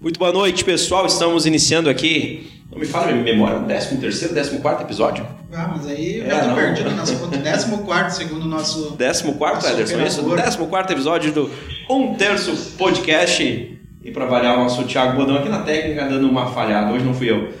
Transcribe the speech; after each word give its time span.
Muito 0.00 0.18
boa 0.18 0.32
noite, 0.32 0.64
pessoal. 0.64 1.06
Estamos 1.06 1.46
iniciando 1.46 1.90
aqui. 1.90 2.50
Não 2.70 2.78
me 2.78 2.86
fala 2.86 3.10
minha 3.12 3.24
memória, 3.24 3.58
o 3.58 3.64
13 3.64 3.98
terceiro, 3.98 4.32
14 4.34 4.82
episódio? 4.84 5.26
Ah, 5.52 5.72
mas 5.76 5.86
aí 5.88 6.18
eu 6.18 6.26
É, 6.26 6.30
já 6.30 6.40
tô 6.40 6.46
não. 6.48 6.54
perdido 6.54 6.90
nas 6.92 7.10
contas. 7.10 7.40
14 7.42 8.16
segundo 8.16 8.44
o 8.44 8.48
nosso. 8.48 8.92
14 8.96 9.24
Nosso 9.24 9.66
Ederson, 9.68 10.06
isso? 10.06 10.20
operador. 10.20 10.68
14 10.68 10.92
episódio 10.92 11.32
do 11.32 11.50
Um 11.90 12.14
Terço 12.14 12.54
Podcast. 12.78 13.76
E 14.02 14.10
para 14.12 14.24
variar, 14.26 14.56
o 14.58 14.62
nosso 14.62 14.84
Thiago 14.84 15.16
Bodão 15.16 15.36
aqui 15.36 15.48
na 15.48 15.60
técnica 15.62 16.06
dando 16.08 16.28
uma 16.28 16.46
falhada. 16.52 16.92
Hoje 16.92 17.04
não 17.04 17.12
fui 17.12 17.30
eu. 17.30 17.52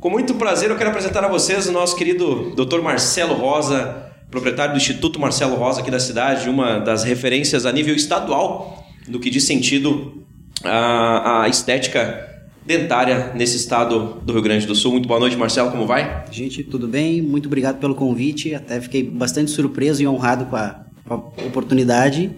Com 0.00 0.10
muito 0.10 0.34
prazer, 0.34 0.70
eu 0.70 0.76
quero 0.76 0.90
apresentar 0.90 1.24
a 1.24 1.28
vocês 1.28 1.68
o 1.68 1.72
nosso 1.72 1.94
querido 1.96 2.54
Dr. 2.56 2.80
Marcelo 2.80 3.34
Rosa, 3.34 4.10
proprietário 4.30 4.72
do 4.74 4.78
Instituto 4.78 5.20
Marcelo 5.20 5.54
Rosa 5.56 5.80
aqui 5.80 5.90
da 5.90 6.00
cidade, 6.00 6.48
uma 6.48 6.78
das 6.80 7.04
referências 7.04 7.64
a 7.66 7.70
nível 7.72 7.94
estadual 7.94 8.84
no 9.06 9.20
que 9.20 9.30
diz 9.30 9.44
sentido 9.44 10.15
à, 10.64 11.42
à 11.42 11.48
estética 11.48 12.24
dentária 12.64 13.32
nesse 13.34 13.56
estado 13.56 14.20
do 14.24 14.32
Rio 14.32 14.42
Grande 14.42 14.66
do 14.66 14.74
Sul. 14.74 14.92
Muito 14.92 15.06
boa 15.08 15.20
noite, 15.20 15.36
Marcelo, 15.36 15.70
como 15.70 15.86
vai? 15.86 16.24
Gente, 16.30 16.62
tudo 16.64 16.88
bem? 16.88 17.22
Muito 17.22 17.46
obrigado 17.46 17.78
pelo 17.78 17.94
convite. 17.94 18.54
Até 18.54 18.80
fiquei 18.80 19.02
bastante 19.02 19.50
surpreso 19.50 20.02
e 20.02 20.06
honrado 20.08 20.46
com 20.46 20.56
a, 20.56 20.80
com 21.06 21.14
a 21.14 21.16
oportunidade. 21.46 22.30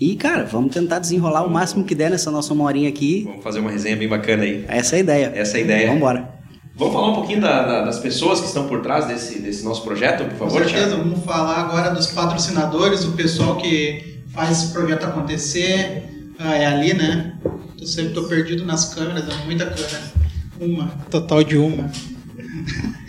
E, 0.00 0.16
cara, 0.16 0.44
vamos 0.44 0.72
tentar 0.74 0.98
desenrolar 0.98 1.44
o 1.44 1.50
máximo 1.50 1.84
que 1.84 1.94
der 1.94 2.10
nessa 2.10 2.30
nossa 2.30 2.52
uma 2.52 2.64
horinha 2.64 2.88
aqui. 2.88 3.24
Vamos 3.24 3.42
fazer 3.44 3.60
uma 3.60 3.70
resenha 3.70 3.96
bem 3.96 4.08
bacana 4.08 4.42
aí. 4.42 4.64
Essa 4.68 4.96
é 4.96 4.98
a 4.98 5.00
ideia. 5.00 5.32
Essa 5.34 5.56
é 5.56 5.60
a 5.60 5.64
ideia. 5.64 5.80
Vamos 5.86 5.96
embora. 5.98 6.34
Vamos 6.76 6.92
falar 6.94 7.10
um 7.10 7.14
pouquinho 7.14 7.40
da- 7.40 7.62
da- 7.64 7.84
das 7.84 8.00
pessoas 8.00 8.40
que 8.40 8.46
estão 8.46 8.66
por 8.66 8.80
trás 8.80 9.06
desse, 9.06 9.38
desse 9.40 9.64
nosso 9.64 9.82
projeto, 9.84 10.24
por 10.24 10.30
Com 10.32 10.38
favor, 10.48 10.64
certeza, 10.64 10.88
Thiago? 10.88 11.02
vamos 11.04 11.24
falar 11.24 11.60
agora 11.60 11.90
dos 11.90 12.08
patrocinadores, 12.08 13.04
o 13.04 13.12
pessoal 13.12 13.56
que 13.56 14.20
faz 14.32 14.50
esse 14.50 14.72
projeto 14.72 15.04
acontecer. 15.04 16.02
Ah, 16.38 16.54
é 16.54 16.66
ali, 16.66 16.94
né? 16.94 17.34
Eu 17.80 17.86
sempre 17.86 18.14
tô 18.14 18.24
perdido 18.24 18.64
nas 18.64 18.94
câmeras, 18.94 19.24
é 19.28 19.44
muita 19.44 19.66
câmera. 19.66 20.12
Uma, 20.60 20.88
total 21.10 21.42
de 21.44 21.56
uma. 21.56 21.90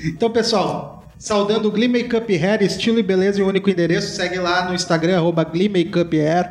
Então, 0.04 0.30
pessoal, 0.30 1.08
saudando 1.18 1.68
o 1.68 1.72
Glee 1.72 1.88
Makeup 1.88 2.32
Hair, 2.34 2.64
estilo 2.64 3.00
e 3.00 3.04
beleza 3.04 3.44
um 3.44 3.48
único 3.48 3.70
endereço, 3.70 4.16
segue 4.16 4.38
lá 4.38 4.68
no 4.68 4.76
Instagram, 4.76 5.18
arroba 5.18 5.44
Glee 5.44 5.70
Makeup 5.70 6.18
Hair. 6.20 6.50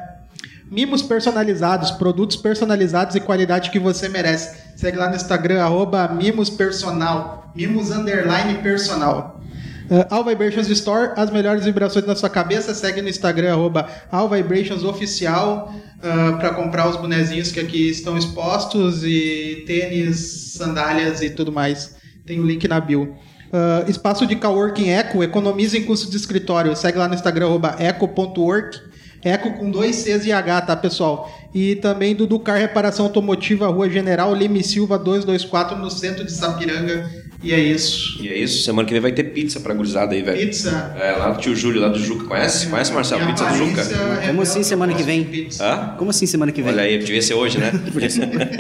Mimos 0.71 1.03
personalizados, 1.03 1.91
produtos 1.93 2.37
personalizados 2.37 3.15
e 3.15 3.21
qualidade 3.21 3.71
que 3.71 3.79
você 3.79 4.09
merece. 4.09 4.57
Segue 4.77 4.97
lá 4.97 5.09
no 5.09 5.17
Instagram, 5.17 5.63
arroba 5.63 6.09
Mimos 6.09 6.51
Personal. 6.51 7.53
Mimos 7.55 7.91
underline 7.91 8.59
personal. 8.63 9.41
Uh, 9.91 10.07
All 10.11 10.25
Vibrations 10.25 10.69
Store, 10.69 11.13
as 11.17 11.31
melhores 11.31 11.65
vibrações 11.65 12.07
na 12.07 12.17
sua 12.17 12.31
cabeça. 12.31 12.75
Segue 12.75 13.03
no 13.03 13.09
Instagram, 13.09 13.53
arroba 13.53 13.89
All 14.11 14.29
Vibrations 14.29 14.83
Oficial, 14.83 15.75
para 16.39 16.51
comprar 16.51 16.89
os 16.89 16.97
bonezinhos 16.97 17.51
que 17.51 17.61
aqui 17.61 17.89
estão 17.89 18.19
expostos, 18.19 19.05
e 19.05 19.65
tênis, 19.67 20.53
sandálias 20.57 21.23
e 21.23 21.31
tudo 21.31 21.51
mais. 21.51 21.97
Tem 22.27 22.39
o 22.41 22.47
link 22.47 22.67
na 22.69 22.81
bio. 22.81 23.17
Uh, 23.55 23.89
espaço 23.89 24.27
de 24.27 24.35
coworking 24.35 24.89
Eco, 24.89 25.23
economiza 25.23 25.79
em 25.79 25.85
custo 25.85 26.11
de 26.11 26.17
escritório. 26.17 26.75
Segue 26.75 26.99
lá 26.99 27.07
no 27.07 27.15
Instagram, 27.15 27.47
arroba 27.47 27.77
eco.work. 27.79 28.81
Eco 29.23 29.55
com 29.55 29.71
dois 29.71 29.97
Cs 29.97 30.27
e 30.27 30.33
H, 30.33 30.63
tá, 30.63 30.77
pessoal? 30.77 31.33
E 31.55 31.77
também 31.77 32.15
do 32.15 32.27
Ducar 32.27 32.59
Reparação 32.59 33.07
Automotiva, 33.07 33.69
Rua 33.69 33.89
General 33.89 34.35
Lime 34.35 34.63
Silva 34.63 34.99
224, 34.99 35.79
no 35.79 35.91
centro 35.91 36.25
de 36.25 36.33
Sapiranga. 36.33 37.09
E 37.45 37.53
é 37.53 37.59
isso. 37.61 38.23
E 38.23 38.29
é 38.29 38.39
isso, 38.39 38.65
semana 38.65 38.87
que 38.89 38.95
vem 38.95 39.03
vai 39.03 39.13
ter 39.13 39.25
pizza 39.25 39.61
pra 39.61 39.75
gurizada 39.75 40.15
aí, 40.15 40.23
velho. 40.23 40.39
Pizza. 40.39 40.95
É, 40.99 41.13
lá 41.13 41.31
do 41.31 41.39
tio 41.41 41.55
Júlio, 41.55 41.81
lá 41.83 41.89
do 41.89 41.99
Juca. 41.99 42.25
Conhece? 42.25 42.69
Conhece, 42.69 42.91
Marcelo? 42.93 43.27
Pizza 43.27 43.45
do 43.45 43.55
Juca? 43.57 43.83
revela 43.85 44.17
Como 44.27 44.41
assim 44.43 44.63
semana 44.63 44.95
que 44.95 45.03
vem? 45.03 45.25
pizza. 45.25 45.63
Hã? 45.63 45.95
Como 45.99 46.09
assim 46.11 46.25
semana 46.27 46.51
que 46.51 46.63
vem? 46.63 46.73
Olha 46.73 46.83
aí, 46.85 46.99
devia 46.99 47.21
ser 47.21 47.35
hoje, 47.35 47.59
né? 47.59 47.71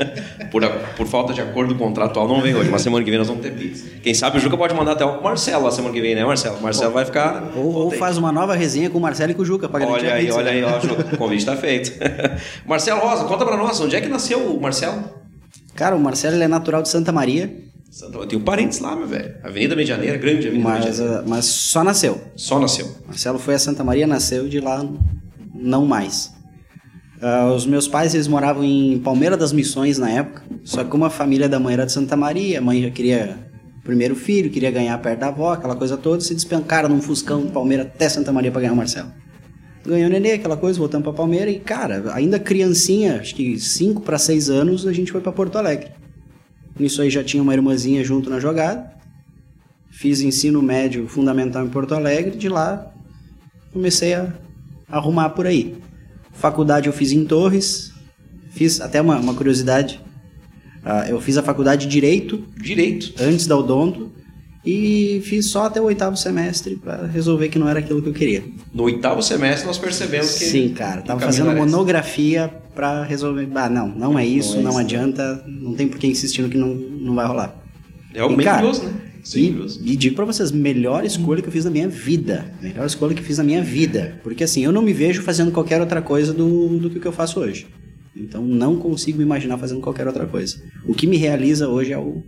por, 0.52 0.62
a- 0.64 0.68
por 0.68 1.06
falta 1.06 1.32
de 1.32 1.40
acordo 1.40 1.74
contratual 1.76 2.28
não 2.28 2.42
vem 2.42 2.54
hoje, 2.54 2.68
mas 2.68 2.82
semana 2.82 3.02
que 3.02 3.10
vem 3.10 3.18
nós 3.18 3.26
vamos 3.28 3.42
ter 3.42 3.52
pizza. 3.52 3.86
Quem 4.02 4.12
sabe 4.12 4.36
o 4.36 4.40
Juca 4.40 4.56
pode 4.56 4.74
mandar 4.74 4.92
até 4.92 5.04
o 5.06 5.22
Marcelo 5.22 5.64
lá 5.64 5.70
semana 5.70 5.94
que 5.94 6.00
vem, 6.02 6.14
né, 6.14 6.22
Marcelo? 6.24 6.58
O 6.58 6.62
Marcelo 6.62 6.92
vai 6.92 7.06
ficar. 7.06 7.52
Ou, 7.56 7.72
ou 7.72 7.90
faz 7.90 8.18
uma 8.18 8.30
nova 8.30 8.54
resenha 8.54 8.90
com 8.90 8.98
o 8.98 9.00
Marcelo 9.00 9.30
e 9.32 9.34
com 9.34 9.40
o 9.42 9.44
Juca 9.46 9.66
pra 9.66 9.80
garantir 9.80 10.04
Olha 10.04 10.12
a 10.12 10.16
aí, 10.16 10.24
pizza. 10.26 10.38
olha 10.38 10.50
aí, 10.50 10.62
ó, 10.62 10.78
Juca, 10.80 11.14
o 11.14 11.16
convite 11.16 11.46
tá 11.46 11.56
feito. 11.56 11.92
Marcelo 12.66 13.00
Rosa, 13.00 13.24
conta 13.24 13.46
pra 13.46 13.56
nós, 13.56 13.80
onde 13.80 13.96
é 13.96 14.00
que 14.02 14.08
nasceu 14.08 14.38
o 14.40 14.60
Marcelo? 14.60 15.02
Cara, 15.74 15.96
o 15.96 16.00
Marcelo 16.00 16.36
ele 16.36 16.44
é 16.44 16.48
natural 16.48 16.82
de 16.82 16.88
Santa 16.90 17.10
Maria, 17.10 17.50
Santa, 17.94 18.18
eu 18.18 18.26
tenho 18.26 18.42
parentes 18.42 18.80
lá, 18.80 18.96
meu 18.96 19.06
velho. 19.06 19.36
Avenida 19.40 19.76
Medianeira, 19.76 20.18
grande 20.18 20.48
Avenida 20.48 20.68
mas, 20.68 20.84
Medianeira. 20.84 21.20
ah, 21.20 21.24
mas 21.28 21.44
só 21.44 21.84
nasceu. 21.84 22.20
Só 22.34 22.58
nasceu. 22.58 22.90
Marcelo 23.06 23.38
foi 23.38 23.54
a 23.54 23.58
Santa 23.60 23.84
Maria, 23.84 24.04
nasceu 24.04 24.48
de 24.48 24.58
lá, 24.58 24.84
não 25.54 25.86
mais. 25.86 26.34
Ah, 27.22 27.52
os 27.54 27.64
meus 27.64 27.86
pais, 27.86 28.12
eles 28.12 28.26
moravam 28.26 28.64
em 28.64 28.98
Palmeira 28.98 29.36
das 29.36 29.52
Missões 29.52 29.96
na 29.96 30.10
época, 30.10 30.42
só 30.64 30.82
que 30.82 30.90
como 30.90 31.04
a 31.04 31.10
família 31.10 31.48
da 31.48 31.60
mãe 31.60 31.74
era 31.74 31.86
de 31.86 31.92
Santa 31.92 32.16
Maria, 32.16 32.58
a 32.58 32.60
mãe 32.60 32.82
já 32.82 32.90
queria 32.90 33.38
primeiro 33.84 34.16
filho, 34.16 34.50
queria 34.50 34.72
ganhar 34.72 34.98
perto 34.98 35.20
da 35.20 35.28
avó, 35.28 35.52
aquela 35.52 35.76
coisa 35.76 35.96
toda, 35.96 36.20
se 36.20 36.34
despencaram 36.34 36.88
num 36.88 37.00
Fuscão 37.00 37.46
de 37.46 37.52
Palmeira 37.52 37.84
até 37.84 38.08
Santa 38.08 38.32
Maria 38.32 38.50
para 38.50 38.62
ganhar 38.62 38.72
o 38.72 38.76
Marcelo. 38.76 39.12
Ganhou 39.86 40.08
o 40.08 40.12
nenê, 40.12 40.32
aquela 40.32 40.56
coisa, 40.56 40.80
voltamos 40.80 41.04
para 41.04 41.12
Palmeira 41.12 41.48
e, 41.48 41.60
cara, 41.60 42.12
ainda 42.12 42.40
criancinha, 42.40 43.20
acho 43.20 43.36
que 43.36 43.56
5 43.56 44.00
para 44.00 44.18
6 44.18 44.50
anos, 44.50 44.84
a 44.84 44.92
gente 44.92 45.12
foi 45.12 45.20
para 45.20 45.30
Porto 45.30 45.56
Alegre. 45.58 46.02
Nisso 46.78 47.02
aí 47.02 47.10
já 47.10 47.22
tinha 47.22 47.42
uma 47.42 47.54
irmãzinha 47.54 48.02
junto 48.04 48.28
na 48.28 48.40
jogada. 48.40 48.92
Fiz 49.90 50.20
ensino 50.20 50.60
médio 50.60 51.06
fundamental 51.06 51.64
em 51.64 51.70
Porto 51.70 51.94
Alegre, 51.94 52.36
de 52.36 52.48
lá 52.48 52.94
comecei 53.74 54.14
a 54.14 54.32
arrumar 54.88 55.30
por 55.30 55.46
aí. 55.46 55.76
Faculdade 56.32 56.86
eu 56.86 56.92
fiz 56.92 57.10
em 57.10 57.24
Torres, 57.24 57.92
fiz 58.50 58.80
até 58.80 59.00
uma, 59.00 59.18
uma 59.18 59.34
curiosidade. 59.34 60.00
ah, 60.84 61.06
eu 61.08 61.20
fiz 61.20 61.36
a 61.36 61.42
faculdade 61.42 61.86
de 61.86 61.92
Direito 61.92 62.46
Direito. 62.56 63.12
antes 63.20 63.46
da 63.46 63.56
Odonto 63.56 64.12
e 64.64 65.20
fiz 65.24 65.46
só 65.46 65.66
até 65.66 65.80
o 65.80 65.84
oitavo 65.84 66.16
semestre 66.16 66.76
para 66.76 67.06
resolver 67.06 67.48
que 67.48 67.58
não 67.58 67.68
era 67.68 67.80
aquilo 67.80 68.00
que 68.00 68.08
eu 68.08 68.12
queria. 68.14 68.42
No 68.72 68.84
oitavo 68.84 69.22
semestre 69.22 69.66
nós 69.66 69.78
percebemos 69.78 70.32
que. 70.38 70.44
Sim, 70.46 70.68
cara, 70.70 71.02
tava 71.02 71.20
o 71.20 71.22
fazendo 71.22 71.52
monografia 71.52 72.48
para 72.74 73.04
resolver. 73.04 73.48
Ah, 73.54 73.68
não, 73.68 73.88
não 73.88 74.18
é 74.18 74.26
isso, 74.26 74.54
Não 74.54 74.60
é 74.60 74.62
não, 74.62 74.70
isso. 74.70 74.80
adianta, 74.80 75.44
não 75.46 75.74
tem 75.74 75.86
por 75.86 75.98
que 75.98 76.06
insistir 76.06 76.42
no 76.42 76.48
que 76.48 76.56
não, 76.56 76.74
não 76.74 77.14
vai 77.14 77.26
rolar. 77.26 77.62
É 78.14 78.20
algo 78.20 78.34
E, 78.34 78.36
bem 78.36 78.44
cara, 78.46 78.58
curioso, 78.58 78.84
né? 78.84 78.92
Sim, 79.22 79.66
E, 79.82 79.92
e 79.92 79.96
digo 79.96 80.14
pra 80.16 80.24
vocês, 80.24 80.52
melhor 80.52 81.04
escolha 81.04 81.40
que 81.40 81.48
eu 81.48 81.52
fiz 81.52 81.64
na 81.64 81.70
minha 81.70 81.88
vida. 81.88 82.44
Melhor 82.60 82.86
escolha 82.86 83.14
que 83.14 83.22
fiz 83.22 83.38
na 83.38 83.44
minha 83.44 83.62
vida. 83.62 84.20
Porque 84.22 84.44
assim, 84.44 84.62
eu 84.64 84.70
não 84.72 84.82
me 84.82 84.92
vejo 84.92 85.22
fazendo 85.22 85.50
qualquer 85.50 85.80
outra 85.80 86.00
coisa 86.02 86.32
do, 86.32 86.78
do 86.78 86.90
que 86.90 86.98
o 86.98 87.00
que 87.00 87.08
eu 87.08 87.12
faço 87.12 87.40
hoje. 87.40 87.66
Então 88.16 88.42
não 88.44 88.76
consigo 88.76 89.18
me 89.18 89.24
imaginar 89.24 89.58
fazendo 89.58 89.80
qualquer 89.80 90.06
outra 90.06 90.26
coisa. 90.26 90.62
O 90.86 90.94
que 90.94 91.06
me 91.06 91.16
realiza 91.16 91.68
hoje 91.68 91.92
é 91.92 91.98
o, 91.98 92.22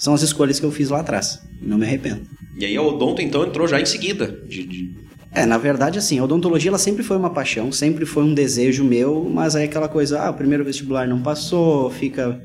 são 0.00 0.14
as 0.14 0.22
escolhas 0.22 0.58
que 0.58 0.64
eu 0.66 0.72
fiz 0.72 0.88
lá 0.88 1.00
atrás. 1.00 1.40
Não 1.60 1.76
me 1.78 1.84
arrependo. 1.84 2.22
E 2.56 2.64
aí 2.64 2.76
a 2.76 2.82
Odonto 2.82 3.20
então 3.22 3.44
entrou 3.46 3.68
já 3.68 3.80
em 3.80 3.84
seguida. 3.86 4.26
De, 4.48 4.64
de- 4.66 4.94
É, 5.32 5.44
na 5.46 5.58
verdade, 5.58 5.98
assim, 5.98 6.18
a 6.18 6.24
odontologia 6.24 6.70
ela 6.70 6.78
sempre 6.78 7.02
foi 7.02 7.16
uma 7.16 7.30
paixão, 7.30 7.70
sempre 7.70 8.04
foi 8.06 8.24
um 8.24 8.34
desejo 8.34 8.82
meu, 8.82 9.30
mas 9.32 9.54
aí 9.54 9.64
aquela 9.66 9.88
coisa, 9.88 10.20
ah, 10.20 10.30
o 10.30 10.34
primeiro 10.34 10.64
vestibular 10.64 11.06
não 11.06 11.20
passou, 11.22 11.90
fica 11.90 12.42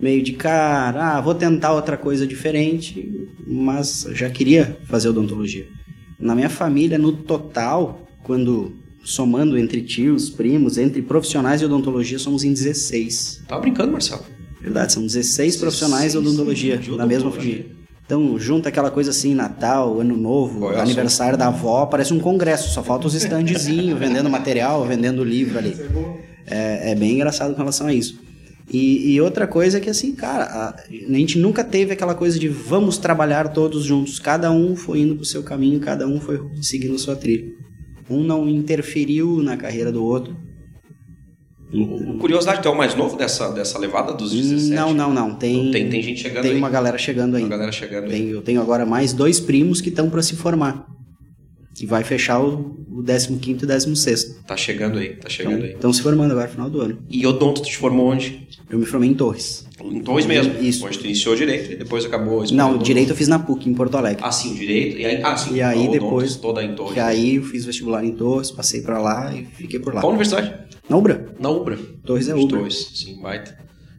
meio 0.00 0.22
de 0.22 0.32
cara, 0.32 1.16
ah, 1.16 1.20
vou 1.20 1.34
tentar 1.34 1.72
outra 1.72 1.96
coisa 1.96 2.26
diferente, 2.26 3.26
mas 3.46 4.06
já 4.12 4.28
queria 4.28 4.76
fazer 4.84 5.08
odontologia. 5.08 5.66
Na 6.18 6.34
minha 6.34 6.50
família, 6.50 6.98
no 6.98 7.12
total, 7.12 8.06
quando 8.24 8.72
somando 9.02 9.56
entre 9.56 9.80
tios, 9.82 10.28
primos, 10.28 10.76
entre 10.76 11.00
profissionais 11.00 11.60
de 11.60 11.66
odontologia, 11.66 12.18
somos 12.18 12.44
em 12.44 12.52
16. 12.52 13.44
Tava 13.48 13.62
brincando, 13.62 13.90
Marcelo. 13.92 14.22
Verdade, 14.60 14.92
são 14.92 15.06
16 15.06 15.56
profissionais 15.56 16.12
de 16.12 16.18
16 16.18 16.26
odontologia 16.26 16.80
na 16.96 17.06
mesma 17.06 17.30
família. 17.30 17.66
Então, 18.04 18.38
junta 18.38 18.70
aquela 18.70 18.90
coisa 18.90 19.10
assim, 19.10 19.34
Natal, 19.34 20.00
Ano 20.00 20.16
Novo, 20.16 20.72
é 20.72 20.80
aniversário 20.80 21.36
da 21.36 21.48
avó, 21.48 21.84
parece 21.84 22.14
um 22.14 22.18
congresso, 22.18 22.72
só 22.72 22.82
falta 22.82 23.06
os 23.06 23.14
standzinhos, 23.14 23.98
vendendo 24.00 24.30
material, 24.30 24.84
vendendo 24.86 25.22
livro 25.22 25.58
ali. 25.58 25.76
É, 26.46 26.92
é 26.92 26.94
bem 26.94 27.16
engraçado 27.16 27.52
com 27.52 27.58
relação 27.58 27.86
a 27.86 27.92
isso. 27.92 28.18
E, 28.72 29.12
e 29.12 29.20
outra 29.20 29.46
coisa 29.46 29.78
é 29.78 29.80
que 29.80 29.88
assim, 29.88 30.14
cara, 30.14 30.44
a, 30.44 30.68
a 30.70 31.14
gente 31.14 31.38
nunca 31.38 31.64
teve 31.64 31.92
aquela 31.92 32.14
coisa 32.14 32.38
de 32.38 32.48
vamos 32.48 32.98
trabalhar 32.98 33.48
todos 33.48 33.84
juntos. 33.84 34.18
Cada 34.18 34.50
um 34.50 34.76
foi 34.76 35.00
indo 35.00 35.16
pro 35.16 35.24
seu 35.24 35.42
caminho, 35.42 35.80
cada 35.80 36.06
um 36.06 36.20
foi 36.20 36.40
seguindo 36.60 36.98
sua 36.98 37.16
trilha. 37.16 37.50
Um 38.08 38.22
não 38.22 38.48
interferiu 38.48 39.42
na 39.42 39.56
carreira 39.56 39.92
do 39.92 40.04
outro. 40.04 40.34
Curiosidade, 42.20 42.62
tu 42.62 42.68
é 42.68 42.70
o 42.70 42.76
mais 42.76 42.94
novo 42.94 43.16
dessa, 43.16 43.50
dessa 43.50 43.78
levada 43.78 44.12
dos 44.14 44.32
17? 44.32 44.70
Não, 44.74 44.94
não, 44.94 45.12
não. 45.12 45.34
Tem, 45.34 45.70
Tem, 45.70 45.88
tem 45.90 46.02
gente 46.02 46.20
chegando 46.20 46.42
tem 46.42 46.52
aí. 46.52 46.58
uma 46.58 46.70
galera 46.70 46.96
chegando 46.96 47.30
Uma 47.34 47.38
ainda. 47.38 47.50
galera 47.50 47.70
chegando 47.72 48.04
aí. 48.04 48.10
Tem- 48.10 48.28
eu 48.30 48.40
tenho 48.42 48.60
agora 48.62 48.86
mais 48.86 49.12
dois 49.12 49.38
primos 49.38 49.80
que 49.80 49.90
estão 49.90 50.08
para 50.08 50.22
se 50.22 50.34
formar. 50.34 50.86
Que 51.78 51.86
vai 51.86 52.02
fechar 52.02 52.40
o, 52.40 52.76
o 52.90 53.04
15 53.04 53.38
e 53.62 53.66
16. 53.66 54.40
Tá 54.44 54.56
chegando 54.56 54.98
aí, 54.98 55.10
tá 55.14 55.28
chegando 55.28 55.62
aí. 55.62 55.74
Estão 55.74 55.92
se 55.92 56.02
formando 56.02 56.32
agora 56.32 56.48
no 56.48 56.52
final 56.52 56.68
do 56.68 56.80
ano. 56.80 56.98
E 57.08 57.24
Odonto 57.24 57.62
tu 57.62 57.68
te 57.68 57.76
formou 57.76 58.08
onde? 58.08 58.48
Eu 58.68 58.80
me 58.80 58.84
formei 58.84 59.08
em 59.08 59.14
Torres. 59.14 59.64
Em 59.80 60.00
dois 60.00 60.26
mesmo. 60.26 60.60
Isso. 60.60 60.84
Onde 60.84 60.98
tu 60.98 61.04
iniciou 61.04 61.36
direito 61.36 61.70
e 61.70 61.76
depois 61.76 62.04
acabou... 62.04 62.44
Não, 62.50 62.76
direito 62.78 63.10
eu 63.10 63.16
fiz 63.16 63.28
na 63.28 63.38
PUC, 63.38 63.70
em 63.70 63.74
Porto 63.74 63.96
Alegre. 63.96 64.24
Ah, 64.26 64.32
sim, 64.32 64.54
direito. 64.54 64.98
E 64.98 65.06
aí, 65.06 65.22
ah, 65.22 65.36
sim. 65.36 65.54
E 65.54 65.62
aí 65.62 65.78
Odonto 65.82 65.92
depois- 65.92 66.34
Toda 66.34 66.64
em 66.64 66.74
Torres. 66.74 66.94
Que 66.94 67.00
aí 67.00 67.36
eu 67.36 67.44
fiz 67.44 67.64
vestibular 67.64 68.04
em 68.04 68.10
Torres, 68.10 68.50
passei 68.50 68.80
pra 68.80 68.98
lá 69.00 69.32
e 69.32 69.44
fiquei 69.44 69.78
por 69.78 69.94
lá. 69.94 70.00
Qual 70.00 70.10
universidade? 70.10 70.52
Na 70.88 70.96
Ubra. 70.96 71.32
Na 71.38 71.48
Ubra. 71.48 71.78
Torres 72.04 72.28
é 72.28 72.34
De 72.34 72.40
Ubra. 72.40 72.58
Torres, 72.58 72.90
sim, 72.92 73.20
baita. 73.22 73.56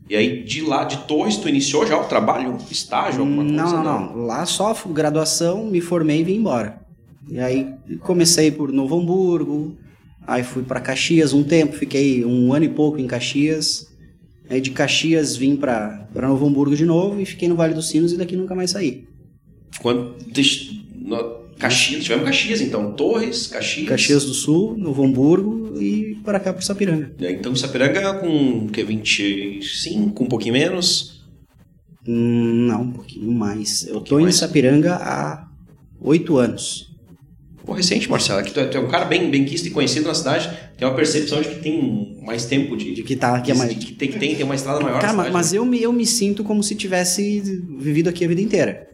E 0.09 0.17
aí, 0.17 0.43
de 0.43 0.61
lá, 0.61 0.83
de 0.83 0.97
Torres, 1.07 1.37
tu 1.37 1.47
iniciou 1.47 1.87
já 1.87 1.95
o 1.97 2.03
trabalho, 2.03 2.57
estágio, 2.69 3.21
alguma 3.21 3.45
coisa? 3.45 3.55
Não, 3.55 3.83
não, 3.83 4.15
não. 4.15 4.25
Lá 4.25 4.45
só 4.45 4.75
graduação, 4.89 5.65
me 5.65 5.79
formei 5.79 6.19
e 6.19 6.23
vim 6.25 6.35
embora. 6.35 6.88
E 7.29 7.39
aí 7.39 7.73
comecei 8.01 8.51
por 8.51 8.71
Novo 8.71 8.99
Hamburgo, 8.99 9.77
aí 10.25 10.43
fui 10.43 10.63
para 10.63 10.79
Caxias 10.81 11.31
um 11.31 11.43
tempo, 11.43 11.75
fiquei 11.75 12.25
um 12.25 12.51
ano 12.53 12.65
e 12.65 12.69
pouco 12.69 12.99
em 12.99 13.07
Caxias. 13.07 13.87
Aí 14.49 14.59
de 14.59 14.71
Caxias 14.71 15.35
vim 15.35 15.55
para 15.55 16.07
Novo 16.15 16.47
Hamburgo 16.47 16.75
de 16.75 16.85
novo 16.85 17.21
e 17.21 17.25
fiquei 17.25 17.47
no 17.47 17.55
Vale 17.55 17.75
dos 17.75 17.87
Sinos 17.87 18.11
e 18.11 18.17
daqui 18.17 18.35
nunca 18.35 18.55
mais 18.55 18.71
saí. 18.71 19.07
Quando, 19.79 20.15
no, 20.95 21.39
Caxias, 21.59 22.03
tivemos 22.03 22.25
Caxias 22.25 22.61
então, 22.61 22.93
Torres, 22.93 23.45
Caxias. 23.45 23.87
Caxias 23.87 24.25
do 24.25 24.33
Sul, 24.33 24.75
Novo 24.75 25.03
Hamburgo 25.03 25.79
e 25.79 26.15
para 26.23 26.39
cá 26.39 26.51
para 26.51 26.63
Sapiranga. 26.63 27.13
Então 27.19 27.55
Sapiranga 27.55 28.15
com 28.15 28.67
que 28.69 28.83
25, 28.83 30.23
um 30.23 30.27
pouquinho 30.27 30.53
menos? 30.53 31.21
Hum, 32.07 32.65
não, 32.67 32.81
um 32.83 32.91
pouquinho 32.91 33.31
mais. 33.31 33.83
Um 33.83 33.91
pouquinho 33.91 33.97
Eu 33.97 34.01
tô 34.01 34.19
mais. 34.19 34.35
em 34.35 34.37
Sapiranga 34.39 34.95
há 34.95 35.47
oito 36.01 36.37
anos. 36.37 36.88
Pô, 37.69 37.75
recente, 37.75 38.09
Marcelo, 38.09 38.41
que 38.41 38.51
tu, 38.51 38.59
é, 38.59 38.65
tu 38.65 38.77
é 38.77 38.79
um 38.79 38.87
cara 38.87 39.05
bem, 39.05 39.29
bem 39.29 39.45
quisto 39.45 39.67
e 39.67 39.69
conhecido 39.69 40.07
na 40.07 40.15
cidade, 40.15 40.49
tem 40.75 40.87
uma 40.87 40.95
percepção 40.95 41.39
de 41.39 41.49
que 41.49 41.59
tem 41.59 42.17
mais 42.25 42.45
tempo 42.45 42.75
de... 42.75 42.95
De 42.95 43.03
que 43.03 43.15
tá 43.15 43.35
aqui 43.35 43.51
é 43.51 43.53
mais... 43.53 43.69
De 43.69 43.75
que 43.75 43.93
tem, 43.93 44.11
tem, 44.11 44.35
tem 44.35 44.43
uma 44.43 44.55
estrada 44.55 44.79
maior 44.79 44.99
Cara, 44.99 45.11
cidade, 45.11 45.31
mas 45.31 45.51
né? 45.51 45.59
eu, 45.59 45.65
me, 45.65 45.79
eu 45.79 45.93
me 45.93 46.03
sinto 46.03 46.43
como 46.43 46.63
se 46.63 46.73
tivesse 46.73 47.61
vivido 47.77 48.09
aqui 48.09 48.25
a 48.25 48.27
vida 48.27 48.41
inteira. 48.41 48.89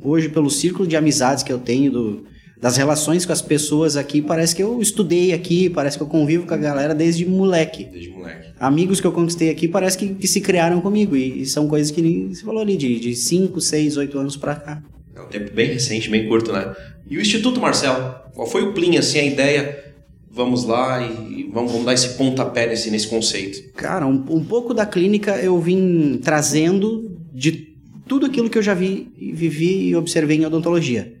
Hoje, 0.00 0.30
pelo 0.30 0.48
círculo 0.48 0.88
de 0.88 0.96
amizades 0.96 1.44
que 1.44 1.52
eu 1.52 1.58
tenho, 1.58 1.92
do, 1.92 2.24
das 2.58 2.78
relações 2.78 3.26
com 3.26 3.32
as 3.34 3.42
pessoas 3.42 3.94
aqui, 3.94 4.22
parece 4.22 4.56
que 4.56 4.62
eu 4.62 4.80
estudei 4.80 5.34
aqui, 5.34 5.68
parece 5.68 5.98
que 5.98 6.02
eu 6.02 6.08
convivo 6.08 6.46
com 6.46 6.54
a 6.54 6.56
galera 6.56 6.94
desde 6.94 7.26
moleque. 7.26 7.84
Desde 7.84 8.08
moleque. 8.08 8.54
Amigos 8.58 9.02
que 9.02 9.06
eu 9.06 9.12
conquistei 9.12 9.50
aqui 9.50 9.68
parece 9.68 9.98
que, 9.98 10.14
que 10.14 10.26
se 10.26 10.40
criaram 10.40 10.80
comigo. 10.80 11.14
E, 11.14 11.42
e, 11.42 11.46
são 11.46 11.68
coisas 11.68 11.90
que 11.90 12.28
você 12.32 12.42
falou 12.42 12.62
ali, 12.62 12.74
de 12.74 13.14
5, 13.14 13.60
6, 13.60 13.98
8 13.98 14.18
anos 14.18 14.34
pra 14.34 14.54
cá. 14.54 14.82
É 15.16 15.20
um 15.20 15.26
tempo 15.26 15.52
bem 15.54 15.72
recente, 15.72 16.10
bem 16.10 16.28
curto, 16.28 16.52
né? 16.52 16.74
E 17.08 17.16
o 17.16 17.20
Instituto, 17.20 17.60
Marcelo? 17.60 18.14
Qual 18.34 18.46
foi 18.46 18.62
o 18.62 18.72
Plin, 18.72 18.96
assim, 18.96 19.18
a 19.18 19.24
ideia? 19.24 19.94
Vamos 20.30 20.64
lá 20.64 21.00
e 21.00 21.48
vamos, 21.52 21.70
vamos 21.70 21.86
dar 21.86 21.94
esse 21.94 22.16
pontapé 22.16 22.66
nesse, 22.66 22.90
nesse 22.90 23.06
conceito. 23.06 23.72
Cara, 23.74 24.06
um, 24.06 24.24
um 24.28 24.44
pouco 24.44 24.74
da 24.74 24.84
clínica 24.84 25.36
eu 25.36 25.58
vim 25.60 26.18
trazendo 26.22 27.16
de 27.32 27.74
tudo 28.06 28.26
aquilo 28.26 28.50
que 28.50 28.58
eu 28.58 28.62
já 28.62 28.74
vi, 28.74 29.08
vivi 29.16 29.88
e 29.88 29.96
observei 29.96 30.38
em 30.38 30.46
odontologia. 30.46 31.14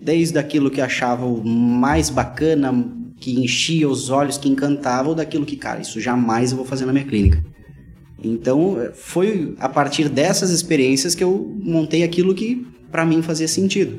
Desde 0.00 0.36
aquilo 0.38 0.70
que 0.70 0.80
achava 0.80 1.24
o 1.24 1.46
mais 1.46 2.10
bacana, 2.10 2.72
que 3.18 3.40
enchia 3.40 3.88
os 3.88 4.10
olhos, 4.10 4.36
que 4.36 4.48
encantava, 4.48 5.08
ou 5.08 5.14
daquilo 5.14 5.46
que, 5.46 5.56
cara, 5.56 5.80
isso 5.80 6.00
jamais 6.00 6.50
eu 6.50 6.56
vou 6.56 6.66
fazer 6.66 6.84
na 6.84 6.92
minha 6.92 7.04
clínica. 7.04 7.42
Então, 8.22 8.76
foi 8.94 9.54
a 9.58 9.68
partir 9.68 10.08
dessas 10.08 10.50
experiências 10.50 11.14
que 11.14 11.22
eu 11.22 11.56
montei 11.62 12.02
aquilo 12.02 12.34
que 12.34 12.66
para 12.96 13.04
mim 13.04 13.20
fazia 13.20 13.46
sentido. 13.46 13.98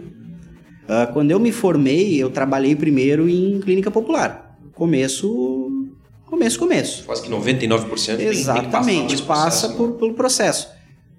Uh, 0.89 1.13
quando 1.13 1.29
eu 1.29 1.39
me 1.39 1.51
formei, 1.51 2.15
eu 2.17 2.31
trabalhei 2.31 2.75
primeiro 2.75 3.29
em 3.29 3.59
clínica 3.59 3.91
popular. 3.91 4.57
Começo, 4.73 5.87
começo, 6.25 6.57
começo. 6.57 7.03
Quase 7.03 7.21
que 7.21 7.29
99% 7.29 8.19
Exatamente, 8.19 9.09
tem, 9.09 9.17
tem 9.17 9.25
passa 9.27 9.67
processo, 9.67 9.77
por, 9.77 9.91
né? 9.91 9.97
pelo 9.99 10.13
processo. 10.15 10.69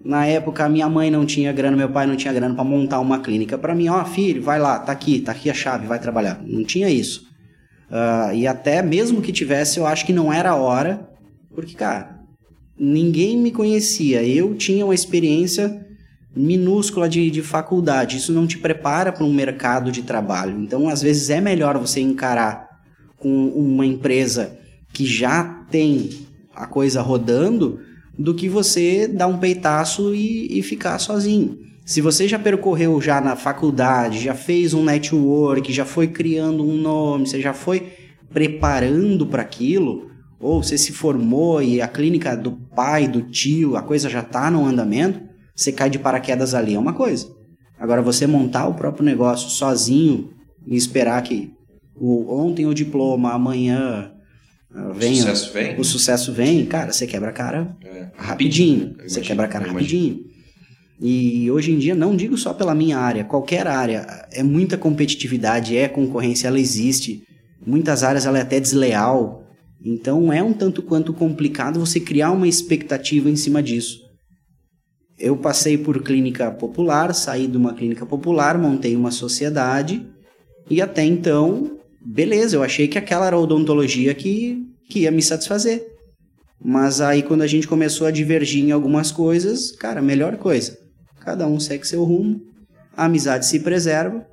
Na 0.04 0.26
época, 0.26 0.68
minha 0.68 0.88
mãe 0.88 1.08
não 1.08 1.24
tinha 1.24 1.52
grana, 1.52 1.76
meu 1.76 1.88
pai 1.88 2.04
não 2.04 2.16
tinha 2.16 2.32
grana 2.32 2.52
para 2.52 2.64
montar 2.64 2.98
uma 2.98 3.20
clínica 3.20 3.56
para 3.56 3.76
mim. 3.76 3.88
Ó, 3.88 4.02
oh, 4.02 4.04
filho, 4.04 4.42
vai 4.42 4.58
lá, 4.58 4.80
tá 4.80 4.90
aqui, 4.90 5.20
tá 5.20 5.30
aqui 5.30 5.48
a 5.48 5.54
chave, 5.54 5.86
vai 5.86 6.00
trabalhar. 6.00 6.42
Não 6.44 6.64
tinha 6.64 6.90
isso. 6.90 7.28
Uh, 7.88 8.34
e 8.34 8.44
até 8.44 8.82
mesmo 8.82 9.22
que 9.22 9.30
tivesse, 9.30 9.78
eu 9.78 9.86
acho 9.86 10.04
que 10.04 10.12
não 10.12 10.32
era 10.32 10.50
a 10.50 10.56
hora, 10.56 11.08
porque, 11.54 11.74
cara, 11.74 12.18
ninguém 12.76 13.36
me 13.36 13.52
conhecia. 13.52 14.24
Eu 14.24 14.56
tinha 14.56 14.84
uma 14.84 14.96
experiência 14.96 15.86
minúscula 16.38 17.08
de, 17.08 17.30
de 17.30 17.42
faculdade. 17.42 18.16
Isso 18.16 18.32
não 18.32 18.46
te 18.46 18.58
prepara 18.58 19.12
para 19.12 19.24
um 19.24 19.32
mercado 19.32 19.90
de 19.90 20.02
trabalho. 20.02 20.60
Então, 20.60 20.88
às 20.88 21.02
vezes, 21.02 21.30
é 21.30 21.40
melhor 21.40 21.76
você 21.78 22.00
encarar 22.00 22.68
com 23.16 23.48
uma 23.48 23.84
empresa 23.84 24.56
que 24.92 25.04
já 25.04 25.44
tem 25.70 26.10
a 26.54 26.66
coisa 26.66 27.02
rodando 27.02 27.80
do 28.16 28.34
que 28.34 28.48
você 28.48 29.06
dar 29.06 29.26
um 29.26 29.38
peitaço 29.38 30.14
e, 30.14 30.58
e 30.58 30.62
ficar 30.62 30.98
sozinho. 30.98 31.58
Se 31.84 32.00
você 32.00 32.28
já 32.28 32.38
percorreu 32.38 33.00
já 33.00 33.20
na 33.20 33.34
faculdade, 33.34 34.20
já 34.20 34.34
fez 34.34 34.74
um 34.74 34.84
network, 34.84 35.72
já 35.72 35.84
foi 35.84 36.08
criando 36.08 36.62
um 36.62 36.76
nome, 36.76 37.26
você 37.26 37.40
já 37.40 37.54
foi 37.54 37.92
preparando 38.30 39.26
para 39.26 39.42
aquilo, 39.42 40.10
ou 40.38 40.62
você 40.62 40.76
se 40.76 40.92
formou 40.92 41.62
e 41.62 41.80
a 41.80 41.88
clínica 41.88 42.36
do 42.36 42.52
pai, 42.52 43.08
do 43.08 43.22
tio, 43.22 43.76
a 43.76 43.82
coisa 43.82 44.08
já 44.08 44.20
está 44.20 44.50
no 44.50 44.66
andamento, 44.66 45.27
você 45.58 45.72
cai 45.72 45.90
de 45.90 45.98
paraquedas 45.98 46.54
ali 46.54 46.74
é 46.76 46.78
uma 46.78 46.92
coisa. 46.92 47.26
Agora 47.80 48.00
você 48.00 48.28
montar 48.28 48.68
o 48.68 48.74
próprio 48.74 49.04
negócio 49.04 49.50
sozinho 49.50 50.30
e 50.64 50.76
esperar 50.76 51.20
que 51.22 51.50
o, 51.96 52.32
ontem 52.32 52.64
o 52.64 52.72
diploma, 52.72 53.32
amanhã 53.32 54.12
vem, 54.94 55.14
o 55.14 55.16
sucesso 55.16 55.52
vem. 55.52 55.80
O 55.80 55.84
sucesso 55.84 56.32
vem, 56.32 56.64
cara, 56.64 56.92
você 56.92 57.08
quebra 57.08 57.30
a 57.30 57.32
cara 57.32 57.76
É. 57.84 58.08
rapidinho. 58.16 58.94
Eu 59.00 59.08
Você 59.08 59.16
imagino, 59.18 59.24
quebra 59.24 59.46
a 59.46 59.48
cara 59.48 59.66
rapidinho. 59.66 60.20
E 61.00 61.50
hoje 61.50 61.72
em 61.72 61.78
dia, 61.78 61.94
não 61.94 62.14
digo 62.14 62.36
só 62.36 62.52
pela 62.54 62.74
minha 62.74 62.98
área, 62.98 63.24
qualquer 63.24 63.66
área, 63.66 64.28
é 64.32 64.44
muita 64.44 64.76
competitividade, 64.78 65.76
é 65.76 65.88
concorrência, 65.88 66.46
ela 66.46 66.60
existe. 66.60 67.24
Muitas 67.66 68.04
áreas 68.04 68.26
ela 68.26 68.38
é 68.38 68.42
até 68.42 68.60
desleal. 68.60 69.44
Então 69.84 70.32
é 70.32 70.40
um 70.40 70.52
tanto 70.52 70.82
quanto 70.82 71.12
complicado 71.12 71.80
você 71.80 71.98
criar 71.98 72.30
uma 72.30 72.46
expectativa 72.46 73.28
em 73.28 73.36
cima 73.36 73.60
disso. 73.60 74.07
Eu 75.18 75.36
passei 75.36 75.76
por 75.76 76.02
clínica 76.02 76.50
popular, 76.50 77.14
saí 77.14 77.46
de 77.46 77.56
uma 77.56 77.74
clínica 77.74 78.06
popular, 78.06 78.56
montei 78.56 78.94
uma 78.94 79.10
sociedade 79.10 80.06
e 80.70 80.80
até 80.80 81.04
então, 81.04 81.78
beleza, 82.00 82.56
eu 82.56 82.62
achei 82.62 82.86
que 82.86 82.98
aquela 82.98 83.26
era 83.26 83.36
a 83.36 83.40
odontologia 83.40 84.14
que, 84.14 84.64
que 84.88 85.00
ia 85.00 85.10
me 85.10 85.22
satisfazer. 85.22 85.84
Mas 86.62 87.00
aí 87.00 87.22
quando 87.22 87.42
a 87.42 87.46
gente 87.46 87.66
começou 87.66 88.06
a 88.06 88.10
divergir 88.10 88.64
em 88.64 88.70
algumas 88.70 89.10
coisas, 89.10 89.72
cara, 89.72 90.02
melhor 90.02 90.36
coisa. 90.36 90.78
Cada 91.20 91.46
um 91.46 91.58
segue 91.58 91.86
seu 91.86 92.04
rumo, 92.04 92.40
a 92.96 93.06
amizade 93.06 93.46
se 93.46 93.60
preserva 93.60 94.24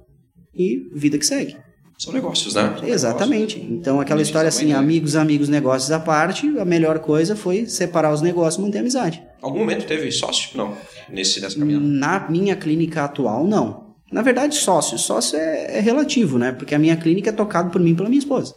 e 0.53 0.87
vida 0.93 1.17
que 1.17 1.25
segue. 1.25 1.57
São 1.97 2.13
negócios, 2.13 2.55
né? 2.55 2.75
São 2.77 2.87
Exatamente. 2.87 3.59
Então 3.59 4.01
aquela 4.01 4.21
história 4.21 4.49
assim, 4.49 4.67
também, 4.67 4.73
né? 4.73 4.79
amigos, 4.79 5.15
amigos, 5.15 5.49
negócios 5.49 5.91
à 5.91 5.99
parte, 5.99 6.47
a 6.59 6.65
melhor 6.65 6.99
coisa 6.99 7.35
foi 7.35 7.65
separar 7.65 8.13
os 8.13 8.21
negócios 8.21 8.57
e 8.57 8.61
manter 8.61 8.79
a 8.79 8.81
amizade. 8.81 9.23
Algum 9.45 9.59
momento 9.59 9.85
teve 9.85 10.11
sócio? 10.11 10.57
Não. 10.57 10.75
Nesse, 11.07 11.39
nessa 11.39 11.59
caminhada. 11.59 11.85
Na 11.85 12.27
minha 12.27 12.55
clínica 12.55 13.03
atual, 13.03 13.45
não. 13.45 13.93
Na 14.11 14.23
verdade, 14.23 14.55
sócio. 14.55 14.97
Sócio 14.97 15.37
é, 15.37 15.77
é 15.77 15.79
relativo, 15.79 16.39
né? 16.39 16.51
Porque 16.51 16.73
a 16.73 16.79
minha 16.79 16.97
clínica 16.97 17.29
é 17.29 17.33
tocada 17.33 17.69
por 17.69 17.79
mim 17.79 17.91
e 17.91 17.95
pela 17.95 18.09
minha 18.09 18.17
esposa. 18.17 18.55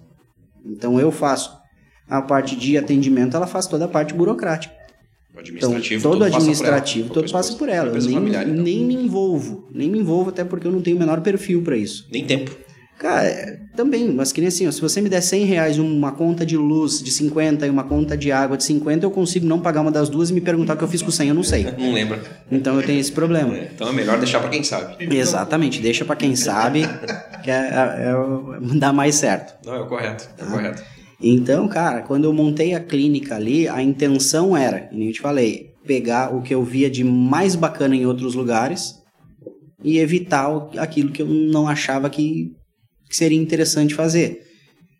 Então 0.64 0.98
eu 0.98 1.10
faço 1.12 1.54
a 2.08 2.22
parte 2.22 2.56
de 2.56 2.78
atendimento, 2.78 3.36
ela 3.36 3.46
faz 3.46 3.66
toda 3.66 3.84
a 3.84 3.88
parte 3.88 4.14
burocrática. 4.14 4.72
O 5.34 5.40
Então, 5.40 5.68
administrativo. 5.74 6.02
todo 6.02 6.12
tudo 6.12 6.20
passa 6.20 6.30
por 6.30 6.36
administrativo, 6.40 7.04
ela. 7.04 7.14
todo 7.14 7.30
passa 7.30 7.52
por 7.56 7.68
ela. 7.68 7.88
Eu 7.90 8.02
nem, 8.02 8.14
familiar, 8.14 8.48
então. 8.48 8.62
nem 8.64 8.84
me 8.86 8.94
envolvo. 8.94 9.68
Nem 9.70 9.90
me 9.90 9.98
envolvo, 9.98 10.30
até 10.30 10.42
porque 10.42 10.66
eu 10.66 10.72
não 10.72 10.80
tenho 10.80 10.96
o 10.96 11.00
menor 11.00 11.20
perfil 11.20 11.62
para 11.62 11.76
isso. 11.76 12.08
Nem 12.10 12.24
tempo. 12.24 12.56
Cara, 12.98 13.24
é, 13.26 13.60
também, 13.76 14.12
mas 14.12 14.32
que 14.32 14.40
nem 14.40 14.48
assim, 14.48 14.66
ó, 14.66 14.70
se 14.72 14.80
você 14.80 15.00
me 15.00 15.08
der 15.08 15.20
100 15.20 15.44
reais 15.44 15.78
uma 15.78 16.10
conta 16.10 16.44
de 16.44 16.56
luz 16.56 17.00
de 17.00 17.10
50 17.12 17.64
e 17.66 17.70
uma 17.70 17.84
conta 17.84 18.16
de 18.16 18.32
água 18.32 18.56
de 18.56 18.64
50, 18.64 19.06
eu 19.06 19.10
consigo 19.10 19.46
não 19.46 19.60
pagar 19.60 19.82
uma 19.82 19.90
das 19.92 20.08
duas 20.08 20.30
e 20.30 20.32
me 20.32 20.40
perguntar 20.40 20.74
o 20.74 20.76
que 20.76 20.82
eu 20.82 20.88
fiz 20.88 21.00
com 21.00 21.10
100, 21.10 21.28
eu 21.28 21.34
não 21.34 21.44
sei. 21.44 21.64
Não 21.78 21.92
lembra. 21.92 22.20
Então 22.50 22.74
eu 22.74 22.84
tenho 22.84 22.98
esse 22.98 23.12
problema. 23.12 23.56
É, 23.56 23.70
Então 23.72 23.88
é 23.88 23.92
melhor 23.92 24.18
deixar 24.18 24.40
pra 24.40 24.48
quem 24.48 24.64
sabe. 24.64 24.96
Exatamente, 25.14 25.80
deixa 25.80 26.04
pra 26.04 26.16
quem 26.16 26.34
sabe 26.34 26.82
que 27.44 27.50
é, 27.50 27.54
é, 27.54 28.10
é- 28.10 28.78
dá 28.78 28.92
mais 28.92 29.14
certo. 29.14 29.54
Não, 29.64 29.74
é 29.76 29.80
o 29.80 29.86
correto. 29.86 30.28
É 30.36 30.44
o 30.44 30.50
correto. 30.50 30.82
Então, 31.20 31.66
cara, 31.68 32.02
quando 32.02 32.24
eu 32.24 32.32
montei 32.32 32.74
a 32.74 32.80
clínica 32.80 33.36
ali, 33.36 33.68
a 33.68 33.82
intenção 33.82 34.56
era, 34.56 34.80
como 34.80 35.02
eu 35.02 35.12
te 35.12 35.20
falei, 35.20 35.70
pegar 35.86 36.34
o 36.34 36.42
que 36.42 36.54
eu 36.54 36.62
via 36.62 36.90
de 36.90 37.02
mais 37.04 37.54
bacana 37.54 37.94
em 37.96 38.06
outros 38.06 38.34
lugares 38.34 38.94
e 39.82 39.98
evitar 39.98 40.48
aquilo 40.76 41.10
que 41.10 41.22
eu 41.22 41.26
não 41.26 41.66
achava 41.68 42.08
que, 42.10 42.52
que 43.08 43.16
seria 43.16 43.38
interessante 43.38 43.94
fazer. 43.94 44.42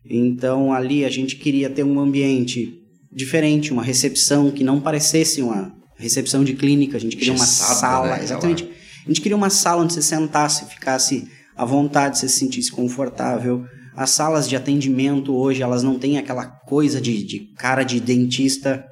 Então, 0.09 0.73
ali 0.73 1.05
a 1.05 1.09
gente 1.09 1.35
queria 1.35 1.69
ter 1.69 1.83
um 1.83 1.99
ambiente 1.99 2.73
diferente, 3.11 3.71
uma 3.71 3.83
recepção 3.83 4.51
que 4.51 4.63
não 4.63 4.79
parecesse 4.79 5.41
uma 5.41 5.73
recepção 5.97 6.43
de 6.43 6.53
clínica, 6.53 6.97
a 6.97 6.99
gente 6.99 7.17
queria 7.17 7.33
uma 7.33 7.45
sala, 7.45 8.17
né, 8.17 8.23
exatamente. 8.23 8.63
A 9.05 9.07
gente 9.07 9.21
queria 9.21 9.35
uma 9.35 9.49
sala 9.49 9.83
onde 9.83 9.93
você 9.93 10.01
sentasse, 10.01 10.65
ficasse 10.65 11.27
à 11.55 11.65
vontade, 11.65 12.17
você 12.17 12.29
se 12.29 12.39
sentisse 12.39 12.71
confortável. 12.71 13.65
As 13.95 14.11
salas 14.11 14.47
de 14.47 14.55
atendimento 14.55 15.35
hoje, 15.35 15.61
elas 15.61 15.83
não 15.83 15.99
têm 15.99 16.17
aquela 16.17 16.45
coisa 16.45 17.01
de, 17.01 17.23
de 17.23 17.39
cara 17.57 17.83
de 17.83 17.99
dentista. 17.99 18.85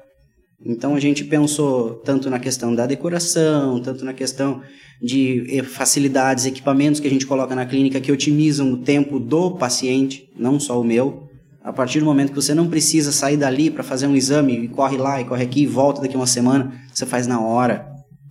Então 0.64 0.94
a 0.94 1.00
gente 1.00 1.24
pensou 1.24 1.94
tanto 2.04 2.28
na 2.28 2.38
questão 2.38 2.74
da 2.74 2.84
decoração, 2.84 3.80
tanto 3.80 4.04
na 4.04 4.12
questão 4.12 4.60
de 5.00 5.46
eh, 5.56 5.62
facilidades, 5.62 6.46
equipamentos 6.46 7.00
que 7.00 7.06
a 7.06 7.10
gente 7.10 7.26
coloca 7.26 7.54
na 7.54 7.64
clínica 7.64 8.00
que 8.00 8.10
otimizam 8.10 8.72
o 8.72 8.78
tempo 8.78 9.20
do 9.20 9.52
paciente, 9.52 10.28
não 10.36 10.58
só 10.58 10.80
o 10.80 10.84
meu. 10.84 11.28
A 11.62 11.72
partir 11.72 12.00
do 12.00 12.06
momento 12.06 12.30
que 12.30 12.36
você 12.36 12.54
não 12.54 12.68
precisa 12.68 13.12
sair 13.12 13.36
dali 13.36 13.70
para 13.70 13.84
fazer 13.84 14.06
um 14.06 14.16
exame 14.16 14.64
e 14.64 14.68
corre 14.68 14.96
lá 14.96 15.20
e 15.20 15.24
corre 15.24 15.44
aqui 15.44 15.62
e 15.62 15.66
volta 15.66 16.00
daqui 16.00 16.16
uma 16.16 16.26
semana, 16.26 16.72
você 16.92 17.06
faz 17.06 17.26
na 17.26 17.40
hora. 17.40 17.86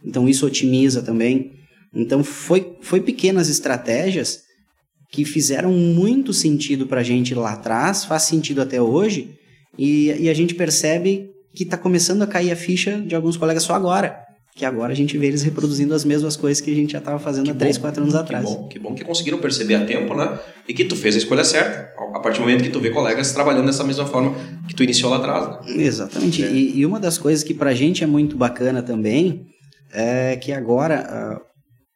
Então 0.05 0.27
isso 0.27 0.45
otimiza 0.45 1.01
também. 1.01 1.51
Então 1.93 2.23
foi, 2.23 2.75
foi 2.81 2.99
pequenas 2.99 3.47
estratégias 3.47 4.41
que 5.11 5.23
fizeram 5.23 5.71
muito 5.71 6.33
sentido 6.33 6.87
para 6.87 6.99
a 6.99 7.03
gente 7.03 7.33
lá 7.33 7.53
atrás, 7.53 8.03
faz 8.03 8.23
sentido 8.23 8.61
até 8.61 8.81
hoje, 8.81 9.35
e, 9.77 10.07
e 10.19 10.29
a 10.29 10.33
gente 10.33 10.53
percebe 10.53 11.29
que 11.57 11.63
está 11.63 11.75
começando 11.75 12.21
a 12.21 12.27
cair 12.27 12.51
a 12.51 12.55
ficha 12.55 13.01
de 13.01 13.15
alguns 13.15 13.35
colegas 13.35 13.63
só 13.63 13.73
agora 13.73 14.27
que 14.55 14.65
agora 14.65 14.91
a 14.91 14.95
gente 14.95 15.15
vê 15.19 15.27
eles 15.27 15.43
reproduzindo 15.43 15.93
as 15.93 16.03
mesmas 16.03 16.35
coisas 16.35 16.59
que 16.59 16.71
a 16.71 16.73
gente 16.73 16.93
já 16.93 16.97
estava 16.97 17.19
fazendo 17.19 17.45
que 17.45 17.51
há 17.51 17.55
3, 17.55 17.77
4 17.77 18.01
anos 18.01 18.15
que 18.15 18.19
atrás. 18.19 18.43
Bom, 18.43 18.67
que 18.67 18.79
bom 18.79 18.95
que 18.95 19.05
conseguiram 19.05 19.37
perceber 19.37 19.75
a 19.75 19.85
tempo, 19.85 20.15
né? 20.15 20.39
E 20.67 20.73
que 20.73 20.83
tu 20.83 20.95
fez 20.95 21.13
a 21.13 21.19
escolha 21.19 21.43
certa. 21.43 21.91
A 22.15 22.19
partir 22.19 22.39
do 22.39 22.47
momento 22.47 22.63
que 22.63 22.71
tu 22.71 22.79
vê 22.79 22.89
colegas 22.89 23.31
trabalhando 23.33 23.67
dessa 23.67 23.83
mesma 23.83 24.07
forma 24.07 24.35
que 24.67 24.73
tu 24.73 24.83
iniciou 24.83 25.11
lá 25.11 25.17
atrás. 25.17 25.67
Né? 25.67 25.83
Exatamente. 25.83 26.43
É. 26.43 26.51
E, 26.51 26.79
e, 26.79 26.85
uma 26.87 26.99
das 26.99 27.19
coisas 27.19 27.43
que 27.43 27.53
pra 27.53 27.75
gente 27.75 28.03
é 28.03 28.07
muito 28.07 28.35
bacana 28.35 28.81
também 28.81 29.45
é 29.93 30.35
que 30.37 30.51
agora 30.51 31.39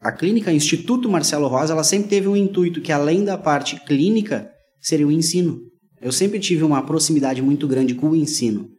a, 0.02 0.10
a 0.10 0.12
clínica 0.12 0.54
Instituto 0.54 1.10
Marcelo 1.10 1.48
Rosa, 1.48 1.74
ela 1.74 1.84
sempre 1.84 2.10
teve 2.10 2.28
um 2.28 2.36
intuito 2.36 2.80
que 2.80 2.92
além 2.92 3.26
da 3.26 3.40
parte 3.40 3.76
clínica, 3.88 4.48
seria 4.80 5.08
o 5.08 5.12
ensino. 5.12 5.62
Eu 6.00 6.12
sempre 6.12 6.40
tive 6.40 6.64
uma 6.64 6.86
proximidade 6.86 7.42
muito 7.42 7.68
grande 7.68 7.96
com 7.96 8.12
o 8.12 8.16
ensino. 8.16 8.70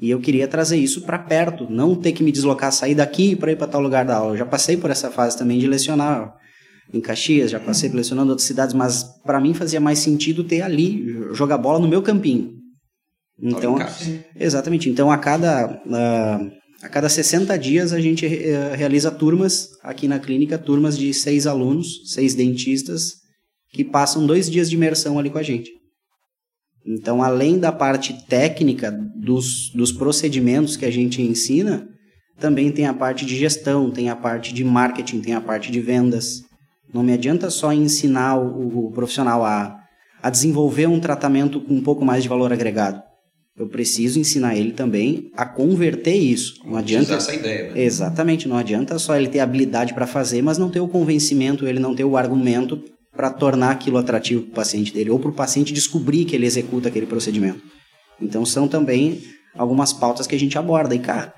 E 0.00 0.10
eu 0.10 0.20
queria 0.20 0.48
trazer 0.48 0.76
isso 0.76 1.02
para 1.02 1.18
perto, 1.18 1.66
não 1.70 1.94
ter 1.94 2.12
que 2.12 2.22
me 2.22 2.32
deslocar, 2.32 2.72
sair 2.72 2.94
daqui 2.94 3.36
para 3.36 3.52
ir 3.52 3.56
para 3.56 3.66
tal 3.66 3.80
lugar 3.80 4.04
da 4.04 4.16
aula. 4.16 4.32
Eu 4.32 4.38
já 4.38 4.46
passei 4.46 4.76
por 4.76 4.90
essa 4.90 5.10
fase 5.10 5.36
também 5.36 5.58
de 5.58 5.66
lecionar 5.66 6.34
em 6.92 7.00
Caxias, 7.00 7.50
já 7.50 7.60
passei 7.60 7.90
lecionando 7.90 8.28
em 8.28 8.30
outras 8.30 8.46
cidades, 8.46 8.74
mas 8.74 9.04
para 9.24 9.40
mim 9.40 9.54
fazia 9.54 9.80
mais 9.80 9.98
sentido 9.98 10.44
ter 10.44 10.62
ali, 10.62 11.04
jogar 11.32 11.58
bola 11.58 11.78
no 11.78 11.88
meu 11.88 12.02
campinho. 12.02 12.54
Então, 13.40 13.76
exatamente. 14.36 14.88
Então, 14.88 15.10
a 15.10 15.18
cada, 15.18 15.82
uh, 15.86 16.52
a 16.82 16.88
cada 16.88 17.08
60 17.08 17.58
dias 17.58 17.92
a 17.92 18.00
gente 18.00 18.26
uh, 18.26 18.76
realiza 18.76 19.10
turmas 19.10 19.70
aqui 19.82 20.06
na 20.06 20.18
clínica, 20.18 20.58
turmas 20.58 20.96
de 20.96 21.12
seis 21.12 21.46
alunos, 21.46 22.02
seis 22.12 22.34
dentistas, 22.34 23.14
que 23.72 23.84
passam 23.84 24.26
dois 24.26 24.50
dias 24.50 24.68
de 24.70 24.76
imersão 24.76 25.18
ali 25.18 25.30
com 25.30 25.38
a 25.38 25.42
gente. 25.42 25.70
Então, 26.84 27.22
além 27.22 27.58
da 27.58 27.70
parte 27.70 28.26
técnica 28.26 28.90
dos, 28.90 29.70
dos 29.74 29.92
procedimentos 29.92 30.76
que 30.76 30.84
a 30.84 30.90
gente 30.90 31.22
ensina, 31.22 31.88
também 32.38 32.72
tem 32.72 32.86
a 32.86 32.94
parte 32.94 33.24
de 33.24 33.36
gestão, 33.36 33.90
tem 33.90 34.10
a 34.10 34.16
parte 34.16 34.52
de 34.52 34.64
marketing, 34.64 35.20
tem 35.20 35.34
a 35.34 35.40
parte 35.40 35.70
de 35.70 35.80
vendas. 35.80 36.42
Não 36.92 37.02
me 37.02 37.12
adianta 37.12 37.50
só 37.50 37.72
ensinar 37.72 38.36
o, 38.36 38.86
o 38.86 38.90
profissional 38.90 39.44
a, 39.44 39.78
a 40.20 40.28
desenvolver 40.28 40.86
um 40.86 40.98
tratamento 40.98 41.60
com 41.60 41.74
um 41.74 41.82
pouco 41.82 42.04
mais 42.04 42.22
de 42.22 42.28
valor 42.28 42.52
agregado. 42.52 43.00
Eu 43.56 43.68
preciso 43.68 44.18
ensinar 44.18 44.56
ele 44.56 44.72
também 44.72 45.30
a 45.36 45.44
converter 45.44 46.14
isso. 46.14 46.54
Não 46.64 46.76
adianta 46.76 47.14
essa 47.14 47.34
ideia. 47.34 47.70
Né? 47.70 47.82
Exatamente, 47.82 48.48
não 48.48 48.56
adianta 48.56 48.98
só 48.98 49.14
ele 49.14 49.28
ter 49.28 49.40
habilidade 49.40 49.92
para 49.92 50.06
fazer, 50.06 50.42
mas 50.42 50.56
não 50.56 50.70
ter 50.70 50.80
o 50.80 50.88
convencimento, 50.88 51.66
ele 51.66 51.78
não 51.78 51.94
ter 51.94 52.04
o 52.04 52.16
argumento 52.16 52.82
para 53.14 53.30
tornar 53.30 53.70
aquilo 53.70 53.98
atrativo 53.98 54.42
para 54.42 54.50
o 54.50 54.54
paciente 54.54 54.92
dele 54.92 55.10
ou 55.10 55.18
para 55.18 55.30
o 55.30 55.34
paciente 55.34 55.72
descobrir 55.72 56.24
que 56.24 56.34
ele 56.34 56.46
executa 56.46 56.88
aquele 56.88 57.06
procedimento. 57.06 57.62
Então 58.20 58.44
são 58.46 58.66
também 58.66 59.22
algumas 59.54 59.92
pautas 59.92 60.26
que 60.26 60.34
a 60.34 60.38
gente 60.38 60.56
aborda. 60.56 60.94
E 60.94 60.98
cara, 60.98 61.34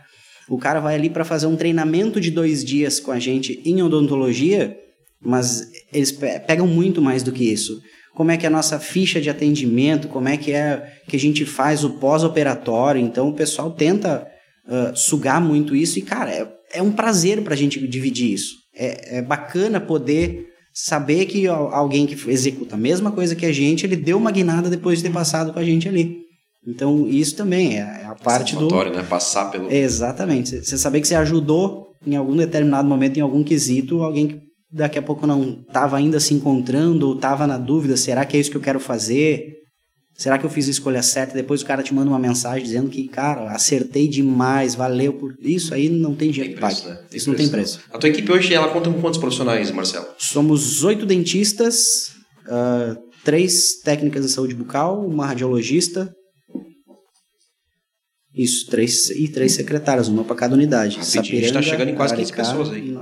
o 0.48 0.58
cara 0.58 0.80
vai 0.80 0.94
ali 0.94 1.10
para 1.10 1.24
fazer 1.24 1.46
um 1.46 1.56
treinamento 1.56 2.20
de 2.20 2.30
dois 2.30 2.64
dias 2.64 3.00
com 3.00 3.10
a 3.10 3.18
gente 3.18 3.60
em 3.64 3.82
odontologia, 3.82 4.76
mas 5.20 5.68
eles 5.92 6.12
pegam 6.12 6.66
muito 6.66 7.00
mais 7.02 7.22
do 7.22 7.32
que 7.32 7.44
isso. 7.50 7.80
Como 8.14 8.30
é 8.30 8.36
que 8.36 8.46
é 8.46 8.48
a 8.48 8.52
nossa 8.52 8.78
ficha 8.78 9.20
de 9.20 9.28
atendimento, 9.28 10.06
como 10.06 10.28
é 10.28 10.36
que 10.36 10.52
é 10.52 11.00
que 11.08 11.16
a 11.16 11.20
gente 11.20 11.44
faz 11.44 11.82
o 11.82 11.98
pós-operatório. 11.98 13.00
Então 13.00 13.28
o 13.28 13.34
pessoal 13.34 13.72
tenta 13.72 14.24
uh, 14.68 14.96
sugar 14.96 15.40
muito 15.40 15.74
isso 15.74 15.98
e, 15.98 16.02
cara, 16.02 16.30
é, 16.30 16.48
é 16.74 16.82
um 16.82 16.92
prazer 16.92 17.42
para 17.42 17.54
a 17.54 17.56
gente 17.56 17.84
dividir 17.88 18.32
isso. 18.32 18.54
É, 18.76 19.18
é 19.18 19.22
bacana 19.22 19.80
poder 19.80 20.53
saber 20.74 21.26
que 21.26 21.46
alguém 21.46 22.04
que 22.04 22.28
executa 22.28 22.74
a 22.74 22.78
mesma 22.78 23.12
coisa 23.12 23.36
que 23.36 23.46
a 23.46 23.52
gente, 23.52 23.86
ele 23.86 23.94
deu 23.94 24.18
uma 24.18 24.32
guinada 24.32 24.68
depois 24.68 24.98
de 24.98 25.04
ter 25.04 25.12
passado 25.12 25.52
com 25.52 25.58
a 25.60 25.64
gente 25.64 25.88
ali. 25.88 26.24
Então, 26.66 27.06
isso 27.06 27.36
também 27.36 27.78
é, 27.78 28.00
é 28.02 28.06
a 28.06 28.14
parte 28.14 28.56
do. 28.56 28.68
né? 28.90 29.02
Passar 29.08 29.50
pelo. 29.50 29.70
Exatamente. 29.70 30.64
Você 30.64 30.76
saber 30.76 31.00
que 31.00 31.06
você 31.06 31.14
ajudou 31.14 31.88
em 32.04 32.16
algum 32.16 32.36
determinado 32.36 32.88
momento, 32.88 33.18
em 33.18 33.20
algum 33.20 33.44
quesito, 33.44 34.02
alguém 34.02 34.28
que 34.28 34.40
daqui 34.72 34.98
a 34.98 35.02
pouco 35.02 35.26
não 35.26 35.62
estava 35.66 35.96
ainda 35.96 36.18
se 36.18 36.34
encontrando 36.34 37.06
ou 37.08 37.14
estava 37.14 37.46
na 37.46 37.58
dúvida: 37.58 37.96
será 37.96 38.24
que 38.24 38.36
é 38.36 38.40
isso 38.40 38.50
que 38.50 38.56
eu 38.56 38.62
quero 38.62 38.80
fazer? 38.80 39.63
Será 40.16 40.38
que 40.38 40.46
eu 40.46 40.50
fiz 40.50 40.68
a 40.68 40.70
escolha 40.70 41.02
certa? 41.02 41.34
Depois 41.34 41.62
o 41.62 41.66
cara 41.66 41.82
te 41.82 41.92
manda 41.92 42.08
uma 42.08 42.18
mensagem 42.18 42.64
dizendo 42.64 42.88
que, 42.88 43.08
cara, 43.08 43.50
acertei 43.50 44.06
demais, 44.06 44.76
valeu 44.76 45.12
por 45.12 45.34
isso. 45.40 45.74
Aí 45.74 45.88
não 45.88 46.14
tem 46.14 46.32
jeito. 46.32 46.60
Né? 46.60 46.98
Isso 47.12 47.28
não 47.28 47.36
tem 47.36 47.48
preço. 47.48 47.80
A 47.92 47.98
tua 47.98 48.08
equipe 48.08 48.30
hoje 48.30 48.54
ela 48.54 48.68
conta 48.68 48.90
com 48.90 49.00
quantos 49.00 49.18
profissionais, 49.18 49.72
Marcelo? 49.72 50.06
Somos 50.16 50.84
oito 50.84 51.04
dentistas, 51.04 52.12
uh, 52.46 52.96
três 53.24 53.80
técnicas 53.82 54.24
de 54.24 54.30
saúde 54.30 54.54
bucal, 54.54 55.04
uma 55.04 55.26
radiologista. 55.26 56.14
Isso, 58.32 58.66
três 58.68 59.10
e 59.10 59.28
três 59.28 59.52
secretárias, 59.52 60.08
uma 60.08 60.24
para 60.24 60.36
cada 60.36 60.54
unidade. 60.54 60.96
Rapidinho, 60.96 61.20
a 61.20 61.22
gente 61.24 61.44
está 61.44 61.62
chegando 61.62 61.90
em 61.90 61.94
quase 61.94 62.14
15 62.14 62.32
pessoas 62.32 62.70
aí. 62.70 62.96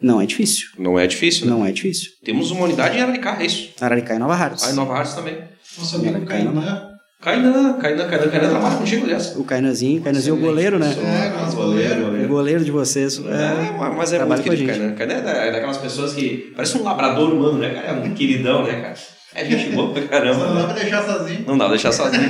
Não 0.00 0.20
é 0.20 0.26
difícil. 0.26 0.68
Não 0.78 0.98
é 0.98 1.06
difícil, 1.06 1.46
né? 1.46 1.52
Não 1.52 1.66
é 1.66 1.72
difícil. 1.72 2.12
Temos 2.24 2.50
uma 2.50 2.64
unidade 2.64 2.96
em 2.96 3.00
Araricá, 3.00 3.36
é 3.40 3.46
isso? 3.46 3.72
Araricá 3.80 4.14
e 4.14 4.18
Nova 4.18 4.34
Hartz. 4.34 4.64
Ah, 4.64 4.70
em 4.70 4.74
Nova 4.74 4.94
Hartz 4.94 5.14
também. 5.14 5.42
Nosso 5.78 5.96
amigo 5.96 6.26
Kainan. 6.26 6.88
Kainan, 7.20 7.78
Kainan, 7.80 8.08
Kainan, 8.08 8.30
Kainan 8.30 8.50
trabalha 8.50 8.76
contigo, 8.76 9.04
aliás. 9.04 9.34
O 9.36 9.44
Kainanzinho, 9.44 10.00
Kainanzinho 10.02 10.36
é 10.36 10.38
o 10.38 10.40
goleiro, 10.40 10.78
né? 10.78 10.86
É, 10.86 11.40
nosso 11.40 11.56
goleiro. 11.56 12.24
O 12.24 12.28
goleiro 12.28 12.64
de 12.64 12.70
vocês. 12.70 13.18
É, 13.18 13.76
mas 13.96 14.12
é 14.12 14.24
muito 14.24 14.42
querido, 14.42 14.66
Kainan. 14.66 14.94
Kainan 14.94 15.14
é 15.14 15.50
daquelas 15.50 15.78
pessoas 15.78 16.14
que 16.14 16.52
parece 16.54 16.78
um 16.78 16.84
labrador 16.84 17.32
humano, 17.32 17.58
né, 17.58 17.70
cara? 17.70 17.88
É 17.88 17.92
um 17.92 18.14
queridão, 18.14 18.64
né, 18.64 18.80
cara? 18.80 18.94
É 19.38 19.44
gente 19.44 19.70
boa 19.70 19.92
pra 19.92 20.02
caramba. 20.08 20.48
Não 20.48 20.56
dá 20.56 20.64
pra 20.64 20.74
deixar 20.74 21.06
sozinho. 21.06 21.44
Não 21.46 21.56
dá 21.56 21.66
pra 21.66 21.74
deixar 21.74 21.92
sozinho. 21.92 22.24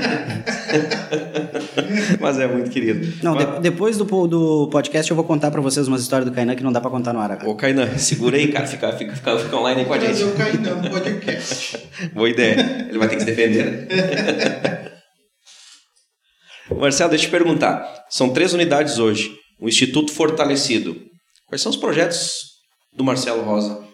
Mas 2.21 2.39
é 2.39 2.47
muito 2.47 2.71
querido. 2.71 3.15
Não, 3.23 3.35
de, 3.35 3.61
depois 3.61 3.97
do, 3.97 4.05
do 4.27 4.69
podcast 4.69 5.11
eu 5.11 5.17
vou 5.17 5.25
contar 5.25 5.51
pra 5.51 5.63
vocês 5.63 5.89
umas 5.89 6.03
histórias 6.03 6.29
do 6.29 6.35
Kainan 6.35 6.55
que 6.55 6.63
não 6.63 6.71
dá 6.71 6.83
pra 6.83 6.91
contar 6.91 7.15
no 7.15 7.21
ar 7.21 7.33
agora. 7.33 7.49
Ô, 7.49 7.55
Kainan, 7.55 7.97
segura 7.97 8.37
aí, 8.37 8.53
cara. 8.53 8.67
Fica, 8.67 8.93
fica, 8.93 9.17
fica, 9.17 9.39
fica 9.39 9.57
online 9.57 9.81
aí 9.81 9.87
com 9.87 9.95
a 9.95 9.99
gente. 9.99 10.11
Fazer 10.11 10.25
o 10.25 10.33
Kainan 10.33 10.83
podcast. 10.83 11.79
Boa 12.13 12.29
ideia. 12.29 12.87
Ele 12.91 12.99
vai 12.99 13.09
ter 13.09 13.17
que 13.17 13.23
se 13.23 13.27
defender, 13.27 13.65
né? 13.65 13.89
Marcelo, 16.77 17.09
deixa 17.09 17.25
eu 17.25 17.31
te 17.31 17.33
perguntar. 17.33 18.05
São 18.11 18.35
três 18.35 18.53
unidades 18.53 18.99
hoje. 18.99 19.35
O 19.59 19.67
Instituto 19.67 20.13
Fortalecido. 20.13 20.95
Quais 21.47 21.63
são 21.63 21.71
os 21.71 21.79
projetos 21.79 22.33
do 22.95 23.03
Marcelo 23.03 23.43
Rosa 23.45 23.88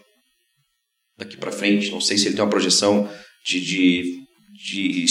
daqui 1.19 1.37
para 1.37 1.53
frente? 1.53 1.91
Não 1.91 2.01
sei 2.01 2.19
se 2.19 2.27
ele 2.27 2.35
tem 2.35 2.45
uma 2.45 2.51
projeção 2.51 3.09
de, 3.47 3.61
de, 3.61 4.23
de 4.53 5.07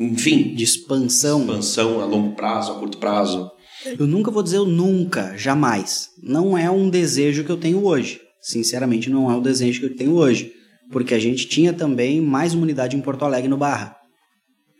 enfim, 0.00 0.54
de 0.54 0.64
expansão. 0.64 1.40
Expansão 1.40 2.00
a 2.00 2.04
longo 2.04 2.34
prazo, 2.34 2.72
a 2.72 2.78
curto 2.78 2.98
prazo. 2.98 3.50
Eu 3.98 4.06
nunca 4.06 4.30
vou 4.30 4.42
dizer 4.42 4.58
o 4.58 4.66
nunca, 4.66 5.36
jamais. 5.36 6.08
Não 6.22 6.58
é 6.58 6.70
um 6.70 6.90
desejo 6.90 7.44
que 7.44 7.50
eu 7.50 7.56
tenho 7.56 7.84
hoje. 7.84 8.20
Sinceramente, 8.40 9.10
não 9.10 9.30
é 9.30 9.36
o 9.36 9.40
desejo 9.40 9.80
que 9.80 9.86
eu 9.86 9.96
tenho 9.96 10.14
hoje. 10.14 10.52
Porque 10.90 11.14
a 11.14 11.18
gente 11.18 11.46
tinha 11.46 11.72
também 11.72 12.20
mais 12.20 12.54
uma 12.54 12.62
unidade 12.62 12.96
em 12.96 13.00
Porto 13.00 13.24
Alegre 13.24 13.48
no 13.48 13.56
Barra. 13.56 13.94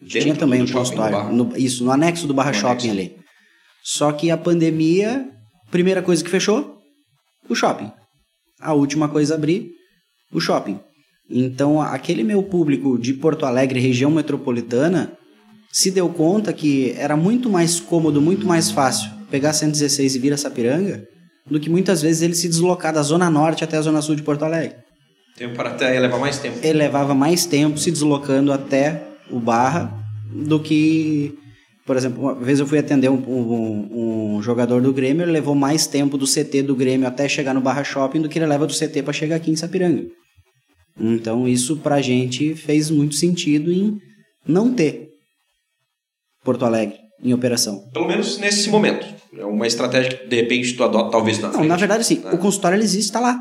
tinha 0.06 0.34
também 0.34 0.62
um 0.62 0.66
consultório. 0.66 1.32
No, 1.32 1.56
isso, 1.56 1.84
no 1.84 1.90
anexo 1.90 2.26
do 2.26 2.34
Barra 2.34 2.52
no 2.52 2.56
Shopping 2.56 2.90
anexo. 2.90 3.10
ali. 3.12 3.18
Só 3.84 4.12
que 4.12 4.30
a 4.30 4.36
pandemia, 4.36 5.28
primeira 5.70 6.02
coisa 6.02 6.24
que 6.24 6.30
fechou, 6.30 6.78
o 7.48 7.54
shopping. 7.54 7.90
A 8.60 8.72
última 8.72 9.08
coisa 9.08 9.34
a 9.34 9.36
abrir, 9.36 9.70
o 10.32 10.40
shopping. 10.40 10.78
Então, 11.30 11.80
aquele 11.80 12.24
meu 12.24 12.42
público 12.42 12.98
de 12.98 13.12
Porto 13.14 13.44
Alegre, 13.44 13.80
região 13.80 14.10
metropolitana, 14.10 15.12
se 15.70 15.90
deu 15.90 16.08
conta 16.08 16.52
que 16.52 16.94
era 16.96 17.16
muito 17.16 17.50
mais 17.50 17.78
cômodo, 17.78 18.20
muito 18.20 18.46
mais 18.46 18.70
fácil 18.70 19.10
pegar 19.30 19.52
116 19.52 20.14
e 20.14 20.18
vir 20.18 20.32
a 20.32 20.36
Sapiranga 20.36 21.06
do 21.50 21.60
que 21.60 21.70
muitas 21.70 22.02
vezes 22.02 22.22
ele 22.22 22.34
se 22.34 22.48
deslocar 22.48 22.92
da 22.92 23.02
Zona 23.02 23.30
Norte 23.30 23.64
até 23.64 23.76
a 23.76 23.82
Zona 23.82 24.02
Sul 24.02 24.14
de 24.14 24.22
Porto 24.22 24.44
Alegre. 24.44 24.76
Tempo 25.36 25.54
para 25.54 25.70
até 25.70 25.98
levar 25.98 26.18
mais 26.18 26.38
tempo. 26.38 26.58
Ele 26.62 26.78
levava 26.78 27.14
mais 27.14 27.46
tempo 27.46 27.78
se 27.78 27.90
deslocando 27.90 28.52
até 28.52 29.02
o 29.30 29.38
Barra 29.38 29.92
do 30.32 30.60
que. 30.60 31.38
Por 31.88 31.96
exemplo, 31.96 32.20
uma 32.22 32.34
vez 32.34 32.60
eu 32.60 32.66
fui 32.66 32.78
atender 32.78 33.08
um, 33.08 33.14
um, 33.16 34.34
um 34.36 34.42
jogador 34.42 34.82
do 34.82 34.92
Grêmio, 34.92 35.22
ele 35.24 35.32
levou 35.32 35.54
mais 35.54 35.86
tempo 35.86 36.18
do 36.18 36.26
CT 36.26 36.62
do 36.62 36.76
Grêmio 36.76 37.08
até 37.08 37.26
chegar 37.26 37.54
no 37.54 37.62
Barra 37.62 37.82
Shopping 37.82 38.20
do 38.20 38.28
que 38.28 38.38
ele 38.38 38.44
leva 38.44 38.66
do 38.66 38.74
CT 38.74 39.02
para 39.02 39.12
chegar 39.14 39.36
aqui 39.36 39.50
em 39.50 39.56
Sapiranga. 39.56 40.04
Então 41.00 41.48
isso 41.48 41.78
pra 41.78 42.02
gente 42.02 42.54
fez 42.54 42.90
muito 42.90 43.14
sentido 43.14 43.72
em 43.72 43.98
não 44.46 44.74
ter 44.74 45.08
Porto 46.44 46.66
Alegre 46.66 46.98
em 47.24 47.32
operação. 47.32 47.80
Pelo 47.90 48.06
menos 48.06 48.36
nesse 48.36 48.68
momento. 48.68 49.06
É 49.34 49.46
uma 49.46 49.66
estratégia 49.66 50.10
que 50.14 50.26
de 50.26 50.36
repente 50.36 50.74
tu 50.74 50.84
adota 50.84 51.10
talvez 51.10 51.38
na 51.38 51.48
Não, 51.48 51.54
frente, 51.54 51.68
na 51.68 51.76
verdade 51.76 52.04
sim. 52.04 52.18
né? 52.18 52.32
O 52.34 52.38
consultório 52.38 52.76
ele 52.76 52.84
existe, 52.84 53.10
tá 53.10 53.20
lá. 53.20 53.40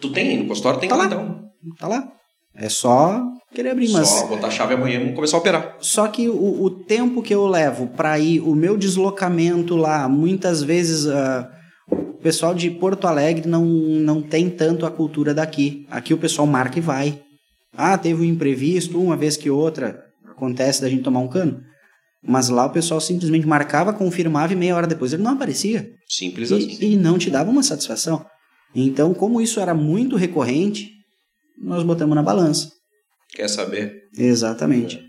Tu 0.00 0.12
tem, 0.12 0.38
no 0.38 0.46
consultório 0.46 0.78
tem 0.78 0.88
Tá 0.88 0.94
lá, 0.94 1.06
lá. 1.06 1.06
então. 1.08 1.40
Tá 1.76 1.88
lá. 1.88 2.08
É 2.54 2.68
só 2.68 3.20
querer 3.54 3.70
abrir, 3.70 3.90
mas 3.90 4.08
Só 4.08 4.26
botar 4.26 4.48
a 4.48 4.50
chave 4.50 4.74
amanhã 4.74 5.00
e 5.00 5.12
começar 5.12 5.36
a 5.36 5.40
operar. 5.40 5.76
só 5.80 6.06
que 6.08 6.28
o, 6.28 6.62
o 6.62 6.70
tempo 6.70 7.22
que 7.22 7.34
eu 7.34 7.46
levo 7.46 7.88
para 7.88 8.18
ir, 8.18 8.40
o 8.40 8.54
meu 8.54 8.76
deslocamento 8.76 9.76
lá, 9.76 10.08
muitas 10.08 10.62
vezes 10.62 11.06
ah, 11.06 11.50
o 11.90 12.22
pessoal 12.22 12.54
de 12.54 12.70
Porto 12.70 13.06
Alegre 13.06 13.48
não, 13.48 13.64
não 13.64 14.22
tem 14.22 14.48
tanto 14.48 14.86
a 14.86 14.90
cultura 14.90 15.34
daqui. 15.34 15.86
Aqui 15.90 16.14
o 16.14 16.18
pessoal 16.18 16.46
marca 16.46 16.78
e 16.78 16.82
vai. 16.82 17.20
Ah, 17.76 17.96
teve 17.96 18.22
um 18.22 18.24
imprevisto, 18.24 19.00
uma 19.00 19.16
vez 19.16 19.36
que 19.36 19.50
outra, 19.50 20.04
acontece 20.28 20.80
da 20.80 20.88
gente 20.88 21.02
tomar 21.02 21.20
um 21.20 21.28
cano. 21.28 21.60
Mas 22.22 22.48
lá 22.48 22.66
o 22.66 22.70
pessoal 22.70 23.00
simplesmente 23.00 23.46
marcava, 23.46 23.92
confirmava 23.92 24.52
e 24.52 24.56
meia 24.56 24.76
hora 24.76 24.86
depois 24.86 25.12
ele 25.12 25.22
não 25.22 25.32
aparecia. 25.32 25.88
Simples 26.08 26.52
assim. 26.52 26.76
E, 26.80 26.92
e 26.92 26.96
não 26.96 27.18
te 27.18 27.30
dava 27.30 27.50
uma 27.50 27.62
satisfação. 27.62 28.24
Então, 28.74 29.14
como 29.14 29.40
isso 29.40 29.58
era 29.58 29.74
muito 29.74 30.16
recorrente, 30.16 30.90
nós 31.60 31.82
botamos 31.82 32.14
na 32.14 32.22
balança. 32.22 32.70
Quer 33.34 33.48
saber? 33.48 33.94
Exatamente. 34.16 35.00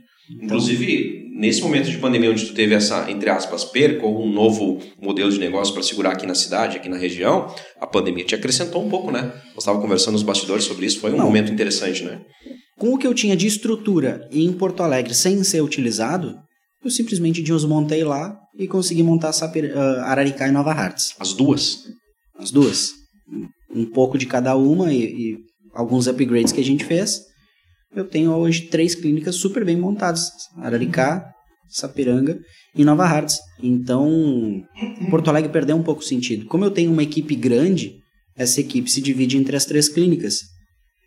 Inclusive, 0.42 1.30
nesse 1.36 1.62
momento 1.62 1.90
de 1.90 1.98
pandemia 1.98 2.32
onde 2.32 2.46
tu 2.46 2.54
teve 2.54 2.74
essa, 2.74 3.10
entre 3.12 3.30
aspas, 3.30 3.66
perca 3.66 4.06
ou 4.06 4.24
um 4.24 4.32
novo 4.32 4.80
modelo 5.02 5.32
de 5.32 5.40
negócio 5.40 5.74
para 5.74 5.84
segurar 5.84 6.12
aqui 6.12 6.26
na 6.26 6.36
cidade, 6.36 6.78
aqui 6.78 6.88
na 6.88 6.98
região, 6.98 7.54
a 7.80 7.88
pandemia 7.88 8.24
te 8.24 8.36
acrescentou 8.36 8.86
um 8.86 8.90
pouco, 8.90 9.12
né? 9.12 9.24
Nós 9.48 9.60
estávamos 9.60 9.84
conversando 9.84 10.14
nos 10.14 10.24
bastidores 10.24 10.64
sobre 10.64 10.86
isso, 10.86 11.00
foi 11.00 11.12
um 11.12 11.18
Não. 11.18 11.26
momento 11.26 11.52
interessante, 11.52 12.04
né? 12.04 12.22
Com 12.78 12.94
o 12.94 12.98
que 12.98 13.06
eu 13.06 13.14
tinha 13.14 13.36
de 13.36 13.46
estrutura 13.46 14.28
em 14.32 14.52
Porto 14.54 14.82
Alegre 14.82 15.14
sem 15.14 15.44
ser 15.44 15.62
utilizado, 15.62 16.36
eu 16.84 16.90
simplesmente 16.90 17.42
desmontei 17.42 18.04
lá 18.04 18.36
e 18.58 18.68
consegui 18.68 19.04
montar 19.04 19.34
Saper, 19.34 19.78
ah, 19.78 20.06
Araricá 20.06 20.48
e 20.48 20.52
Nova 20.52 20.72
Hartz. 20.72 21.14
As 21.20 21.34
duas. 21.34 21.84
As 22.38 22.52
duas. 22.52 22.92
Um 23.74 23.86
pouco 23.86 24.18
de 24.18 24.26
cada 24.26 24.56
uma 24.56 24.92
e, 24.92 25.04
e 25.04 25.38
alguns 25.74 26.08
upgrades 26.08 26.52
que 26.52 26.60
a 26.60 26.64
gente 26.64 26.84
fez. 26.84 27.22
Eu 27.94 28.06
tenho 28.06 28.32
hoje 28.32 28.68
três 28.68 28.96
clínicas 28.96 29.36
super 29.36 29.66
bem 29.66 29.76
montadas: 29.76 30.30
Araricá, 30.58 31.26
Sapiranga 31.70 32.40
e 32.76 32.84
Nova 32.86 33.04
Hartz. 33.04 33.40
Então, 33.62 34.64
Porto 35.10 35.30
Alegre 35.30 35.52
perdeu 35.52 35.76
um 35.76 35.84
pouco 35.84 36.02
o 36.02 36.06
sentido. 36.06 36.46
Como 36.46 36.64
eu 36.64 36.72
tenho 36.72 36.92
uma 36.92 37.04
equipe 37.04 37.36
grande, 37.36 37.94
essa 38.36 38.62
equipe 38.62 38.90
se 38.90 39.02
divide 39.02 39.38
entre 39.38 39.56
as 39.56 39.66
três 39.66 39.90
clínicas. 39.90 40.40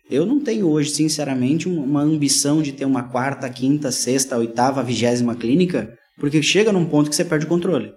Eu 0.09 0.25
não 0.25 0.39
tenho 0.39 0.69
hoje, 0.69 0.91
sinceramente, 0.91 1.67
um- 1.67 1.83
uma 1.83 2.01
ambição 2.01 2.61
de 2.61 2.71
ter 2.71 2.85
uma 2.85 3.09
quarta, 3.09 3.49
quinta, 3.49 3.91
sexta, 3.91 4.37
oitava, 4.37 4.83
vigésima 4.83 5.35
clínica, 5.35 5.91
porque 6.19 6.43
chega 6.43 6.71
num 6.71 6.85
ponto 6.85 7.09
que 7.09 7.15
você 7.15 7.25
perde 7.25 7.45
o 7.45 7.49
controle. 7.49 7.91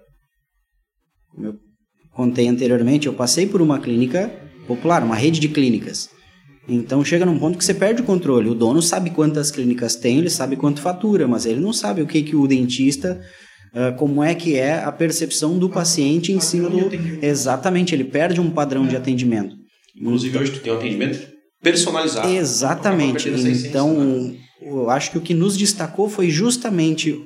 Como 1.29 1.45
eu 1.45 1.55
contei 2.11 2.47
anteriormente, 2.47 3.05
eu 3.05 3.13
passei 3.13 3.45
por 3.45 3.61
uma 3.61 3.79
clínica 3.79 4.29
popular, 4.65 5.03
uma 5.03 5.15
rede 5.15 5.39
de 5.39 5.47
clínicas. 5.49 6.09
Então 6.69 7.03
chega 7.03 7.25
num 7.25 7.39
ponto 7.39 7.57
que 7.57 7.65
você 7.65 7.73
perde 7.73 8.01
o 8.01 8.05
controle. 8.05 8.49
O 8.49 8.55
dono 8.55 8.81
sabe 8.81 9.09
quantas 9.09 9.49
clínicas 9.49 9.95
tem, 9.95 10.19
ele 10.19 10.29
sabe 10.29 10.55
quanto 10.55 10.81
fatura, 10.81 11.27
mas 11.27 11.45
ele 11.45 11.59
não 11.59 11.73
sabe 11.73 12.01
o 12.01 12.07
que, 12.07 12.21
que 12.21 12.35
o 12.35 12.47
dentista, 12.47 13.19
ah, 13.73 13.91
como 13.91 14.23
é 14.23 14.33
que 14.33 14.55
é 14.55 14.83
a 14.83 14.91
percepção 14.91 15.57
do 15.57 15.69
paciente 15.69 16.31
em 16.31 16.39
cima 16.39 16.69
do. 16.69 16.89
Exatamente, 17.21 17.93
ele 17.93 18.03
perde 18.03 18.39
um 18.39 18.49
padrão 18.49 18.87
de 18.87 18.95
atendimento. 18.95 19.55
Inclusive, 19.95 20.37
hoje 20.37 20.51
tu 20.53 20.59
tem 20.59 20.71
um 20.71 20.77
atendimento 20.77 21.27
personalizado. 21.61 22.29
Exatamente. 22.29 23.23
Perder 23.23 23.39
essa 23.39 23.49
essência, 23.49 23.63
né? 23.63 23.69
Então, 23.69 24.35
eu 24.61 24.89
acho 24.89 25.11
que 25.11 25.17
o 25.17 25.21
que 25.21 25.33
nos 25.33 25.57
destacou 25.57 26.09
foi 26.09 26.29
justamente 26.29 27.19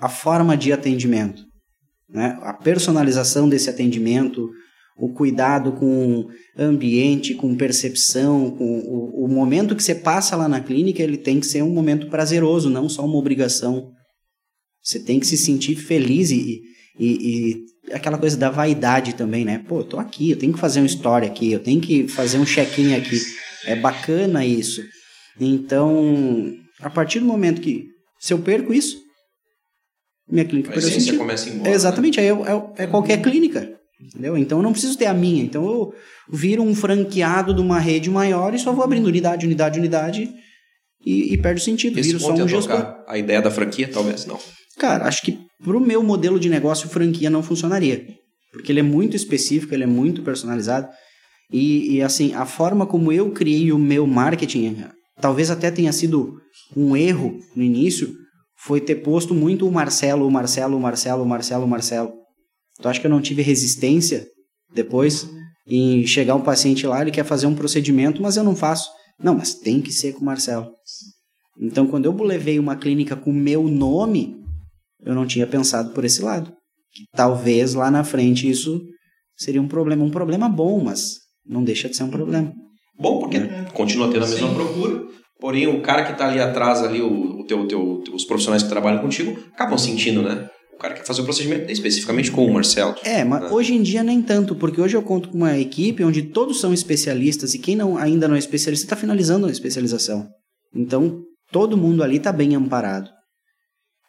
a 0.00 0.08
forma 0.08 0.56
de 0.56 0.72
atendimento, 0.72 1.42
né? 2.08 2.38
A 2.42 2.54
personalização 2.54 3.48
desse 3.48 3.70
atendimento, 3.70 4.50
o 4.96 5.12
cuidado 5.12 5.72
com 5.72 6.26
ambiente, 6.56 7.34
com 7.34 7.56
percepção, 7.56 8.50
com 8.52 8.78
o, 8.78 9.24
o 9.24 9.28
momento 9.28 9.74
que 9.74 9.82
você 9.82 9.94
passa 9.94 10.36
lá 10.36 10.48
na 10.48 10.60
clínica, 10.60 11.02
ele 11.02 11.16
tem 11.16 11.40
que 11.40 11.46
ser 11.46 11.62
um 11.62 11.70
momento 11.70 12.08
prazeroso, 12.08 12.70
não 12.70 12.88
só 12.88 13.04
uma 13.04 13.16
obrigação. 13.16 13.90
Você 14.82 15.00
tem 15.00 15.18
que 15.18 15.26
se 15.26 15.36
sentir 15.36 15.74
feliz 15.76 16.30
e, 16.30 16.60
e, 16.98 17.06
e 17.88 17.92
aquela 17.92 18.18
coisa 18.18 18.36
da 18.36 18.50
vaidade 18.50 19.14
também, 19.14 19.44
né? 19.44 19.64
Pô, 19.66 19.80
eu 19.80 19.84
tô 19.84 19.98
aqui, 19.98 20.30
eu 20.30 20.38
tenho 20.38 20.52
que 20.52 20.60
fazer 20.60 20.80
uma 20.80 20.86
história 20.86 21.26
aqui, 21.26 21.50
eu 21.50 21.60
tenho 21.60 21.80
que 21.80 22.06
fazer 22.06 22.38
um 22.38 22.44
check-in 22.44 22.94
aqui. 22.94 23.18
É 23.66 23.74
bacana 23.74 24.44
isso. 24.46 24.82
Então, 25.40 26.54
a 26.80 26.90
partir 26.90 27.18
do 27.20 27.26
momento 27.26 27.60
que 27.60 27.86
se 28.20 28.32
eu 28.32 28.38
perco 28.38 28.72
isso, 28.72 28.96
minha 30.30 30.44
clínica 30.44 30.70
perdeu 30.72 30.90
sentido. 30.90 31.18
começa 31.18 31.48
embora. 31.50 31.68
né? 31.70 31.74
Exatamente, 31.74 32.20
aí 32.20 32.26
eu- 32.28 32.44
é, 32.46 32.84
é 32.84 32.86
qualquer 32.86 33.20
clínica. 33.20 33.74
Entendeu? 34.00 34.36
Então 34.36 34.58
eu 34.58 34.62
não 34.62 34.72
preciso 34.72 34.98
ter 34.98 35.06
a 35.06 35.14
minha. 35.14 35.42
Então 35.42 35.64
eu 35.66 35.94
viro 36.28 36.62
um 36.62 36.74
franqueado 36.74 37.54
de 37.54 37.60
uma 37.60 37.78
rede 37.78 38.10
maior 38.10 38.54
e 38.54 38.58
só 38.58 38.72
vou 38.72 38.84
abrindo 38.84 39.06
unidade, 39.06 39.46
unidade, 39.46 39.78
unidade 39.78 40.30
e, 41.04 41.34
e 41.34 41.38
perde 41.38 41.60
o 41.60 41.64
sentido. 41.64 41.98
Esse 41.98 42.08
Viro 42.08 42.20
só 42.20 42.28
ponto 42.28 42.42
um 42.42 42.46
é 42.46 42.48
gestor. 42.48 43.04
a 43.06 43.18
ideia 43.18 43.40
da 43.40 43.50
franquia, 43.50 43.88
talvez 43.88 44.26
não. 44.26 44.38
Cara, 44.78 45.06
acho 45.06 45.22
que 45.22 45.38
pro 45.62 45.80
meu 45.80 46.02
modelo 46.02 46.40
de 46.40 46.48
negócio, 46.48 46.88
franquia 46.88 47.30
não 47.30 47.42
funcionaria. 47.42 48.06
Porque 48.52 48.70
ele 48.70 48.80
é 48.80 48.84
muito 48.84 49.16
específico, 49.16 49.74
ele 49.74 49.84
é 49.84 49.86
muito 49.86 50.22
personalizado. 50.22 50.88
E, 51.52 51.96
e, 51.96 52.02
assim, 52.02 52.34
a 52.34 52.46
forma 52.46 52.86
como 52.86 53.12
eu 53.12 53.30
criei 53.30 53.70
o 53.72 53.78
meu 53.78 54.06
marketing, 54.06 54.84
talvez 55.20 55.50
até 55.50 55.70
tenha 55.70 55.92
sido 55.92 56.40
um 56.76 56.96
erro 56.96 57.38
no 57.54 57.62
início, 57.62 58.14
foi 58.56 58.80
ter 58.80 58.96
posto 58.96 59.34
muito 59.34 59.68
o 59.68 59.72
Marcelo, 59.72 60.26
o 60.26 60.30
Marcelo, 60.30 60.76
o 60.76 60.80
Marcelo, 60.80 61.22
o 61.22 61.26
Marcelo, 61.26 61.64
o 61.64 61.68
Marcelo. 61.68 62.12
Então 62.78 62.90
acho 62.90 63.00
que 63.00 63.06
eu 63.06 63.10
não 63.10 63.20
tive 63.20 63.42
resistência 63.42 64.26
depois 64.74 65.28
em 65.66 66.06
chegar 66.06 66.34
um 66.34 66.42
paciente 66.42 66.86
lá, 66.86 67.00
ele 67.00 67.10
quer 67.10 67.24
fazer 67.24 67.46
um 67.46 67.54
procedimento, 67.54 68.20
mas 68.20 68.36
eu 68.36 68.44
não 68.44 68.54
faço. 68.54 68.90
Não, 69.18 69.34
mas 69.34 69.54
tem 69.54 69.80
que 69.80 69.92
ser 69.92 70.12
com 70.12 70.20
o 70.20 70.24
Marcelo. 70.24 70.68
Então, 71.60 71.86
quando 71.86 72.06
eu 72.06 72.22
levei 72.22 72.58
uma 72.58 72.76
clínica 72.76 73.14
com 73.16 73.30
o 73.30 73.34
meu 73.34 73.62
nome, 73.64 74.36
eu 75.04 75.14
não 75.14 75.26
tinha 75.26 75.46
pensado 75.46 75.90
por 75.90 76.04
esse 76.04 76.20
lado. 76.20 76.52
Que 76.92 77.04
talvez 77.16 77.74
lá 77.74 77.90
na 77.90 78.04
frente 78.04 78.48
isso 78.48 78.82
seria 79.36 79.62
um 79.62 79.68
problema. 79.68 80.04
Um 80.04 80.10
problema 80.10 80.48
bom, 80.48 80.82
mas 80.82 81.18
não 81.46 81.62
deixa 81.62 81.88
de 81.88 81.96
ser 81.96 82.02
um 82.02 82.10
problema. 82.10 82.52
Bom, 82.98 83.20
porque 83.20 83.38
continua 83.72 84.10
tendo 84.10 84.24
a 84.24 84.28
mesma 84.28 84.48
Sim. 84.48 84.54
procura, 84.54 85.04
porém 85.40 85.66
o 85.66 85.80
cara 85.80 86.04
que 86.04 86.12
está 86.12 86.28
ali 86.28 86.40
atrás, 86.40 86.82
ali, 86.82 87.00
o, 87.00 87.40
o 87.40 87.46
teu, 87.46 87.66
teu, 87.66 88.02
os 88.12 88.24
profissionais 88.24 88.62
que 88.62 88.68
trabalham 88.68 89.00
contigo, 89.00 89.36
acabam 89.52 89.78
sentindo, 89.78 90.22
né? 90.22 90.48
O 90.74 90.78
cara 90.78 90.94
quer 90.94 91.04
fazer 91.06 91.20
o 91.22 91.24
procedimento 91.24 91.70
especificamente 91.70 92.30
com 92.30 92.44
o 92.46 92.52
Marcelo. 92.52 92.94
É, 93.04 93.24
mas 93.24 93.44
Ah. 93.44 93.52
hoje 93.54 93.74
em 93.74 93.82
dia 93.82 94.02
nem 94.02 94.20
tanto, 94.20 94.54
porque 94.54 94.80
hoje 94.80 94.96
eu 94.96 95.02
conto 95.02 95.28
com 95.30 95.36
uma 95.38 95.58
equipe 95.58 96.02
onde 96.04 96.22
todos 96.22 96.60
são 96.60 96.74
especialistas 96.74 97.54
e 97.54 97.58
quem 97.58 97.74
não, 97.76 97.96
ainda 97.96 98.26
não 98.28 98.34
é 98.34 98.38
especialista 98.38 98.84
está 98.86 98.96
finalizando 98.96 99.46
a 99.46 99.50
especialização. 99.50 100.28
Então, 100.74 101.22
todo 101.52 101.76
mundo 101.76 102.02
ali 102.02 102.16
está 102.16 102.32
bem 102.32 102.54
amparado. 102.54 103.08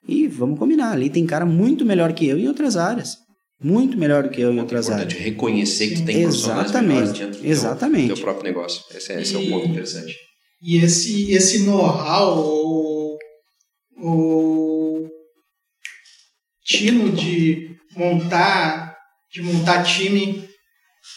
E 0.07 0.27
vamos 0.27 0.59
combinar, 0.59 0.91
ali 0.91 1.09
tem 1.09 1.25
cara 1.25 1.45
muito 1.45 1.85
melhor 1.85 2.13
que 2.13 2.25
eu 2.27 2.37
em 2.37 2.47
outras 2.47 2.75
áreas. 2.77 3.15
Muito 3.63 3.97
melhor 3.97 4.23
do 4.23 4.29
que 4.29 4.41
eu 4.41 4.51
em 4.51 4.57
É 4.57 4.61
outras 4.61 4.89
áreas. 4.89 5.05
importante 5.05 5.23
reconhecer 5.29 5.87
que 5.89 5.95
tu 6.01 6.05
tem 6.05 6.21
Exatamente, 6.23 7.19
dentro 7.19 7.41
do 7.41 7.47
exatamente. 7.47 8.07
Teu, 8.07 8.15
teu 8.15 8.23
próprio 8.23 8.43
negócio. 8.43 8.81
Esse 8.93 9.13
é, 9.13 9.21
esse 9.21 9.33
é 9.35 9.37
o 9.37 9.41
E- 9.41 9.49
ponto 9.49 9.67
interessante. 9.67 10.13
E 10.61 10.77
esse, 10.77 11.31
esse 11.31 11.59
know-how, 11.59 12.37
o, 12.39 13.17
o 13.97 14.54
tino 16.65 17.11
de 17.11 17.75
montar, 17.95 18.97
de 19.31 19.41
montar 19.41 19.83
time, 19.83 20.43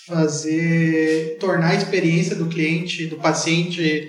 fazer, 0.07 1.39
tornar 1.41 1.71
a 1.71 1.75
experiência 1.75 2.37
do 2.37 2.47
cliente, 2.47 3.07
do 3.07 3.17
paciente 3.17 4.07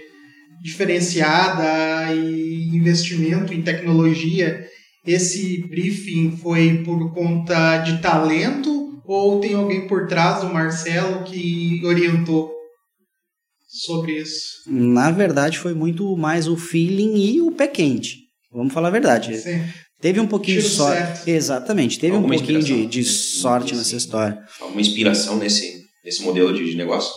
diferenciada 0.62 2.14
e 2.14 2.68
investimento 2.76 3.54
em 3.54 3.62
tecnologia, 3.62 4.68
esse 5.06 5.66
briefing 5.68 6.36
foi 6.38 6.84
por 6.84 7.14
conta 7.14 7.78
de 7.78 8.02
talento 8.02 9.02
ou 9.06 9.40
tem 9.40 9.54
alguém 9.54 9.88
por 9.88 10.08
trás 10.08 10.42
do 10.42 10.54
Marcelo 10.54 11.24
que 11.24 11.82
orientou 11.86 12.52
sobre 13.68 14.20
isso? 14.20 14.64
Na 14.68 15.10
verdade, 15.10 15.58
foi 15.58 15.74
muito 15.74 16.16
mais 16.18 16.48
o 16.48 16.58
feeling 16.58 17.18
e 17.18 17.42
o 17.42 17.52
pé 17.52 17.68
quente. 17.68 18.18
Vamos 18.52 18.74
falar 18.74 18.90
a 18.90 18.92
verdade. 18.92 19.38
Sim. 19.38 19.64
Teve 20.02 20.20
um 20.20 20.28
pouquinho 20.28 20.62
de 20.62 20.70
sorte. 20.70 20.98
certo. 20.98 21.28
Exatamente, 21.28 22.00
teve 22.00 22.16
Alguma 22.16 22.34
um 22.34 22.38
pouquinho 22.38 22.64
de, 22.64 22.86
de 22.86 23.04
sorte 23.04 23.76
nessa 23.76 23.96
história. 23.96 24.40
Alguma 24.62 24.80
inspiração 24.80 25.38
nesse, 25.38 25.84
nesse 26.04 26.24
modelo 26.24 26.54
de, 26.54 26.64
de 26.64 26.78
negócio? 26.78 27.12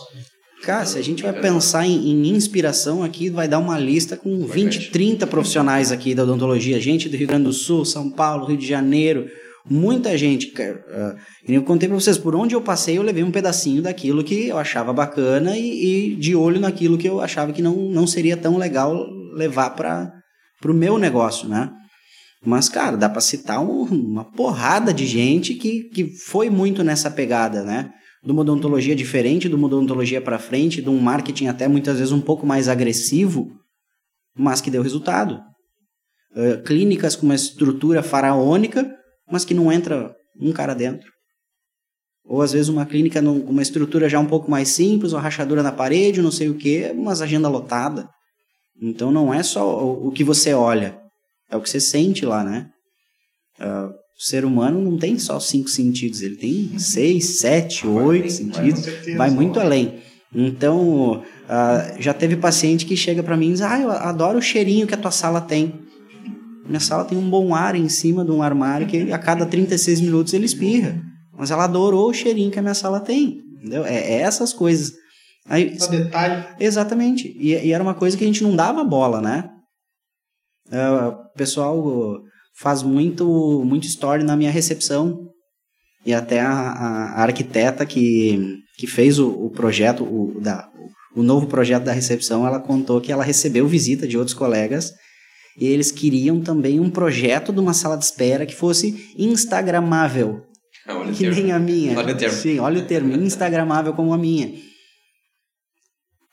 Cara, 0.63 0.85
se 0.85 0.97
a 0.97 1.01
gente 1.01 1.21
vai 1.23 1.33
pensar 1.33 1.85
em, 1.85 2.09
em 2.09 2.29
inspiração 2.29 3.03
aqui, 3.03 3.29
vai 3.29 3.49
dar 3.49 3.59
uma 3.59 3.77
lista 3.77 4.15
com 4.15 4.45
20, 4.45 4.49
grande. 4.53 4.91
30 4.91 5.27
profissionais 5.27 5.91
aqui 5.91 6.15
da 6.15 6.23
odontologia. 6.23 6.79
Gente 6.79 7.09
do 7.09 7.17
Rio 7.17 7.27
Grande 7.27 7.43
do 7.45 7.53
Sul, 7.53 7.83
São 7.83 8.09
Paulo, 8.09 8.45
Rio 8.45 8.57
de 8.57 8.65
Janeiro. 8.65 9.27
Muita 9.69 10.17
gente. 10.17 10.47
cara. 10.47 10.83
Ah, 10.89 11.15
e 11.47 11.53
eu 11.53 11.63
contei 11.63 11.87
pra 11.87 11.97
vocês, 11.97 12.17
por 12.17 12.35
onde 12.35 12.55
eu 12.55 12.61
passei, 12.61 12.97
eu 12.97 13.01
levei 13.01 13.23
um 13.23 13.31
pedacinho 13.31 13.81
daquilo 13.81 14.23
que 14.23 14.47
eu 14.47 14.57
achava 14.57 14.93
bacana 14.93 15.57
e, 15.57 16.11
e 16.11 16.15
de 16.15 16.35
olho 16.35 16.59
naquilo 16.59 16.97
que 16.97 17.07
eu 17.07 17.19
achava 17.21 17.51
que 17.51 17.61
não, 17.61 17.75
não 17.75 18.07
seria 18.07 18.37
tão 18.37 18.57
legal 18.57 18.93
levar 19.35 19.71
para 19.71 20.11
o 20.65 20.73
meu 20.73 20.97
negócio, 20.97 21.47
né? 21.47 21.69
Mas, 22.45 22.67
cara, 22.67 22.97
dá 22.97 23.09
para 23.09 23.21
citar 23.21 23.59
um- 23.61 23.83
uma 23.83 24.25
porrada 24.25 24.93
de 24.93 25.05
gente 25.05 25.53
que, 25.55 25.83
que 25.89 26.05
foi 26.17 26.49
muito 26.49 26.83
nessa 26.83 27.09
pegada, 27.09 27.63
né? 27.63 27.91
De 28.23 28.31
uma 28.31 28.41
odontologia 28.41 28.95
diferente, 28.95 29.49
de 29.49 29.55
uma 29.55 29.67
odontologia 29.67 30.21
para 30.21 30.39
frente, 30.39 30.81
de 30.81 30.89
um 30.89 30.99
marketing 30.99 31.47
até 31.47 31.67
muitas 31.67 31.97
vezes 31.97 32.11
um 32.11 32.21
pouco 32.21 32.45
mais 32.45 32.67
agressivo, 32.67 33.51
mas 34.37 34.61
que 34.61 34.71
deu 34.71 34.81
resultado. 34.81 35.41
Uh, 36.35 36.61
clínicas 36.63 37.15
com 37.15 37.25
uma 37.25 37.35
estrutura 37.35 38.01
faraônica, 38.01 38.91
mas 39.29 39.45
que 39.45 39.53
não 39.53 39.71
entra 39.71 40.13
um 40.39 40.51
cara 40.51 40.73
dentro. 40.73 41.13
Ou 42.25 42.41
às 42.41 42.53
vezes 42.53 42.69
uma 42.69 42.85
clínica 42.85 43.21
com 43.21 43.51
uma 43.51 43.61
estrutura 43.61 44.07
já 44.07 44.19
um 44.19 44.25
pouco 44.25 44.49
mais 44.49 44.69
simples, 44.69 45.13
uma 45.13 45.21
rachadura 45.21 45.61
na 45.61 45.71
parede, 45.71 46.21
não 46.21 46.31
sei 46.31 46.49
o 46.49 46.55
que, 46.55 46.93
mas 46.93 47.21
agenda 47.21 47.49
lotada. 47.49 48.09
Então 48.81 49.11
não 49.11 49.33
é 49.33 49.43
só 49.43 49.83
o, 49.85 50.07
o, 50.07 50.11
que 50.11 50.23
você 50.23 50.53
olha, 50.53 50.97
é 51.53 51.57
o 51.57 51.61
que 51.61 51.69
você 51.69 51.79
sente 51.79 52.25
lá, 52.25 52.43
né? 52.43 52.67
Uh, 53.59 53.89
o 53.89 54.23
ser 54.23 54.43
humano 54.43 54.81
não 54.81 54.97
tem 54.97 55.19
só 55.19 55.39
cinco 55.39 55.69
sentidos, 55.69 56.21
ele 56.21 56.35
tem 56.35 56.79
seis, 56.79 57.39
sete, 57.39 57.85
oito 57.85 58.31
sentidos, 58.31 58.85
vai, 58.85 59.15
vai 59.15 59.29
muito 59.29 59.59
além. 59.59 59.99
Então, 60.33 61.21
uh, 61.21 62.01
já 62.01 62.13
teve 62.13 62.35
paciente 62.35 62.85
que 62.85 62.97
chega 62.97 63.21
para 63.21 63.37
mim 63.37 63.49
e 63.49 63.51
diz: 63.53 63.61
Ah, 63.61 63.79
eu 63.79 63.91
adoro 63.91 64.39
o 64.39 64.41
cheirinho 64.41 64.87
que 64.87 64.95
a 64.95 64.97
tua 64.97 65.11
sala 65.11 65.39
tem. 65.39 65.79
Minha 66.65 66.79
sala 66.79 67.05
tem 67.05 67.17
um 67.17 67.29
bom 67.29 67.53
ar 67.53 67.75
em 67.75 67.89
cima 67.89 68.25
de 68.25 68.31
um 68.31 68.41
armário 68.41 68.87
que 68.87 69.11
a 69.11 69.19
cada 69.19 69.45
36 69.45 70.01
minutos 70.01 70.33
ele 70.33 70.45
espirra. 70.45 70.99
Mas 71.37 71.51
ela 71.51 71.65
adorou 71.65 72.09
o 72.09 72.13
cheirinho 72.13 72.49
que 72.49 72.57
a 72.57 72.61
minha 72.61 72.73
sala 72.73 72.99
tem. 72.99 73.41
Entendeu? 73.57 73.85
É, 73.85 73.95
é 73.95 74.21
essas 74.21 74.53
coisas. 74.53 74.93
Aí, 75.47 75.77
Só 75.77 75.87
detalhe. 75.87 76.45
Exatamente. 76.59 77.35
E, 77.37 77.51
e, 77.51 77.73
era 77.73 77.83
uma 77.83 77.93
coisa 77.93 78.17
que 78.17 78.23
a 78.23 78.27
gente 78.27 78.43
não 78.43 78.55
dava 78.55 78.83
bola, 78.83 79.21
né? 79.21 79.49
Uh, 80.67 81.09
o 81.09 81.37
pessoal 81.37 82.21
faz 82.55 82.83
muito, 82.83 83.63
muito 83.65 83.85
story 83.87 84.23
na 84.23 84.35
minha 84.35 84.51
recepção. 84.51 85.29
E 86.05 86.13
até 86.13 86.41
a, 86.41 86.51
a 86.51 87.21
arquiteta 87.23 87.85
que, 87.85 88.59
que 88.77 88.87
fez 88.87 89.19
o, 89.19 89.29
o 89.29 89.49
projeto, 89.49 90.03
o, 90.03 90.39
da, 90.41 90.69
o 91.15 91.23
novo 91.23 91.47
projeto 91.47 91.83
da 91.83 91.93
recepção, 91.93 92.45
ela 92.45 92.59
contou 92.59 92.99
que 92.99 93.11
ela 93.11 93.23
recebeu 93.23 93.67
visita 93.67 94.07
de 94.07 94.17
outros 94.17 94.35
colegas 94.35 94.93
e 95.57 95.65
eles 95.65 95.91
queriam 95.91 96.41
também 96.41 96.79
um 96.79 96.89
projeto 96.89 97.53
de 97.53 97.59
uma 97.59 97.73
sala 97.73 97.97
de 97.97 98.03
espera 98.03 98.45
que 98.45 98.55
fosse 98.55 99.13
instagramável. 99.17 100.41
Ah, 100.85 101.09
que 101.13 101.29
nem 101.29 101.49
a 101.53 101.59
minha. 101.59 101.97
Olha 101.97 102.13
o 102.13 102.17
termo. 102.17 102.35
Sim, 102.35 102.59
olha 102.59 102.81
o 102.81 102.85
termo. 102.85 103.13
instagramável 103.15 103.93
como 103.93 104.13
a 104.13 104.17
minha. 104.17 104.53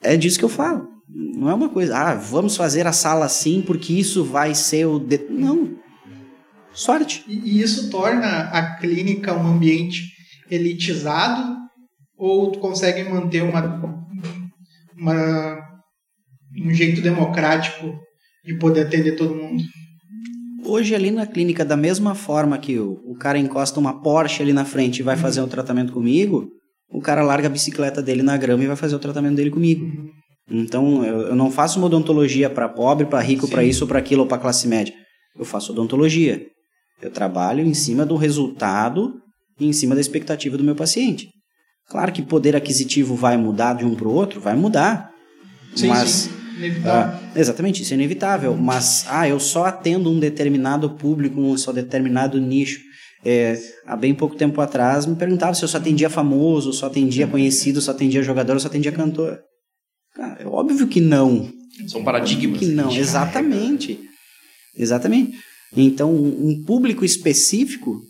É 0.03 0.17
disso 0.17 0.41
que 0.41 0.45
eu 0.45 0.49
falo. 0.49 0.89
Não 1.13 1.51
é 1.51 1.55
uma 1.55 1.69
coisa, 1.69 1.97
ah, 1.97 2.15
vamos 2.15 2.57
fazer 2.57 2.87
a 2.87 2.93
sala 2.93 3.25
assim 3.25 3.63
porque 3.63 3.93
isso 3.93 4.25
vai 4.25 4.55
ser 4.55 4.87
o. 4.87 4.99
De... 4.99 5.19
Não. 5.29 5.77
Sorte. 6.73 7.25
E 7.29 7.61
isso 7.61 7.91
torna 7.91 8.43
a 8.51 8.77
clínica 8.77 9.35
um 9.35 9.47
ambiente 9.47 10.05
elitizado 10.51 11.57
ou 12.17 12.53
tu 12.53 12.59
consegue 12.59 13.09
manter 13.09 13.43
uma, 13.43 13.83
uma 14.97 15.71
um 16.59 16.73
jeito 16.73 17.01
democrático 17.01 17.99
de 18.45 18.55
poder 18.59 18.87
atender 18.87 19.17
todo 19.17 19.35
mundo? 19.35 19.63
Hoje 20.65 20.95
ali 20.95 21.11
na 21.11 21.27
clínica, 21.27 21.65
da 21.65 21.77
mesma 21.77 22.15
forma 22.15 22.59
que 22.59 22.79
o, 22.79 23.01
o 23.05 23.17
cara 23.17 23.39
encosta 23.39 23.81
uma 23.81 24.03
Porsche 24.03 24.43
ali 24.43 24.53
na 24.53 24.65
frente 24.65 25.01
e 25.01 25.03
vai 25.03 25.17
uhum. 25.17 25.23
fazer 25.23 25.41
um 25.41 25.49
tratamento 25.49 25.93
comigo, 25.93 26.49
o 26.93 27.01
cara 27.01 27.23
larga 27.23 27.49
a 27.49 27.51
bicicleta 27.51 28.03
dele 28.03 28.23
na 28.23 28.37
grama 28.37 28.63
e 28.63 28.67
vai 28.67 28.77
fazer 28.77 28.95
o 28.95 29.01
tratamento 29.01 29.37
dele 29.37 29.51
comigo. 29.51 29.85
Uhum. 29.85 30.11
Então, 30.51 31.05
eu, 31.05 31.21
eu, 31.29 31.37
não 31.37 31.51
faço 31.51 31.79
uma 31.79 31.87
odontologia 31.87 32.51
para 32.51 32.69
pobre, 32.69 33.07
para 33.07 33.21
rico, 33.21 33.47
para 33.47 33.63
isso, 33.63 33.85
ou 33.85 33.89
para 33.89 33.99
aquilo, 33.99 34.23
ou 34.23 34.27
para 34.27 34.39
classe 34.39 34.67
média. 34.67 34.93
Eu 35.39 35.45
faço 35.45 35.73
odontologia. 35.73 36.45
Eu 37.01 37.11
trabalho 37.11 37.65
em 37.65 37.73
cima 37.73 38.05
do 38.05 38.17
resultado 38.17 39.15
e 39.59 39.67
em 39.67 39.73
cima 39.73 39.95
da 39.95 40.01
expectativa 40.01 40.57
do 40.57 40.65
meu 40.65 40.75
paciente. 40.75 41.29
Claro 41.89 42.13
que 42.13 42.23
poder 42.23 42.57
aquisitivo 42.57 43.15
vai 43.15 43.37
mudar 43.37 43.75
de 43.75 43.85
um 43.85 43.95
para 43.95 44.09
o 44.09 44.13
outro, 44.13 44.41
vai 44.41 44.57
mudar. 44.57 45.11
Sim, 45.75 45.89
mas 45.89 46.11
sim. 46.11 46.41
Inevitável. 46.61 46.93
Ah, 46.93 47.21
exatamente, 47.35 47.83
isso 47.83 47.95
é 47.95 47.97
inevitável. 47.97 48.57
Mas, 48.57 49.07
ah, 49.09 49.29
eu 49.29 49.41
só 49.41 49.65
atendo 49.65 50.11
um 50.11 50.19
determinado 50.19 50.91
público, 50.91 51.41
um 51.41 51.57
só 51.57 51.73
determinado 51.73 52.39
nicho. 52.39 52.81
É, 53.25 53.59
há 53.87 53.97
bem 53.97 54.15
pouco 54.15 54.35
tempo 54.35 54.61
atrás 54.61 55.05
me 55.05 55.15
perguntava 55.15 55.55
se 55.55 55.63
eu 55.63 55.69
só 55.69 55.77
atendia 55.77 56.09
famoso, 56.09 56.73
só 56.73 56.87
atendia 56.87 57.27
conhecido, 57.27 57.81
só 57.81 57.91
atendia 57.91 58.23
jogador, 58.23 58.59
só 58.61 58.69
atendia 58.69 58.93
cantor. 58.93 59.39
Cara, 60.15 60.43
é 60.43 60.47
óbvio 60.47 60.87
que 60.89 61.01
não. 61.01 61.53
São 61.87 62.05
paradigmas. 62.05 62.59
Que 62.59 62.67
não, 62.67 62.95
exatamente. 62.95 63.99
Exatamente. 64.77 65.39
Então, 65.77 66.15
um 66.15 66.63
público 66.65 67.05
específico 67.05 68.03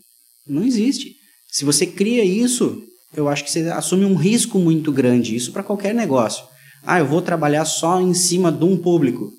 não 0.47 0.63
existe. 0.63 1.15
Se 1.49 1.63
você 1.63 1.85
cria 1.85 2.23
isso, 2.23 2.81
eu 3.15 3.27
acho 3.27 3.43
que 3.43 3.51
você 3.51 3.61
assume 3.69 4.05
um 4.05 4.15
risco 4.15 4.57
muito 4.57 4.91
grande. 4.91 5.35
Isso 5.35 5.51
para 5.51 5.63
qualquer 5.63 5.93
negócio. 5.93 6.43
Ah, 6.83 6.99
eu 6.99 7.05
vou 7.05 7.21
trabalhar 7.21 7.65
só 7.65 8.01
em 8.01 8.13
cima 8.13 8.51
de 8.51 8.63
um 8.63 8.77
público. 8.77 9.31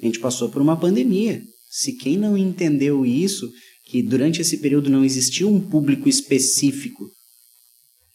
A 0.00 0.04
gente 0.04 0.18
passou 0.18 0.50
por 0.50 0.60
uma 0.60 0.76
pandemia. 0.76 1.42
Se 1.70 1.92
quem 1.92 2.16
não 2.16 2.36
entendeu 2.36 3.06
isso, 3.06 3.50
que 3.86 4.02
durante 4.02 4.40
esse 4.40 4.58
período 4.58 4.90
não 4.90 5.04
existia 5.04 5.46
um 5.46 5.60
público 5.60 6.08
específico. 6.08 7.08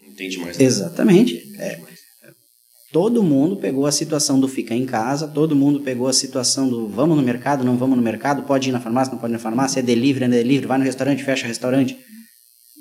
Entende 0.02 0.38
mais. 0.38 0.60
Exatamente. 0.60 1.42
É, 1.58 1.80
todo 2.92 3.24
mundo 3.24 3.58
pegou 3.58 3.86
a 3.86 3.92
situação 3.92 4.40
do 4.40 4.48
ficar 4.48 4.76
em 4.76 4.86
casa, 4.86 5.28
todo 5.28 5.56
mundo 5.56 5.82
pegou 5.82 6.08
a 6.08 6.14
situação 6.14 6.70
do 6.70 6.88
vamos 6.88 7.16
no 7.16 7.24
mercado, 7.24 7.64
não 7.64 7.78
vamos 7.78 7.98
no 7.98 8.04
mercado, 8.04 8.44
pode 8.44 8.70
ir 8.70 8.72
na 8.72 8.80
farmácia, 8.80 9.12
não 9.12 9.20
pode 9.20 9.32
ir 9.32 9.36
na 9.36 9.40
farmácia, 9.40 9.80
é 9.80 9.84
delivery, 9.84 10.28
não 10.28 10.36
é 10.36 10.38
delivery, 10.40 10.68
vai 10.68 10.78
no 10.78 10.84
restaurante, 10.84 11.24
fecha 11.24 11.48
restaurante. 11.48 11.98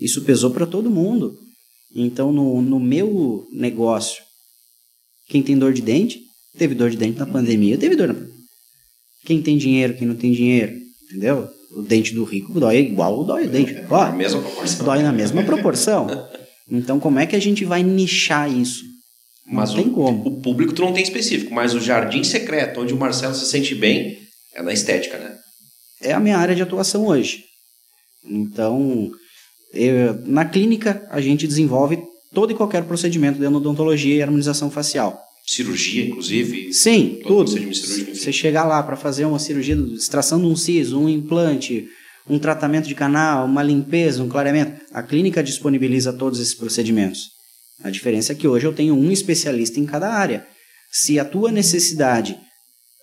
Isso 0.00 0.22
pesou 0.22 0.50
para 0.50 0.66
todo 0.66 0.90
mundo. 0.90 1.36
Então, 1.94 2.32
no, 2.32 2.62
no 2.62 2.78
meu 2.78 3.46
negócio, 3.52 4.22
quem 5.28 5.42
tem 5.42 5.58
dor 5.58 5.72
de 5.72 5.82
dente, 5.82 6.20
teve 6.56 6.74
dor 6.74 6.90
de 6.90 6.96
dente 6.96 7.18
na 7.18 7.26
pandemia, 7.26 7.76
teve 7.76 7.96
dor 7.96 8.08
na 8.08 8.16
Quem 9.24 9.42
tem 9.42 9.58
dinheiro, 9.58 9.94
quem 9.94 10.06
não 10.06 10.14
tem 10.14 10.32
dinheiro, 10.32 10.74
entendeu? 11.04 11.48
O 11.76 11.82
dente 11.82 12.14
do 12.14 12.24
rico 12.24 12.58
dói 12.58 12.78
igual 12.78 13.24
dói 13.24 13.46
o 13.46 13.50
dente. 13.50 13.74
Ó, 13.90 14.04
na 14.06 14.12
mesma 14.12 14.40
proporção. 14.40 14.86
Dói 14.86 15.02
na 15.02 15.12
mesma 15.12 15.42
proporção. 15.42 16.06
Então, 16.70 16.98
como 16.98 17.18
é 17.18 17.26
que 17.26 17.36
a 17.36 17.40
gente 17.40 17.64
vai 17.64 17.82
nichar 17.82 18.50
isso? 18.50 18.82
Não 19.48 19.54
mas 19.54 19.72
tem 19.72 19.86
o, 19.86 19.90
como. 19.90 20.28
O 20.28 20.40
público 20.42 20.74
tu 20.74 20.82
não 20.82 20.92
tem 20.92 21.02
específico, 21.02 21.52
mas 21.54 21.74
o 21.74 21.80
jardim 21.80 22.22
secreto, 22.22 22.80
onde 22.80 22.92
o 22.92 22.98
Marcelo 22.98 23.34
se 23.34 23.46
sente 23.46 23.74
bem, 23.74 24.18
é 24.54 24.62
na 24.62 24.72
estética, 24.72 25.16
né? 25.16 25.36
É 26.02 26.12
a 26.12 26.20
minha 26.20 26.36
área 26.36 26.54
de 26.54 26.62
atuação 26.62 27.06
hoje. 27.06 27.44
Então, 28.24 29.10
eu, 29.72 30.20
na 30.26 30.44
clínica, 30.44 31.06
a 31.10 31.20
gente 31.20 31.46
desenvolve 31.46 31.98
todo 32.34 32.52
e 32.52 32.54
qualquer 32.54 32.84
procedimento 32.84 33.38
de 33.38 33.46
odontologia 33.46 34.16
e 34.16 34.22
harmonização 34.22 34.70
facial. 34.70 35.18
Cirurgia, 35.46 36.06
inclusive? 36.06 36.74
Sim, 36.74 37.20
tudo. 37.26 37.50
Você 37.50 38.30
chegar 38.30 38.64
lá 38.64 38.82
para 38.82 38.96
fazer 38.96 39.24
uma 39.24 39.38
cirurgia, 39.38 39.74
extração 39.94 40.38
de 40.38 40.46
um 40.46 40.54
siso, 40.54 41.00
um 41.00 41.08
implante, 41.08 41.88
um 42.28 42.38
tratamento 42.38 42.86
de 42.86 42.94
canal, 42.94 43.46
uma 43.46 43.62
limpeza, 43.62 44.22
um 44.22 44.28
clareamento. 44.28 44.78
A 44.92 45.02
clínica 45.02 45.42
disponibiliza 45.42 46.12
todos 46.12 46.38
esses 46.38 46.54
procedimentos. 46.54 47.37
A 47.82 47.90
diferença 47.90 48.32
é 48.32 48.34
que 48.34 48.48
hoje 48.48 48.66
eu 48.66 48.72
tenho 48.72 48.94
um 48.94 49.10
especialista 49.10 49.78
em 49.78 49.86
cada 49.86 50.12
área. 50.12 50.46
Se 50.90 51.18
a 51.18 51.24
tua 51.24 51.52
necessidade 51.52 52.38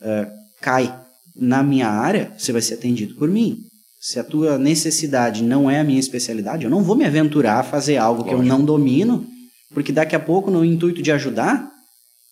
uh, 0.01 0.31
cai 0.61 0.93
na 1.35 1.63
minha 1.63 1.87
área, 1.87 2.33
você 2.37 2.51
vai 2.51 2.61
ser 2.61 2.75
atendido 2.75 3.15
por 3.15 3.29
mim. 3.29 3.57
Se 3.99 4.19
a 4.19 4.23
tua 4.23 4.57
necessidade 4.57 5.43
não 5.43 5.69
é 5.69 5.79
a 5.79 5.83
minha 5.83 5.99
especialidade, 5.99 6.65
eu 6.65 6.69
não 6.69 6.83
vou 6.83 6.95
me 6.95 7.05
aventurar 7.05 7.59
a 7.59 7.63
fazer 7.63 7.97
algo 7.97 8.21
Lógico. 8.21 8.37
que 8.37 8.43
eu 8.43 8.45
não 8.45 8.63
domino, 8.63 9.25
porque 9.73 9.91
daqui 9.91 10.15
a 10.15 10.19
pouco, 10.19 10.51
no 10.51 10.63
intuito 10.63 11.01
de 11.01 11.11
ajudar, 11.11 11.69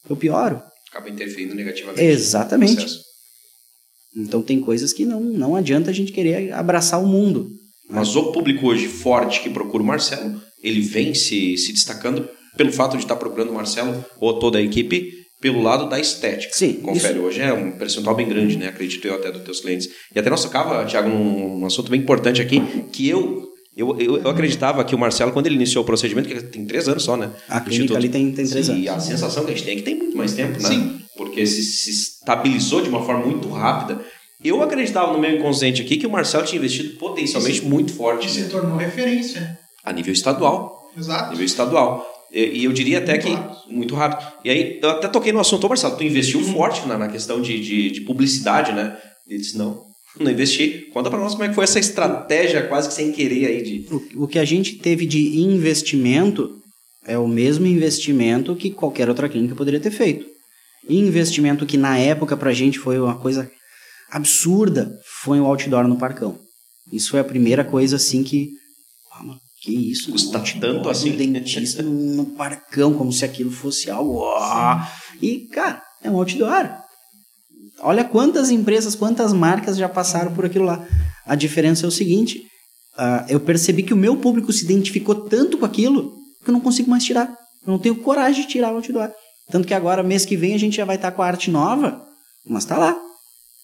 eu 0.10 0.16
pioro. 0.16 0.62
Acaba 0.90 1.10
interferindo 1.10 1.56
negativamente. 1.56 2.04
Exatamente. 2.04 2.86
Então 4.16 4.42
tem 4.44 4.62
coisas 4.62 4.94
que 4.94 5.06
não, 5.06 5.20
não 5.20 5.56
adianta 5.56 5.90
a 5.90 5.94
gente 5.94 6.12
querer 6.12 6.54
abraçar 6.54 7.02
o 7.02 7.08
mundo. 7.08 7.50
Mas 7.90 8.16
o 8.16 8.32
público 8.32 8.68
hoje 8.68 8.88
forte 8.88 9.42
que 9.42 9.50
procura 9.50 9.84
o 9.84 9.86
Marcelo, 9.86 10.42
ele 10.64 10.82
vem 10.82 11.14
se, 11.14 11.58
se 11.58 11.74
destacando 11.74 12.28
pelo 12.56 12.72
fato 12.72 12.98
de 12.98 13.04
estar 13.04 13.16
procurando 13.16 13.50
o 13.50 13.54
Marcelo 13.54 14.04
ou 14.20 14.40
toda 14.40 14.58
a 14.58 14.62
equipe 14.62 15.12
pelo 15.42 15.62
lado 15.62 15.90
da 15.90 16.00
estética. 16.00 16.54
Sim. 16.54 16.76
Confere, 16.76 17.16
isso... 17.16 17.24
hoje 17.24 17.42
é 17.42 17.52
um 17.52 17.74
percentual 17.74 18.16
bem 18.16 18.30
grande, 18.30 18.56
né? 18.56 18.68
Acredito 18.68 19.06
eu 19.06 19.16
até 19.16 19.30
dos 19.30 19.42
teus 19.42 19.60
clientes. 19.60 19.90
E 20.16 20.18
até 20.18 20.30
nós 20.30 20.42
tocava, 20.42 20.86
Thiago, 20.86 21.10
num, 21.10 21.60
num 21.60 21.66
assunto 21.66 21.92
bem 21.92 22.00
importante 22.00 22.42
aqui, 22.42 22.62
que 22.94 23.10
eu 23.10 23.52
eu, 23.76 24.00
eu, 24.00 24.18
eu, 24.18 24.30
acreditava 24.30 24.84
que 24.84 24.94
o 24.94 25.00
Marcelo, 25.00 25.32
quando 25.32 25.48
ele 25.48 25.56
iniciou 25.56 25.84
o 25.84 25.86
procedimento, 25.86 26.30
que 26.30 26.40
tem 26.44 26.64
três 26.64 26.88
anos 26.88 27.04
só, 27.04 27.18
né? 27.18 27.32
A 27.50 27.60
clínica 27.60 27.96
ali 27.96 28.08
tem, 28.08 28.32
tem 28.32 28.46
três 28.46 28.68
Sim, 28.68 28.72
anos. 28.74 28.86
E 28.86 28.90
a 28.90 29.00
sensação 29.00 29.44
que 29.44 29.52
a 29.52 29.56
gente 29.56 29.66
tem 29.66 29.74
é 29.74 29.78
que 29.78 29.82
tem 29.82 29.96
muito 29.96 30.16
mais 30.16 30.34
tempo, 30.34 30.62
né? 30.62 30.70
Sim. 30.70 31.00
Porque 31.18 31.46
se, 31.46 31.64
se 31.64 31.90
estabilizou 31.90 32.82
de 32.82 32.90
uma 32.90 33.04
forma 33.04 33.26
muito 33.26 33.50
rápida. 33.50 34.00
Eu 34.44 34.62
acreditava 34.62 35.12
no 35.12 35.20
meu 35.20 35.32
inconsciente 35.32 35.82
aqui 35.82 35.98
que 35.98 36.06
o 36.06 36.12
Marcelo 36.12 36.46
tinha 36.46 36.60
investido 36.60 36.98
potencialmente 36.98 37.62
Sim. 37.62 37.68
muito 37.68 37.94
forte. 37.94 38.30
Se 38.30 38.44
tornou 38.44 38.78
referência. 38.78 39.58
A 39.84 39.92
nível 39.92 40.14
estadual. 40.14 40.90
Exato. 40.98 41.26
A 41.26 41.30
nível 41.32 41.46
estadual. 41.46 42.08
E, 42.32 42.64
eu 42.64 42.74
diria 42.74 42.98
até 42.98 43.14
muito 43.14 43.26
que. 43.26 43.34
Rápido. 43.34 43.74
Muito 43.74 43.96
rápido. 43.96 44.32
E 44.44 44.50
aí, 44.50 44.80
eu 44.82 44.90
até 44.90 45.08
toquei 45.08 45.32
no 45.32 45.40
assunto, 45.40 45.68
Marcelo, 45.68 45.96
tu 45.96 46.04
investiu 46.04 46.40
uhum. 46.40 46.54
forte 46.54 46.88
na, 46.88 46.98
na 46.98 47.08
questão 47.08 47.42
de, 47.42 47.60
de, 47.60 47.92
de, 47.92 48.02
publicidade, 48.02 48.72
né? 48.72 48.98
Ele 49.28 49.40
disse: 49.40 49.58
não, 49.58 49.84
não 50.20 50.32
investi. 50.32 50.90
Conta 50.92 51.10
para 51.10 51.20
nós 51.20 51.34
como 51.34 51.44
é 51.44 51.50
que 51.50 51.56
foi 51.56 51.64
essa 51.64 51.80
estratégia, 51.80 52.68
quase 52.68 52.88
que 52.88 52.94
sem 52.96 53.12
querer 53.12 53.46
aí. 53.46 53.62
De... 53.62 53.94
O, 53.94 54.24
o 54.24 54.28
que 54.28 54.40
a 54.40 54.46
gente 54.46 54.78
teve 54.78 55.06
de 55.06 55.40
investimento 55.40 56.60
é 57.06 57.18
o 57.18 57.28
mesmo 57.28 57.68
investimento 57.68 58.56
que 58.56 58.72
qualquer 58.72 59.10
outra 59.10 59.30
clínica 59.30 59.56
poderia 59.56 59.80
ter 59.80 59.92
feito. 59.92 60.26
investimento 60.90 61.66
que 61.66 61.78
na 61.78 61.98
época 61.98 62.36
pra 62.36 62.54
gente 62.54 62.80
foi 62.80 63.00
uma 63.00 63.16
coisa 63.16 63.50
absurda, 64.12 64.92
foi 65.22 65.40
o 65.40 65.46
outdoor 65.46 65.88
no 65.88 65.98
Parcão. 65.98 66.40
Isso 66.92 67.12
foi 67.12 67.20
a 67.20 67.24
primeira 67.24 67.64
coisa 67.64 67.96
assim 67.98 68.24
que. 68.24 68.50
Que 69.64 69.92
isso? 69.92 70.12
Custa 70.12 70.40
outdoor 70.40 70.74
tanto 70.74 70.90
assim. 70.90 71.12
dentista 71.12 71.82
no, 71.82 71.92
no 71.92 72.26
Parcão, 72.26 72.94
como 72.94 73.14
se 73.14 73.24
aquilo 73.24 73.50
fosse 73.50 73.90
algo. 73.90 74.18
ó. 74.18 74.80
E, 75.22 75.48
cara, 75.48 75.82
é 76.04 76.10
um 76.10 76.18
outdoor. 76.18 76.70
Olha 77.80 78.04
quantas 78.04 78.50
empresas, 78.50 78.94
quantas 78.94 79.32
marcas 79.32 79.78
já 79.78 79.88
passaram 79.88 80.34
por 80.34 80.46
aquilo 80.46 80.66
lá. 80.66 80.86
A 81.26 81.36
diferença 81.36 81.86
é 81.86 81.88
o 81.88 81.92
seguinte: 81.92 82.44
ah, 82.98 83.26
eu 83.30 83.40
percebi 83.40 83.84
que 83.84 83.94
o 83.94 83.98
meu 83.98 84.18
público 84.18 84.52
se 84.52 84.66
identificou 84.66 85.16
tanto 85.16 85.58
com 85.58 85.66
aquilo 85.66 86.14
que 86.44 86.50
eu 86.50 86.54
não 86.54 86.60
consigo 86.60 86.90
mais 86.90 87.06
tirar. 87.06 87.34
Eu 87.66 87.72
não 87.72 87.80
tenho 87.80 87.96
coragem 87.96 88.42
de 88.42 88.50
tirar 88.50 88.74
o 88.74 88.76
outdoor. 88.76 89.12
Tanto 89.50 89.66
que 89.66 89.74
agora, 89.74 90.04
mês 90.04 90.26
que 90.26 90.36
vem, 90.36 90.54
a 90.54 90.60
gente 90.60 90.76
já 90.76 90.84
vai 90.84 90.98
estar 90.98 91.12
com 91.12 91.22
a 91.22 91.28
arte 91.28 91.50
nova, 91.50 92.04
mas 92.46 92.66
tá 92.66 92.78
lá. 92.78 92.94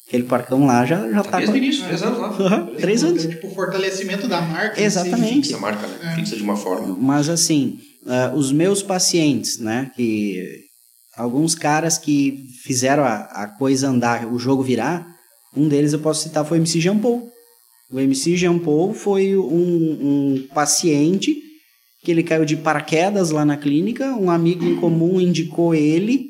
Aquele 0.10 0.24
parcão 0.24 0.66
lá 0.66 0.84
já, 0.88 1.08
já 1.08 1.24
tá, 1.24 1.38
Desde 1.38 1.54
o 1.54 1.58
início, 1.58 1.86
três 1.86 2.02
anos 2.02 2.18
lá. 2.18 2.30
Aham, 2.30 2.66
três 2.80 3.04
anos. 3.04 3.28
Tipo, 3.28 3.46
o 3.46 3.54
fortalecimento 3.54 4.28
da 4.28 4.42
marca. 4.42 4.82
Exatamente. 4.82 5.36
Fixa 5.36 5.58
a 5.58 5.60
marca, 5.60 5.86
né? 5.86 6.00
É. 6.02 6.16
Fixa 6.16 6.36
de 6.36 6.42
uma 6.42 6.58
forma. 6.58 6.98
Mas 7.00 7.30
assim, 7.30 7.78
ah, 8.08 8.34
os 8.36 8.52
meus 8.52 8.82
pacientes, 8.82 9.60
né, 9.60 9.92
que 9.96 10.44
alguns 11.16 11.54
caras 11.54 12.00
que 12.00 12.44
fizeram 12.64 13.04
a, 13.04 13.18
a 13.18 13.48
coisa 13.48 13.88
andar, 13.88 14.26
o 14.26 14.40
jogo 14.40 14.64
virar, 14.64 15.06
um 15.56 15.68
deles 15.68 15.94
eu 15.94 16.00
posso 16.00 16.24
citar 16.24 16.44
foi 16.44 16.58
o 16.58 16.62
MC 16.62 16.82
Jean 16.82 16.98
Paul. 16.98 17.30
O 17.92 18.00
MC 18.00 18.36
Jean 18.36 18.58
Paul 18.58 18.96
foi 18.96 19.38
um, 19.38 19.44
um 20.42 20.48
paciente 20.56 21.36
que 22.04 22.10
ele 22.10 22.24
caiu 22.24 22.46
de 22.46 22.58
paraquedas 22.58 23.30
lá 23.30 23.46
na 23.46 23.58
clínica, 23.58 24.16
um 24.16 24.32
amigo 24.32 24.66
em 24.66 24.78
comum 24.78 25.22
indicou 25.22 25.76
ele, 25.76 26.30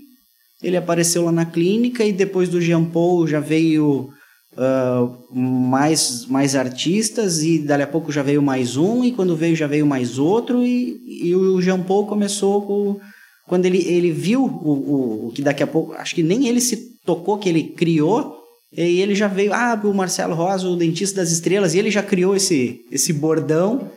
ele 0.61 0.77
apareceu 0.77 1.23
lá 1.25 1.31
na 1.31 1.45
clínica 1.45 2.03
e 2.03 2.11
depois 2.11 2.49
do 2.49 2.61
Jean 2.61 2.83
Paul 2.83 3.27
já 3.27 3.39
veio 3.39 4.09
ah, 4.57 5.07
mais, 5.31 6.25
mais 6.25 6.55
artistas 6.55 7.41
e 7.43 7.59
dali 7.59 7.83
a 7.83 7.87
pouco 7.87 8.11
já 8.11 8.21
veio 8.21 8.41
mais 8.41 8.75
um 8.75 9.03
e 9.05 9.11
quando 9.11 9.35
veio 9.35 9.55
já 9.55 9.67
veio 9.67 9.85
mais 9.85 10.19
outro 10.19 10.63
e, 10.63 10.99
e 11.23 11.35
o 11.35 11.61
Jean 11.61 11.81
Paul 11.81 12.07
começou 12.07 12.63
com, 12.63 12.99
quando 13.47 13.65
ele, 13.65 13.87
ele 13.87 14.11
viu 14.11 14.43
o, 14.43 14.47
o, 14.47 15.27
o 15.27 15.31
que 15.31 15.41
daqui 15.41 15.63
a 15.63 15.67
pouco, 15.67 15.93
acho 15.93 16.13
que 16.13 16.23
nem 16.23 16.47
ele 16.47 16.59
se 16.59 16.99
tocou 17.05 17.37
que 17.37 17.47
ele 17.47 17.63
criou 17.63 18.37
e 18.75 19.01
ele 19.01 19.15
já 19.15 19.27
veio, 19.27 19.53
ah, 19.53 19.79
o 19.83 19.93
Marcelo 19.93 20.35
Rosa, 20.35 20.67
o 20.67 20.75
dentista 20.75 21.21
das 21.21 21.31
estrelas, 21.31 21.73
e 21.73 21.79
ele 21.79 21.89
já 21.89 22.03
criou 22.03 22.35
esse, 22.35 22.81
esse 22.91 23.11
bordão 23.11 23.89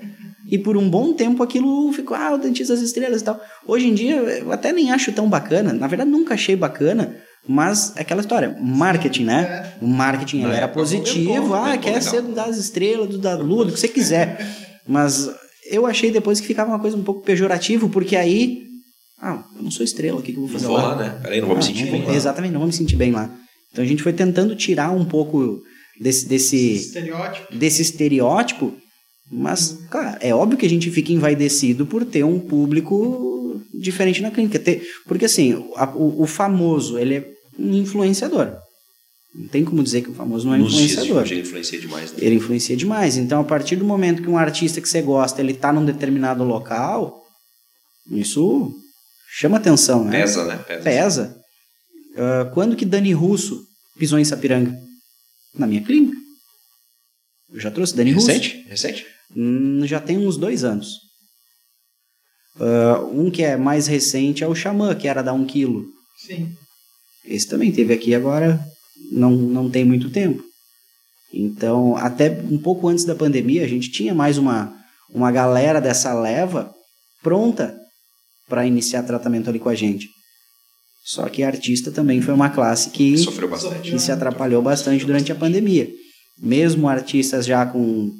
e 0.52 0.58
por 0.58 0.76
um 0.76 0.88
bom 0.88 1.12
tempo 1.14 1.42
aquilo 1.42 1.90
ficou, 1.92 2.16
ah, 2.16 2.34
o 2.34 2.38
dentista 2.38 2.74
das 2.74 2.82
estrelas 2.82 3.22
e 3.22 3.24
tal. 3.24 3.40
Hoje 3.66 3.86
em 3.88 3.94
dia 3.94 4.16
eu 4.16 4.52
até 4.52 4.72
nem 4.72 4.92
acho 4.92 5.10
tão 5.12 5.28
bacana, 5.28 5.72
na 5.72 5.86
verdade 5.86 6.10
nunca 6.10 6.34
achei 6.34 6.54
bacana, 6.54 7.16
mas 7.48 7.92
é 7.96 8.02
aquela 8.02 8.20
história, 8.20 8.56
marketing, 8.60 9.24
né? 9.24 9.72
O 9.80 9.86
marketing 9.86 10.42
Na 10.42 10.54
era 10.54 10.68
positivo, 10.68 11.54
ah, 11.54 11.76
quer 11.78 11.94
legal. 11.94 12.02
ser 12.02 12.22
das 12.22 12.56
estrelas, 12.58 13.08
do 13.08 13.18
da 13.18 13.34
lua, 13.36 13.64
do 13.64 13.72
que 13.72 13.80
você 13.80 13.88
quiser. 13.88 14.46
Mas 14.86 15.28
eu 15.70 15.86
achei 15.86 16.10
depois 16.10 16.38
que 16.40 16.46
ficava 16.46 16.70
uma 16.70 16.78
coisa 16.78 16.96
um 16.96 17.02
pouco 17.02 17.22
pejorativo, 17.22 17.88
porque 17.88 18.14
aí, 18.14 18.62
ah, 19.20 19.42
eu 19.56 19.62
não 19.62 19.70
sou 19.70 19.82
estrela, 19.84 20.18
o 20.18 20.22
que, 20.22 20.32
que 20.32 20.38
eu 20.38 20.42
vou 20.46 20.50
Não 20.50 20.54
fazer 20.58 20.66
vou 20.66 20.76
lá? 20.76 20.88
lá, 20.88 20.96
né? 20.96 21.18
Peraí, 21.22 21.40
não 21.40 21.48
vou 21.48 21.56
me 21.56 21.62
Ah, 21.62 21.66
sentir 21.66 21.84
não 21.84 21.92
bem 21.92 22.00
vou- 22.02 22.10
lá. 22.10 22.16
Exatamente, 22.16 22.52
não 22.52 22.60
vou 22.60 22.66
me 22.68 22.72
sentir 22.74 22.96
bem 22.96 23.10
lá. 23.12 23.30
Então 23.72 23.82
a 23.84 23.88
gente 23.88 24.02
foi 24.02 24.12
tentando 24.12 24.54
tirar 24.54 24.90
um 24.90 25.04
pouco 25.04 25.62
desse, 26.00 26.28
desse, 26.28 26.72
Estereótipo. 26.74 27.56
desse 27.56 27.82
estereótipo, 27.82 28.74
mas, 29.30 29.78
cara, 29.90 30.18
é 30.20 30.34
óbvio 30.34 30.58
que 30.58 30.66
a 30.66 30.70
gente 30.70 30.90
fica 30.90 31.12
envaidecido 31.12 31.86
por 31.86 32.04
ter 32.04 32.24
um 32.24 32.38
público 32.38 33.60
diferente 33.72 34.20
na 34.20 34.30
clínica. 34.30 34.58
Ter, 34.58 34.82
porque, 35.06 35.24
assim, 35.24 35.52
a- 35.76 35.90
o, 35.94 36.22
o 36.22 36.26
famoso, 36.26 36.98
ele 36.98 37.14
é 37.16 37.32
um 37.58 37.74
influenciador. 37.74 38.52
Não 39.34 39.48
tem 39.48 39.64
como 39.64 39.82
dizer 39.82 40.02
que 40.02 40.10
o 40.10 40.14
famoso 40.14 40.46
não 40.46 40.54
é 40.54 40.58
Nos 40.58 40.74
influenciador. 40.74 41.22
ele 41.26 41.40
influencia 41.40 41.80
demais, 41.80 42.12
né? 42.12 42.18
Ele 42.20 42.34
influencia 42.34 42.76
demais. 42.76 43.16
Então, 43.16 43.40
a 43.40 43.44
partir 43.44 43.76
do 43.76 43.84
momento 43.84 44.20
que 44.22 44.28
um 44.28 44.36
artista 44.36 44.80
que 44.80 44.88
você 44.88 45.00
gosta, 45.00 45.40
ele 45.40 45.54
tá 45.54 45.72
num 45.72 45.84
determinado 45.84 46.44
local, 46.44 47.22
isso 48.10 48.70
chama 49.38 49.56
atenção, 49.56 50.04
né? 50.04 50.20
Pesa, 50.20 50.44
né? 50.44 50.56
Pesa. 50.66 50.82
Pesa. 50.82 51.36
Ah, 52.16 52.50
quando 52.52 52.76
que 52.76 52.84
Dani 52.84 53.12
Russo 53.14 53.58
pisou 53.98 54.18
em 54.18 54.24
Sapiranga? 54.24 54.74
Na 55.54 55.66
minha 55.66 55.82
clínica. 55.82 56.16
Eu 57.52 57.60
já 57.60 57.70
trouxe 57.70 57.94
Dani 57.94 58.12
Russo. 58.12 58.26
Recente? 58.28 58.64
Recente? 58.68 59.06
Hum, 59.36 59.86
já 59.86 60.00
tem 60.00 60.18
uns 60.18 60.36
dois 60.36 60.64
anos. 60.64 60.88
Ah, 62.58 63.00
um 63.12 63.30
que 63.30 63.42
é 63.42 63.56
mais 63.56 63.86
recente 63.86 64.44
é 64.44 64.48
o 64.48 64.54
Xamã, 64.54 64.94
que 64.94 65.08
era 65.08 65.22
da 65.22 65.32
1 65.32 65.46
quilo. 65.46 65.86
Sim. 66.26 66.52
Esse 67.24 67.48
também 67.48 67.72
teve 67.72 67.92
aqui 67.94 68.14
agora, 68.14 68.60
não, 69.12 69.30
não 69.30 69.70
tem 69.70 69.84
muito 69.84 70.10
tempo. 70.10 70.42
Então, 71.32 71.96
até 71.96 72.30
um 72.30 72.58
pouco 72.58 72.88
antes 72.88 73.04
da 73.04 73.14
pandemia, 73.14 73.64
a 73.64 73.68
gente 73.68 73.90
tinha 73.90 74.14
mais 74.14 74.36
uma, 74.36 74.74
uma 75.10 75.32
galera 75.32 75.80
dessa 75.80 76.12
leva 76.12 76.72
pronta 77.22 77.74
para 78.48 78.66
iniciar 78.66 79.04
tratamento 79.04 79.48
ali 79.48 79.58
com 79.58 79.68
a 79.68 79.74
gente. 79.74 80.08
Só 81.04 81.28
que 81.28 81.42
artista 81.42 81.90
também 81.90 82.20
foi 82.20 82.34
uma 82.34 82.50
classe 82.50 82.90
que, 82.90 83.16
Sofreu 83.16 83.48
bastante. 83.48 83.90
que 83.90 83.98
se 83.98 84.12
atrapalhou 84.12 84.60
bastante 84.62 85.04
durante 85.04 85.32
a 85.32 85.34
pandemia. 85.34 85.88
Mesmo 86.42 86.88
artistas 86.88 87.46
já 87.46 87.64
com 87.64 88.10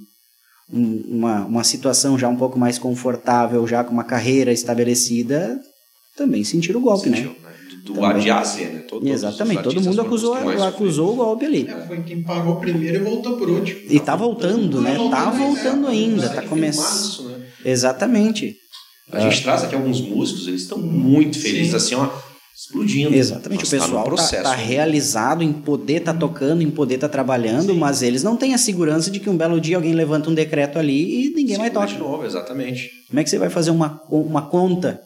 um- 0.73 1.05
uma, 1.09 1.45
uma 1.45 1.65
situação 1.65 2.17
já 2.19 2.29
um 2.29 2.37
pouco 2.37 2.59
mais 2.59 2.79
confortável, 2.79 3.67
já 3.67 3.83
com 3.83 3.93
uma 3.93 4.05
carreira 4.05 4.53
estabelecida, 4.53 5.59
também 6.17 6.45
sentiram 6.45 6.79
o 6.81 6.83
golpe, 6.85 7.11
né? 7.11 7.17
Sentiu, 7.17 7.33
né? 7.33 7.53
Do, 7.85 7.93
do. 7.95 8.05
A 8.05 8.13
de 8.13 8.31
A 8.31 8.39
a 8.39 8.45
Z, 8.45 8.65
né? 8.67 8.79
Todo- 8.89 9.09
Exatamente, 9.09 9.63
todo 9.65 9.81
mundo 9.83 10.01
acusou, 10.01 10.35
acusou 10.63 11.13
o 11.13 11.17
golpe 11.17 11.45
ali. 11.47 11.67
É, 11.69 11.87
foi 11.87 12.01
quem 12.03 12.23
parou 12.23 12.57
primeiro 12.57 12.97
e 12.99 13.01
voltou 13.01 13.37
por 13.37 13.51
último. 13.51 13.81
E 13.91 13.99
tá 13.99 14.15
voltando, 14.15 14.81
né? 14.81 14.97
Tá 15.11 15.31
voltando 15.31 15.89
ainda, 15.89 16.23
sofreram. 16.23 16.43
tá 16.43 16.49
começando. 16.49 17.29
né? 17.31 17.47
Exatamente. 17.65 18.57
A 19.11 19.19
gente 19.21 19.43
traz 19.43 19.65
aqui 19.65 19.75
alguns 19.75 20.01
músicos, 20.01 20.47
eles 20.47 20.63
estão 20.63 20.79
muito 20.79 21.39
felizes, 21.39 21.71
Sim. 21.71 21.77
assim, 21.77 21.95
ó, 21.97 22.09
explodindo. 22.67 23.15
Exatamente, 23.15 23.61
Mas 23.61 23.69
o 23.73 23.77
tá 23.77 23.83
pessoal 23.83 24.05
tá, 24.05 24.11
processo. 24.11 24.43
tá 24.45 24.55
realizado 24.55 25.43
em 25.43 25.53
poder 25.53 26.01
tá 26.01 26.15
tocando, 26.15 26.63
em 26.63 26.71
poder 26.71 26.99
tá 26.99 27.09
trabalhando, 27.09 27.75
mas 27.75 28.03
eles 28.03 28.23
não 28.23 28.37
têm 28.37 28.55
a 28.55 28.59
segurança 28.59 29.11
de 29.11 29.19
que 29.19 29.29
um 29.29 29.37
belo 29.37 29.61
dia 29.61 29.77
alguém 29.77 29.93
levanta 29.93 30.31
um 30.31 30.35
decreto 30.35 30.79
ali 30.79 31.27
e 31.27 31.35
ninguém 31.35 31.59
mais 31.59 31.73
Segura 31.73 31.87
toca. 31.87 31.99
de 31.99 31.99
novo, 31.99 32.25
exatamente. 32.25 32.91
Como 33.09 33.21
é 33.21 33.25
que 33.25 33.31
você 33.31 33.39
vai 33.39 33.51
fazer 33.51 33.71
uma, 33.71 34.01
uma 34.09 34.43
conta? 34.43 35.01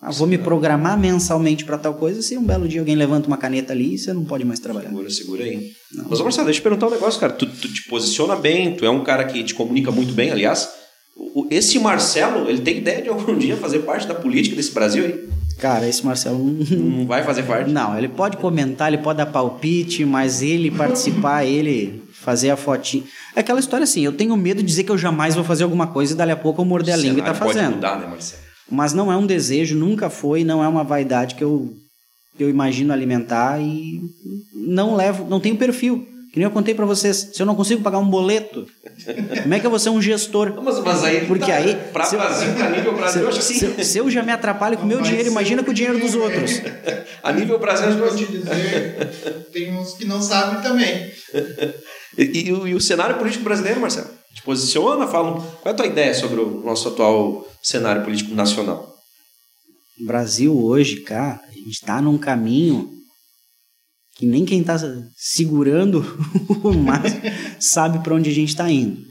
Ah, 0.00 0.10
vou 0.10 0.26
me 0.26 0.36
programar 0.36 0.98
mensalmente 0.98 1.64
para 1.64 1.78
tal 1.78 1.94
coisa, 1.94 2.20
se 2.20 2.36
um 2.36 2.44
belo 2.44 2.68
dia 2.68 2.80
alguém 2.80 2.94
levanta 2.94 3.26
uma 3.26 3.38
caneta 3.38 3.72
ali, 3.72 3.96
você 3.96 4.12
não 4.12 4.24
pode 4.24 4.44
mais 4.44 4.60
trabalhar. 4.60 4.90
Segura, 4.90 5.10
segura 5.10 5.44
aí. 5.44 5.70
Mas, 6.10 6.20
ô 6.20 6.24
Marcelo, 6.24 6.44
deixa 6.44 6.58
eu 6.58 6.60
te 6.60 6.62
perguntar 6.62 6.88
um 6.88 6.90
negócio, 6.90 7.18
cara. 7.18 7.32
Tu, 7.32 7.46
tu 7.46 7.72
te 7.72 7.88
posiciona 7.88 8.36
bem, 8.36 8.76
tu 8.76 8.84
é 8.84 8.90
um 8.90 9.02
cara 9.02 9.24
que 9.24 9.42
te 9.42 9.54
comunica 9.54 9.90
muito 9.90 10.12
bem, 10.12 10.30
aliás. 10.30 10.68
Esse 11.50 11.78
Marcelo, 11.78 12.50
ele 12.50 12.60
tem 12.60 12.76
ideia 12.78 13.00
de 13.00 13.08
algum 13.08 13.34
dia 13.38 13.56
fazer 13.56 13.78
parte 13.78 14.06
da 14.06 14.14
política 14.14 14.54
desse 14.54 14.72
Brasil 14.72 15.06
aí? 15.06 15.33
Cara, 15.58 15.88
esse 15.88 16.04
Marcelo 16.04 16.38
não- 16.44 17.06
vai 17.06 17.22
fazer 17.22 17.42
parte? 17.46 17.70
Não, 17.70 17.96
ele 17.96 18.08
pode 18.08 18.36
comentar, 18.36 18.92
ele 18.92 19.02
pode 19.02 19.18
dar 19.18 19.26
palpite, 19.26 20.04
mas 20.04 20.42
ele 20.42 20.70
participar, 20.70 21.44
ele 21.46 22.02
fazer 22.12 22.50
a 22.50 22.56
fotinha. 22.56 23.04
É 23.36 23.40
aquela 23.40 23.60
história 23.60 23.84
assim, 23.84 24.02
eu 24.04 24.12
tenho 24.12 24.36
medo 24.36 24.60
de 24.62 24.66
dizer 24.66 24.84
que 24.84 24.90
eu 24.90 24.98
jamais 24.98 25.34
vou 25.34 25.44
fazer 25.44 25.64
alguma 25.64 25.86
coisa 25.86 26.14
e 26.14 26.16
dali 26.16 26.32
a 26.32 26.36
pouco 26.36 26.60
eu 26.62 26.64
morder 26.64 26.94
a 26.94 26.96
língua 26.96 27.18
e 27.18 27.22
tá 27.22 27.34
cenário 27.34 27.40
pode 27.40 27.54
fazendo. 27.58 27.74
mudar, 27.76 27.98
né, 27.98 28.06
Marcelo? 28.06 28.42
Mas 28.70 28.92
não 28.94 29.12
é 29.12 29.16
um 29.16 29.26
desejo, 29.26 29.76
nunca 29.76 30.08
foi, 30.08 30.42
não 30.42 30.64
é 30.64 30.68
uma 30.68 30.82
vaidade 30.82 31.34
que 31.34 31.44
eu, 31.44 31.74
que 32.36 32.42
eu 32.42 32.48
imagino 32.48 32.92
alimentar 32.92 33.60
e 33.60 34.00
não 34.54 34.94
levo, 34.96 35.26
não 35.28 35.38
tenho 35.38 35.56
perfil. 35.56 36.08
Que 36.34 36.40
nem 36.40 36.46
eu 36.46 36.50
contei 36.50 36.74
pra 36.74 36.84
vocês, 36.84 37.30
se 37.32 37.40
eu 37.40 37.46
não 37.46 37.54
consigo 37.54 37.80
pagar 37.80 37.98
um 38.00 38.08
boleto, 38.10 38.66
como 39.44 39.54
é 39.54 39.60
que 39.60 39.64
eu 39.66 39.70
vou 39.70 39.78
ser 39.78 39.90
um 39.90 40.02
gestor? 40.02 40.52
Mas, 40.60 40.80
mas 40.80 41.04
aí. 41.04 41.26
Porque 41.28 41.46
tá, 41.46 41.54
aí, 41.54 41.76
Pra 41.92 42.04
se 42.04 42.16
eu- 42.16 42.18
Brasil, 42.20 42.48
a 42.64 42.70
nível 42.70 42.92
Brasil, 42.96 43.22
eu 43.22 43.28
acho 43.28 43.38
que 43.38 43.44
Se, 43.44 43.54
sim. 43.60 43.74
se- 43.76 43.84
se 43.84 43.98
eu 43.98 44.10
já 44.10 44.20
me 44.20 44.32
atrapalho 44.32 44.76
com 44.76 44.82
o 44.82 44.86
meu 44.86 45.00
dinheiro, 45.00 45.28
imagina 45.28 45.62
com 45.62 45.70
o 45.70 45.74
dinheiro 45.74 45.96
dos 46.00 46.12
outros. 46.16 46.60
A 47.22 47.30
nível 47.32 47.56
Brasil, 47.60 47.86
acho 47.86 47.98
vou 47.98 48.16
te 48.16 48.26
dizer, 48.26 49.46
tem 49.52 49.72
uns 49.78 49.94
que 49.94 50.04
não 50.06 50.20
sabem 50.20 50.60
também. 50.60 51.08
E, 52.18 52.48
e 52.48 52.52
o- 52.52 52.66
e 52.66 52.74
o 52.74 52.80
cenário 52.80 53.16
político 53.16 53.44
brasileiro, 53.44 53.80
Marcelo? 53.80 54.08
Te 54.34 54.42
posiciona, 54.42 55.06
fala. 55.06 55.34
Qual 55.34 55.66
é 55.66 55.70
a 55.70 55.74
tua 55.74 55.86
ideia 55.86 56.12
sobre 56.14 56.40
o 56.40 56.64
nosso 56.64 56.88
atual 56.88 57.46
cenário 57.62 58.02
político 58.02 58.34
nacional? 58.34 58.92
O 60.00 60.04
Brasil 60.04 60.52
hoje, 60.64 60.96
cara, 61.02 61.40
a 61.48 61.52
gente 61.52 61.80
tá 61.86 62.02
num 62.02 62.18
caminho 62.18 62.90
que 64.16 64.26
nem 64.26 64.44
quem 64.44 64.62
tá 64.62 64.76
segurando 65.16 66.04
o 66.62 66.72
máximo 66.72 67.22
sabe 67.58 67.98
para 68.02 68.14
onde 68.14 68.30
a 68.30 68.34
gente 68.34 68.54
tá 68.54 68.70
indo. 68.70 69.02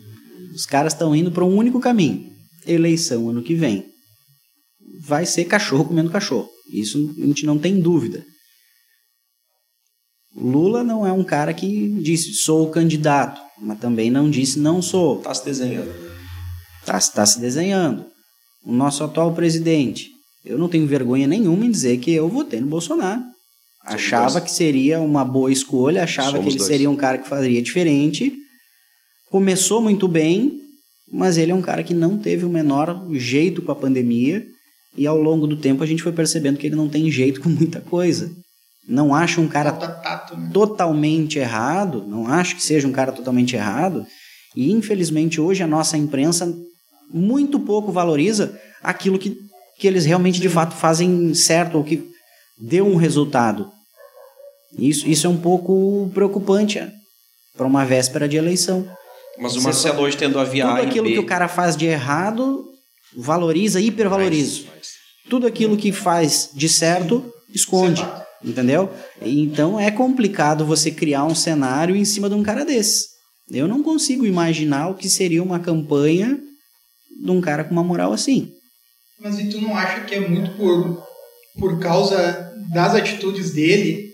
Os 0.54 0.66
caras 0.66 0.94
estão 0.94 1.16
indo 1.16 1.32
para 1.32 1.44
um 1.44 1.56
único 1.56 1.80
caminho. 1.80 2.32
Eleição 2.66 3.30
ano 3.30 3.44
que 3.44 3.56
vem. 3.56 3.86
Vai 5.02 5.26
ser 5.26 5.46
cachorro 5.46 5.86
comendo 5.86 6.12
cachorro. 6.12 6.50
Isso 6.72 7.14
a 7.18 7.26
gente 7.26 7.46
não 7.46 7.58
tem 7.58 7.80
dúvida. 7.80 8.24
Lula 10.36 10.84
não 10.84 11.06
é 11.06 11.12
um 11.12 11.24
cara 11.24 11.54
que 11.54 11.90
disse 12.02 12.34
sou 12.34 12.68
o 12.68 12.72
candidato, 12.72 13.42
mas 13.62 13.80
também 13.80 14.10
não 14.10 14.30
disse 14.30 14.60
não 14.60 14.82
sou. 14.82 15.18
Tá 15.20 15.34
se 15.34 15.44
desenhando. 15.44 15.94
Está 16.80 17.00
tá 17.00 17.26
se 17.26 17.40
desenhando. 17.40 18.06
O 18.64 18.72
nosso 18.72 19.04
atual 19.04 19.34
presidente, 19.34 20.10
eu 20.46 20.58
não 20.58 20.70
tenho 20.70 20.88
vergonha 20.88 21.28
nenhuma 21.28 21.66
em 21.66 21.72
dizer 21.72 21.98
que 21.98 22.12
eu 22.12 22.30
votei 22.30 22.62
no 22.62 22.68
Bolsonaro. 22.68 23.33
Achava 23.86 24.40
que 24.40 24.52
seria 24.52 25.02
uma 25.02 25.26
boa 25.26 25.52
escolha, 25.52 26.04
achava 26.04 26.32
Somos 26.32 26.46
que 26.46 26.50
ele 26.52 26.58
dois. 26.58 26.68
seria 26.70 26.90
um 26.90 26.96
cara 26.96 27.18
que 27.18 27.28
faria 27.28 27.62
diferente. 27.62 28.34
Começou 29.30 29.82
muito 29.82 30.08
bem, 30.08 30.60
mas 31.12 31.38
ele 31.38 31.52
é 31.52 31.56
um 31.56 31.62
cara 31.62 31.84
que 31.84 31.94
não 31.94 32.18
teve 32.18 32.46
o 32.46 32.50
menor 32.50 33.06
jeito 33.14 33.62
com 33.62 33.72
a 33.72 33.76
pandemia. 33.76 34.46
E 34.96 35.08
ao 35.08 35.18
longo 35.18 35.48
do 35.48 35.58
tempo 35.58 35.84
a 35.84 35.88
gente 35.88 36.04
foi 36.04 36.12
percebendo 36.12 36.58
que 36.58 36.68
ele 36.68 36.76
não 36.76 36.88
tem 36.88 37.10
jeito 37.12 37.42
com 37.42 37.50
muita 37.50 37.82
coisa. 37.82 38.32
Não 38.88 39.14
acho 39.16 39.42
um 39.42 39.48
cara 39.48 39.72
né? 39.72 40.50
totalmente 40.52 41.40
errado, 41.40 42.06
não 42.06 42.28
acho 42.28 42.56
que 42.56 42.64
seja 42.64 42.88
um 42.88 42.92
cara 42.92 43.14
totalmente 43.14 43.56
errado, 43.56 44.06
e 44.56 44.72
infelizmente 44.72 45.40
hoje 45.40 45.64
a 45.64 45.68
nossa 45.68 45.98
imprensa 45.98 46.54
muito 47.10 47.60
pouco 47.62 47.94
valoriza 47.94 48.60
aquilo 48.82 49.18
que, 49.18 49.38
que 49.80 49.88
eles 49.88 50.06
realmente 50.06 50.42
de 50.42 50.50
fato 50.50 50.76
fazem 50.76 51.34
certo, 51.34 51.78
ou 51.78 51.84
que 51.84 52.04
deu 52.58 52.86
um 52.86 52.96
resultado. 52.96 53.72
Isso, 54.78 55.08
isso 55.08 55.28
é 55.28 55.30
um 55.30 55.38
pouco 55.38 56.10
preocupante 56.14 56.80
para 57.56 57.68
uma 57.68 57.86
véspera 57.86 58.28
de 58.28 58.38
eleição. 58.38 58.88
Mas 59.38 59.54
o 59.56 59.60
Você 59.60 59.66
Marcelo 59.66 60.02
hoje 60.02 60.18
tendo 60.18 60.40
a 60.40 60.44
via 60.44 60.68
Tudo 60.68 60.82
aquilo 60.82 61.08
B, 61.08 61.14
que 61.14 61.20
o 61.20 61.26
cara 61.26 61.48
faz 61.48 61.76
de 61.78 61.86
errado, 61.86 62.66
valoriza, 63.16 63.80
hipervaloriza. 63.80 64.62
mais- 64.64 64.70
mais- 64.70 64.88
Tudo 65.30 65.48
aquilo 65.48 65.78
que 65.78 65.92
faz 65.92 66.50
de 66.54 66.68
certo, 66.68 67.32
esconde. 67.54 68.06
Entendeu? 68.44 68.92
Então 69.22 69.80
é 69.80 69.90
complicado 69.90 70.66
você 70.66 70.92
criar 70.92 71.24
um 71.24 71.34
cenário 71.36 71.96
em 71.96 72.04
cima 72.04 72.28
de 72.28 72.36
um 72.36 72.44
cara 72.44 72.66
desse. 72.66 73.08
Eu 73.50 73.68
não 73.68 73.82
consigo 73.82 74.26
imaginar 74.26 74.90
o 74.90 74.96
que 74.96 75.10
seria 75.10 75.42
uma 75.42 75.60
campanha 75.60 76.38
de 77.24 77.32
um 77.32 77.40
cara 77.40 77.64
com 77.64 77.72
uma 77.72 77.84
moral 77.84 78.12
assim. 78.12 78.52
Mas 79.20 79.40
e 79.40 79.48
tu 79.50 79.62
não 79.62 79.78
acha 79.78 80.02
que 80.02 80.16
é 80.16 80.20
muito 80.28 80.58
por, 80.58 81.02
por 81.60 81.80
causa 81.80 82.52
das 82.74 82.96
atitudes 82.96 83.52
dele 83.52 84.12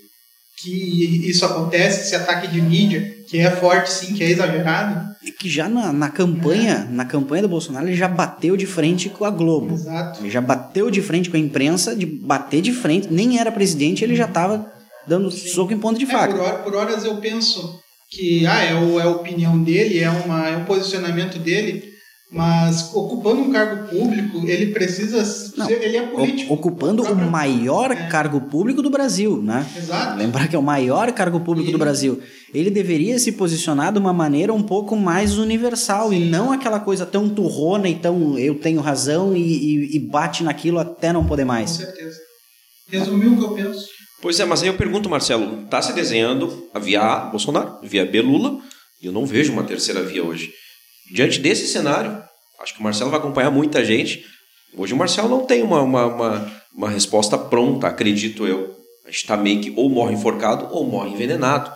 que 0.62 1.30
isso 1.30 1.46
acontece, 1.46 2.02
esse 2.02 2.16
ataque 2.16 2.48
de 2.48 2.62
mídia, 2.62 3.16
que 3.30 3.38
é 3.38 3.50
forte 3.50 3.90
sim, 3.92 4.14
que 4.14 4.24
é 4.24 4.30
exagerado? 4.30 5.08
E 5.24 5.32
que 5.32 5.50
já 5.50 5.70
na, 5.70 5.94
na 5.94 6.10
campanha, 6.10 6.86
na 6.92 7.06
campanha 7.06 7.44
do 7.44 7.48
Bolsonaro, 7.48 7.88
ele 7.88 7.96
já 7.96 8.08
bateu 8.10 8.58
de 8.58 8.66
frente 8.66 9.10
com 9.10 9.24
a 9.24 9.30
Globo. 9.30 9.74
Exato. 9.74 10.20
Ele 10.22 10.30
já 10.30 10.42
bateu 10.42 10.92
de 10.92 11.02
frente 11.02 11.30
com 11.30 11.38
a 11.38 11.40
imprensa, 11.40 11.96
de 11.96 12.06
bater 12.06 12.62
de 12.62 12.74
frente, 12.74 13.08
nem 13.10 13.40
era 13.40 13.52
presidente, 13.52 14.04
ele 14.04 14.16
já 14.18 14.26
estava 14.26 14.70
dando 15.08 15.32
soco 15.32 15.72
em 15.74 15.80
ponta 15.80 15.98
de 15.98 16.06
É, 16.06 16.08
faca. 16.10 16.34
por, 16.34 16.42
hora- 16.42 16.58
por 16.60 16.76
horas 16.76 17.06
eu 17.06 17.16
penso 17.18 17.80
que 18.12 18.46
ah, 18.46 18.62
é, 18.64 18.76
o- 18.76 19.00
é 19.00 19.04
a 19.04 19.10
opinião 19.10 19.62
dele, 19.64 20.00
é, 20.00 20.10
uma, 20.10 20.46
é 20.50 20.58
um 20.58 20.66
posicionamento 20.66 21.40
dele, 21.40 21.84
mas 22.32 22.94
ocupando 22.94 23.42
um 23.42 23.52
cargo 23.52 23.88
público, 23.90 24.48
ele 24.48 24.68
precisa 24.68 25.18
Não, 25.58 25.66
ser, 25.66 25.82
ele 25.82 25.98
é 25.98 26.02
político. 26.06 26.54
ocupando 26.54 27.02
o 27.04 27.16
maior 27.16 27.92
É. 27.92 28.08
cargo 28.08 28.42
público 28.42 28.84
do 28.84 28.90
Brasil, 28.92 29.42
né? 29.42 29.66
Exato. 29.76 30.18
Lembrar 30.18 30.48
que 30.48 30.56
é 30.56 30.60
o 30.60 30.64
maior 30.64 31.12
cargo 31.12 31.40
público 31.40 31.72
do 31.72 31.78
Ele- 31.78 31.84
Brasil. 31.84 32.22
Ele 32.54 32.70
deveria 32.70 33.18
se 33.18 33.32
posicionar 33.32 33.92
de 33.92 33.98
uma 34.00 34.14
maneira 34.14 34.54
um 34.54 34.62
pouco 34.62 34.96
mais 34.96 35.38
universal 35.40 36.14
e 36.14 36.20
não 36.20 36.52
aquela 36.52 36.80
coisa 36.80 37.04
tão 37.06 37.28
turrona 37.30 37.90
e 37.90 37.96
tão 37.96 38.38
eu 38.38 38.56
tenho 38.56 38.80
razão 38.80 39.36
e, 39.36 39.42
e- 39.42 39.96
e 39.96 40.00
bate 40.00 40.44
naquilo 40.44 40.78
até 40.78 41.12
não 41.12 41.26
poder 41.26 41.44
Com 41.44 41.48
mais. 41.48 41.72
certeza. 41.72 42.18
Resumiu 42.90 43.34
o 43.34 43.38
que 43.38 43.44
eu 43.44 43.54
penso. 43.56 43.88
Pois 44.22 44.40
é, 44.40 44.46
mas 44.46 44.62
aí 44.62 44.68
eu 44.68 44.74
pergunto, 44.76 45.10
Marcelo, 45.10 45.66
tá 45.70 45.82
se 45.82 45.94
desenhando 45.94 46.68
a 46.74 46.80
via 46.80 47.02
A, 47.02 47.20
Bolsonaro, 47.30 47.78
via 47.84 48.06
B, 48.06 48.22
Lula, 48.22 48.58
e 49.02 49.06
eu 49.08 49.12
não 49.12 49.26
vejo 49.26 49.52
uma 49.54 49.64
terceira 49.64 50.04
via 50.04 50.24
hoje. 50.24 50.52
Diante 51.12 51.40
desse 51.40 51.68
cenário, 51.68 52.22
acho 52.62 52.74
que 52.74 52.80
o 52.80 52.84
Marcelo 52.84 53.10
vai 53.10 53.20
acompanhar 53.20 53.52
muita 53.52 53.84
gente. 53.84 54.24
Hoje 54.78 54.94
o 54.94 54.98
Marcelo 54.98 55.28
não 55.30 55.46
tem 55.46 55.64
uma, 55.64 55.82
uma, 55.82 56.06
uma, 56.06 56.52
uma 56.76 56.90
resposta 56.90 57.38
pronta, 57.38 57.88
acredito 57.88 58.46
eu. 58.46 58.76
A 59.06 59.12
gente 59.12 59.26
tá 59.26 59.36
meio 59.36 59.60
que 59.62 59.74
ou 59.76 59.90
morre 59.90 60.14
enforcado 60.14 60.68
ou 60.72 60.86
morre 60.86 61.10
envenenado. 61.12 61.70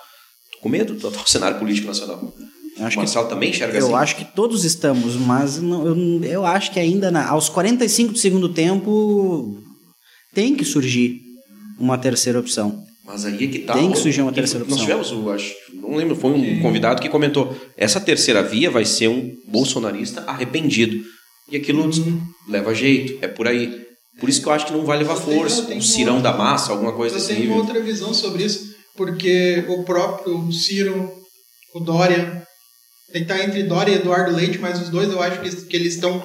Tô 0.53 0.59
com 0.61 0.69
medo 0.69 0.93
do 0.93 1.11
cenário 1.27 1.57
político 1.57 1.87
nacional. 1.87 2.31
Eu 2.77 2.85
acho 2.85 2.87
o 2.87 2.89
que 2.91 2.97
Marcelo 3.05 3.27
também 3.27 3.49
enxerga 3.51 3.77
Eu 3.77 3.85
assim? 3.87 3.95
acho 3.95 4.15
que 4.15 4.25
todos 4.25 4.63
estamos, 4.63 5.15
mas 5.15 5.59
não- 5.61 5.85
eu, 5.85 6.23
eu 6.23 6.45
acho 6.45 6.71
que 6.71 6.79
ainda 6.79 7.11
na- 7.11 7.27
aos 7.29 7.47
45 7.49 8.13
do 8.13 8.17
segundo 8.19 8.49
tempo 8.49 9.59
tem 10.33 10.55
que 10.55 10.65
surgir 10.65 11.19
uma 11.79 11.97
terceira 11.97 12.39
opção. 12.39 12.83
Mas 13.05 13.25
aí 13.25 13.35
é 13.35 13.47
que 13.47 13.59
tá. 13.59 13.73
Tem 13.73 13.91
que 13.91 13.97
surgir 13.97 14.21
uma 14.21 14.31
terceira 14.31 14.65
Nós 14.65 14.79
opção. 14.79 14.85
tivemos, 15.01 15.11
o, 15.11 15.29
acho, 15.31 15.53
não 15.93 15.99
lembro, 15.99 16.15
foi 16.15 16.31
um 16.31 16.59
convidado 16.61 17.01
que 17.01 17.09
comentou: 17.09 17.55
essa 17.77 17.99
terceira 18.01 18.41
via 18.43 18.69
vai 18.69 18.83
ser 18.85 19.07
um 19.07 19.31
bolsonarista 19.47 20.23
arrependido. 20.27 21.01
E 21.51 21.55
aquilo 21.57 21.89
leva 22.49 22.73
jeito, 22.73 23.17
é 23.23 23.27
por 23.27 23.47
aí. 23.47 23.81
Por 24.19 24.29
isso 24.29 24.41
que 24.41 24.47
eu 24.47 24.53
acho 24.53 24.65
que 24.65 24.73
não 24.73 24.85
vai 24.85 24.97
levar 24.97 25.13
Eu 25.15 25.21
força, 25.21 25.65
eu 25.71 25.77
um 25.77 25.81
cirão 25.81 26.15
uma- 26.15 26.21
da 26.21 26.33
massa, 26.33 26.71
alguma 26.71 26.93
coisa 26.93 27.15
Eu 27.15 27.19
desse 27.19 27.29
tenho 27.33 27.41
nível. 27.47 27.57
outra 27.57 27.81
visão 27.81 28.13
sobre 28.13 28.43
isso, 28.43 28.73
porque 28.95 29.63
o 29.67 29.83
próprio 29.83 30.51
Ciro, 30.51 31.11
o 31.73 31.79
Dória, 31.79 32.43
ele 33.13 33.25
tá 33.25 33.43
entre 33.43 33.63
Dória 33.63 33.91
e 33.91 33.95
Eduardo 33.95 34.35
Leite, 34.35 34.59
mas 34.59 34.81
os 34.81 34.89
dois 34.89 35.09
eu 35.11 35.21
acho 35.21 35.39
que 35.41 35.47
eles- 35.47 35.63
que 35.63 35.75
eles 35.75 35.95
estão 35.95 36.23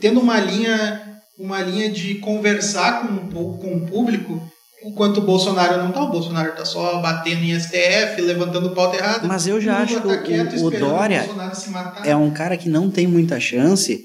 tendo 0.00 0.20
uma 0.20 0.38
linha, 0.38 1.02
uma 1.38 1.60
linha 1.62 1.90
de 1.90 2.16
conversar 2.16 3.00
com, 3.02 3.28
com 3.58 3.76
o 3.76 3.86
público, 3.86 4.40
enquanto 4.84 5.18
o 5.18 5.22
Bolsonaro 5.22 5.82
não 5.82 5.92
tá. 5.92 6.02
O 6.02 6.10
Bolsonaro 6.10 6.54
tá 6.54 6.64
só 6.64 7.00
batendo 7.00 7.42
em 7.42 7.58
STF, 7.58 8.20
levantando 8.20 8.70
pauta 8.70 8.96
errada. 8.96 9.26
Mas 9.26 9.46
eu 9.46 9.60
já 9.60 9.78
O 9.78 9.82
acho 9.82 10.00
que 10.00 10.08
tá 10.08 10.18
quieto 10.18 10.56
o, 10.56 10.66
o 10.66 10.70
Dória 10.70 11.28
é 12.04 12.14
um 12.16 12.30
cara 12.30 12.56
que 12.56 12.68
não 12.68 12.90
tem 12.90 13.06
muita 13.06 13.40
chance, 13.40 14.04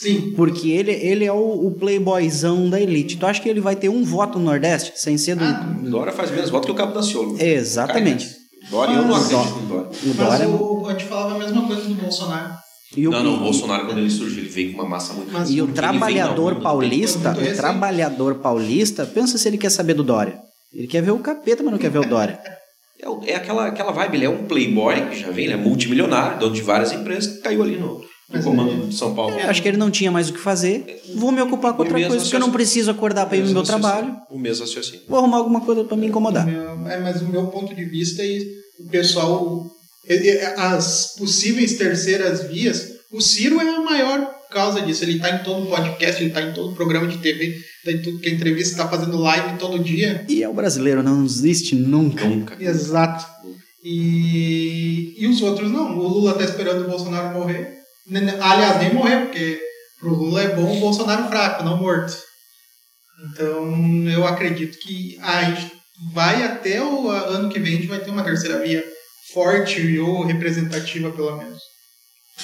Sim. 0.00 0.32
porque 0.36 0.70
ele, 0.70 0.92
ele 0.92 1.24
é 1.24 1.32
o, 1.32 1.66
o 1.66 1.70
playboyzão 1.72 2.68
da 2.68 2.80
elite. 2.80 3.16
Tu 3.16 3.26
acha 3.26 3.40
que 3.40 3.48
ele 3.48 3.60
vai 3.60 3.76
ter 3.76 3.88
um 3.88 4.04
voto 4.04 4.38
no 4.38 4.44
Nordeste, 4.46 4.92
sem 4.96 5.16
ser 5.18 5.36
do... 5.36 5.44
Ah, 5.44 5.74
Dória 5.82 6.12
faz 6.12 6.30
menos 6.30 6.50
votos 6.50 6.66
que 6.66 6.72
o 6.72 6.74
Cabo 6.74 6.94
da 6.94 7.02
Ciolo. 7.02 7.40
Exatamente. 7.40 8.28
Dória, 8.70 8.94
eu 8.94 9.04
não 9.04 9.16
acredito 9.16 9.60
no 9.60 9.66
Dória. 9.66 9.88
O 9.88 10.08
Mas 10.08 10.16
Dória... 10.16 10.48
o, 10.48 10.86
a 10.86 10.92
gente 10.92 11.04
falava 11.04 11.34
a 11.34 11.38
mesma 11.38 11.66
coisa 11.66 11.82
do 11.82 11.94
Bolsonaro. 11.94 12.67
E 12.96 13.06
o, 13.06 13.10
Não, 13.10 13.22
não, 13.22 13.34
o 13.34 13.38
Bolsonaro, 13.40 13.86
quando 13.86 13.98
ele 13.98 14.10
surgiu, 14.10 14.38
ele 14.38 14.48
veio 14.48 14.72
com 14.72 14.80
uma 14.80 14.88
massa 14.88 15.12
muito 15.12 15.30
Mas 15.32 15.50
E 15.50 15.60
o 15.60 15.64
veio 15.66 15.74
trabalhador 15.74 16.56
paulista, 16.56 17.32
o 17.32 17.56
trabalhador 17.56 18.36
paulista, 18.36 19.04
pensa 19.06 19.36
se 19.36 19.46
ele 19.46 19.58
quer 19.58 19.70
saber 19.70 19.94
do 19.94 20.02
Dória. 20.02 20.38
Ele 20.72 20.86
quer 20.86 21.02
ver 21.02 21.10
o 21.10 21.18
capeta, 21.18 21.62
mas 21.62 21.72
não 21.72 21.78
quer 21.78 21.90
ver 21.90 21.98
o 21.98 22.08
Dória. 22.08 22.38
É, 23.00 23.32
é 23.32 23.36
aquela, 23.36 23.66
aquela 23.66 23.92
vibe, 23.92 24.16
ele 24.16 24.24
é 24.24 24.30
um 24.30 24.44
playboy 24.46 25.08
que 25.10 25.20
já 25.20 25.30
vem, 25.30 25.44
ele 25.44 25.54
é 25.54 25.56
multimilionário, 25.56 26.38
dono 26.38 26.54
de 26.54 26.62
várias 26.62 26.92
empresas, 26.92 27.36
que 27.36 27.42
caiu 27.42 27.62
ali 27.62 27.76
no, 27.76 28.00
no 28.32 28.42
comando 28.42 28.88
de 28.88 28.94
São 28.94 29.14
Paulo. 29.14 29.38
Eu 29.38 29.48
acho 29.50 29.62
que 29.62 29.68
ele 29.68 29.76
não 29.76 29.90
tinha 29.90 30.10
mais 30.10 30.30
o 30.30 30.32
que 30.32 30.38
fazer. 30.40 31.00
Vou 31.14 31.30
me 31.30 31.40
ocupar 31.42 31.74
com 31.74 31.82
O 31.82 31.84
outra 31.84 31.98
coisa, 32.08 32.20
porque 32.22 32.36
eu 32.36 32.40
não 32.40 32.50
preciso 32.50 32.90
acordar 32.90 33.26
para 33.26 33.36
ir 33.36 33.44
no 33.44 33.52
meu 33.52 33.62
trabalho. 33.62 34.16
O 34.30 34.38
mesmo 34.38 34.64
raciocínio. 34.64 35.02
Vou 35.08 35.18
arrumar 35.18 35.36
alguma 35.36 35.60
coisa 35.60 35.84
para 35.84 35.96
me 35.96 36.06
incomodar. 36.06 36.46
Meu- 36.46 36.88
é, 36.88 36.98
mas 36.98 37.20
o 37.22 37.26
meu 37.28 37.46
ponto 37.48 37.74
de 37.74 37.84
vista 37.84 38.22
é 38.22 38.38
o 38.80 38.88
pessoal, 38.90 39.64
é- 39.64 39.66
é- 39.66 39.77
as 40.56 41.14
possíveis 41.16 41.74
terceiras 41.74 42.44
vias, 42.48 42.98
o 43.12 43.20
Ciro 43.20 43.60
é 43.60 43.68
a 43.68 43.80
maior 43.80 44.38
causa 44.50 44.80
disso. 44.80 45.04
Ele 45.04 45.16
está 45.16 45.30
em 45.30 45.42
todo 45.42 45.68
podcast, 45.68 46.20
ele 46.20 46.30
está 46.30 46.42
em 46.42 46.52
todo 46.52 46.74
programa 46.74 47.06
de 47.06 47.18
TV, 47.18 47.58
está 47.78 47.92
em 47.92 48.02
tudo 48.02 48.18
que 48.18 48.28
é 48.28 48.32
entrevista, 48.32 48.72
está 48.72 48.88
fazendo 48.88 49.18
live 49.18 49.58
todo 49.58 49.82
dia. 49.82 50.24
E 50.28 50.42
é 50.42 50.48
o 50.48 50.54
brasileiro, 50.54 51.02
não 51.02 51.22
desiste 51.22 51.74
nunca. 51.74 52.24
Nunca. 52.24 52.62
Exato. 52.62 53.26
E, 53.84 55.14
e 55.18 55.26
os 55.26 55.40
outros 55.42 55.70
não. 55.70 55.98
O 55.98 56.08
Lula 56.08 56.32
está 56.32 56.44
esperando 56.44 56.84
o 56.84 56.90
Bolsonaro 56.90 57.38
morrer. 57.38 57.78
Aliás, 58.40 58.80
nem 58.80 58.94
morrer, 58.94 59.26
porque 59.26 59.60
pro 60.00 60.14
Lula 60.14 60.42
é 60.42 60.54
bom 60.54 60.76
o 60.76 60.80
Bolsonaro 60.80 61.28
fraco, 61.28 61.64
não 61.64 61.78
morto. 61.78 62.16
Então, 63.30 64.08
eu 64.08 64.26
acredito 64.26 64.78
que 64.78 65.18
a 65.20 65.44
gente 65.44 65.72
vai 66.12 66.44
até 66.44 66.82
o 66.82 67.08
ano 67.10 67.48
que 67.48 67.58
vem, 67.58 67.74
a 67.74 67.76
gente 67.76 67.88
vai 67.88 67.98
ter 67.98 68.10
uma 68.10 68.22
terceira 68.22 68.60
via 68.60 68.84
forte 69.32 69.98
ou 69.98 70.24
representativa, 70.24 71.10
pelo 71.10 71.36
menos. 71.36 71.58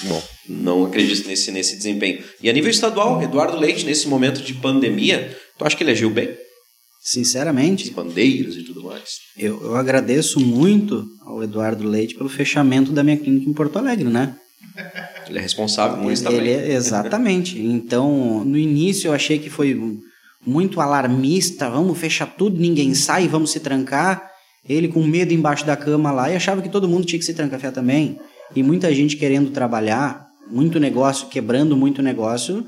Bom, 0.03 0.21
não 0.49 0.85
acredito 0.85 1.27
nesse, 1.27 1.51
nesse 1.51 1.77
desempenho. 1.77 2.21
E 2.41 2.49
a 2.49 2.53
nível 2.53 2.69
estadual, 2.69 3.21
Eduardo 3.23 3.57
Leite, 3.57 3.85
nesse 3.85 4.07
momento 4.07 4.41
de 4.41 4.53
pandemia, 4.55 5.35
tu 5.57 5.65
acha 5.65 5.75
que 5.75 5.83
ele 5.83 5.91
agiu 5.91 6.09
bem? 6.09 6.29
As 6.29 7.11
Sinceramente, 7.11 7.91
bandeiras 7.91 8.55
e 8.55 8.63
tudo 8.63 8.83
mais. 8.83 9.03
eu, 9.37 9.61
eu 9.63 9.75
agradeço 9.75 10.39
muito 10.39 11.05
ao 11.25 11.41
Eduardo 11.43 11.87
Leite 11.87 12.15
pelo 12.15 12.27
fechamento 12.27 12.91
da 12.91 13.03
minha 13.03 13.15
clínica 13.15 13.49
em 13.49 13.53
Porto 13.53 13.77
Alegre, 13.77 14.05
né? 14.09 14.35
Ele 15.29 15.37
é 15.37 15.41
responsável 15.41 15.97
por 16.03 16.11
isso 16.11 16.27
Ele 16.27 16.37
também. 16.37 16.53
é- 16.53 16.73
exatamente. 16.75 17.59
Então, 17.59 18.43
no 18.43 18.57
início 18.57 19.07
eu 19.07 19.13
achei 19.13 19.39
que 19.39 19.49
foi 19.49 19.79
muito 20.45 20.81
alarmista, 20.81 21.69
vamos 21.69 21.97
fechar 21.97 22.25
tudo, 22.35 22.59
ninguém 22.59 22.93
sai, 22.93 23.27
vamos 23.27 23.51
se 23.51 23.59
trancar. 23.59 24.29
Ele 24.67 24.87
com 24.87 25.03
medo 25.03 25.33
embaixo 25.33 25.65
da 25.65 25.75
cama 25.75 26.11
lá 26.11 26.31
e 26.31 26.35
achava 26.35 26.61
que 26.61 26.69
todo 26.69 26.87
mundo 26.87 27.05
tinha 27.05 27.19
que 27.19 27.25
se 27.25 27.33
trancafiar 27.33 27.71
também. 27.71 28.19
E 28.55 28.63
muita 28.63 28.93
gente 28.93 29.17
querendo 29.17 29.51
trabalhar, 29.51 30.25
muito 30.49 30.79
negócio, 30.79 31.27
quebrando 31.27 31.77
muito 31.77 32.01
negócio. 32.01 32.65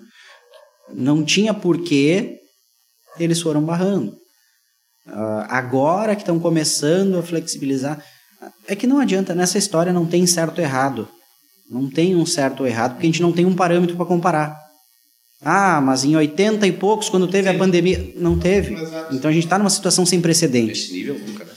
Não 0.93 1.24
tinha 1.24 1.54
porquê 1.54 2.38
eles 3.20 3.41
foram 3.41 3.64
barrando. 3.64 4.16
Ah, 5.08 5.48
agora 5.50 6.16
que 6.16 6.22
estão 6.22 6.39
começando 6.39 7.18
a 7.18 7.24
flexibilizar. 7.24 8.04
É 8.68 8.76
que 8.76 8.86
não 8.86 9.00
adianta, 9.00 9.34
nessa 9.34 9.58
história 9.58 9.91
não 9.91 10.06
tem 10.06 10.28
certo 10.28 10.60
ou 10.60 10.64
errado. 10.64 11.08
Não 11.70 11.89
tem 11.89 12.16
um 12.16 12.26
certo 12.26 12.62
ou 12.62 12.68
errado, 12.68 12.93
porque 12.93 13.08
a 13.08 13.10
gente 13.10 13.22
não 13.22 13.32
tem 13.32 13.45
um 13.45 13.56
parâmetro 13.56 13.95
para 13.95 14.06
comparar. 14.06 14.58
Ah, 15.41 15.80
mas 15.82 16.04
em 16.04 16.16
80 16.16 16.66
e 16.66 16.72
poucos, 16.72 17.10
quando 17.10 17.28
teve 17.28 17.48
a 17.50 17.54
Sim. 17.54 17.58
pandemia. 17.58 18.14
Não 18.16 18.39
teve. 18.39 18.76
Então 19.12 19.30
a 19.30 19.34
gente 19.34 19.45
está 19.45 19.58
numa 19.58 19.70
situação 19.70 20.06
sem 20.06 20.20
precedentes. 20.22 20.84
Nesse 20.84 20.93
nível 20.93 21.20
nunca, 21.20 21.43
né? 21.43 21.52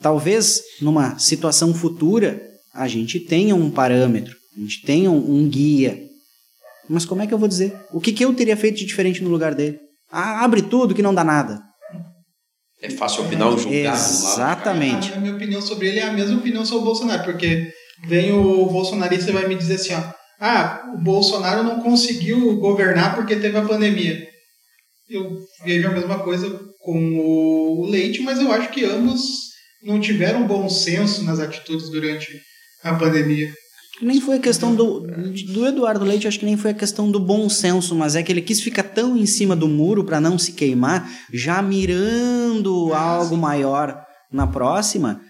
Talvez 0.00 0.60
numa 0.80 1.18
situação 1.18 1.74
futura 1.74 2.40
a 2.72 2.86
gente 2.86 3.18
tenha 3.18 3.54
um 3.54 3.70
parâmetro, 3.70 4.34
a 4.56 4.60
gente 4.60 4.82
tenha 4.82 5.10
um, 5.10 5.38
um 5.38 5.48
guia. 5.48 5.98
Mas 6.88 7.04
como 7.04 7.22
é 7.22 7.26
que 7.26 7.34
eu 7.34 7.38
vou 7.38 7.48
dizer? 7.48 7.74
O 7.92 8.00
que, 8.00 8.12
que 8.12 8.24
eu 8.24 8.32
teria 8.32 8.56
feito 8.56 8.78
de 8.78 8.86
diferente 8.86 9.22
no 9.22 9.28
lugar 9.30 9.54
dele? 9.54 9.78
Ah, 10.10 10.44
abre 10.44 10.62
tudo 10.62 10.94
que 10.94 11.02
não 11.02 11.14
dá 11.14 11.24
nada. 11.24 11.60
É 12.80 12.88
fácil 12.90 13.24
opinar 13.24 13.50
julgado 13.58 13.86
lá. 13.86 13.92
Exatamente. 13.94 15.12
A, 15.12 15.16
a 15.16 15.20
minha 15.20 15.34
opinião 15.34 15.60
sobre 15.60 15.88
ele 15.88 15.98
é 15.98 16.04
a 16.04 16.12
mesma 16.12 16.38
opinião 16.38 16.64
sobre 16.64 16.82
o 16.82 16.84
Bolsonaro, 16.84 17.24
porque 17.24 17.70
vem 18.06 18.32
o 18.32 18.66
bolsonarista 18.66 19.30
e 19.30 19.34
vai 19.34 19.48
me 19.48 19.56
dizer 19.56 19.74
assim, 19.74 19.94
ó, 19.94 20.12
ah, 20.40 20.92
o 20.94 20.98
Bolsonaro 21.02 21.64
não 21.64 21.80
conseguiu 21.80 22.56
governar 22.58 23.16
porque 23.16 23.34
teve 23.34 23.58
a 23.58 23.66
pandemia. 23.66 24.24
Eu 25.10 25.36
vejo 25.64 25.88
a 25.88 25.92
mesma 25.92 26.20
coisa 26.20 26.48
com 26.80 27.18
o 27.18 27.86
Leite, 27.86 28.22
mas 28.22 28.40
eu 28.40 28.52
acho 28.52 28.70
que 28.70 28.84
ambos 28.84 29.47
não 29.82 30.00
tiveram 30.00 30.46
bom 30.46 30.68
senso 30.68 31.22
nas 31.24 31.38
atitudes 31.40 31.88
durante 31.90 32.26
a 32.82 32.94
pandemia. 32.94 33.52
Nem 34.00 34.20
foi 34.20 34.36
a 34.36 34.40
questão 34.40 34.76
do, 34.76 35.00
do 35.52 35.66
Eduardo 35.66 36.04
Leite, 36.04 36.28
acho 36.28 36.38
que 36.38 36.44
nem 36.46 36.56
foi 36.56 36.70
a 36.70 36.74
questão 36.74 37.10
do 37.10 37.18
bom 37.18 37.48
senso, 37.48 37.96
mas 37.96 38.14
é 38.14 38.22
que 38.22 38.30
ele 38.30 38.40
quis 38.42 38.60
ficar 38.60 38.84
tão 38.84 39.16
em 39.16 39.26
cima 39.26 39.56
do 39.56 39.66
muro 39.66 40.04
para 40.04 40.20
não 40.20 40.38
se 40.38 40.52
queimar, 40.52 41.10
já 41.32 41.60
mirando 41.60 42.92
algo 42.94 43.36
maior 43.36 44.00
na 44.32 44.46
próxima, 44.46 45.20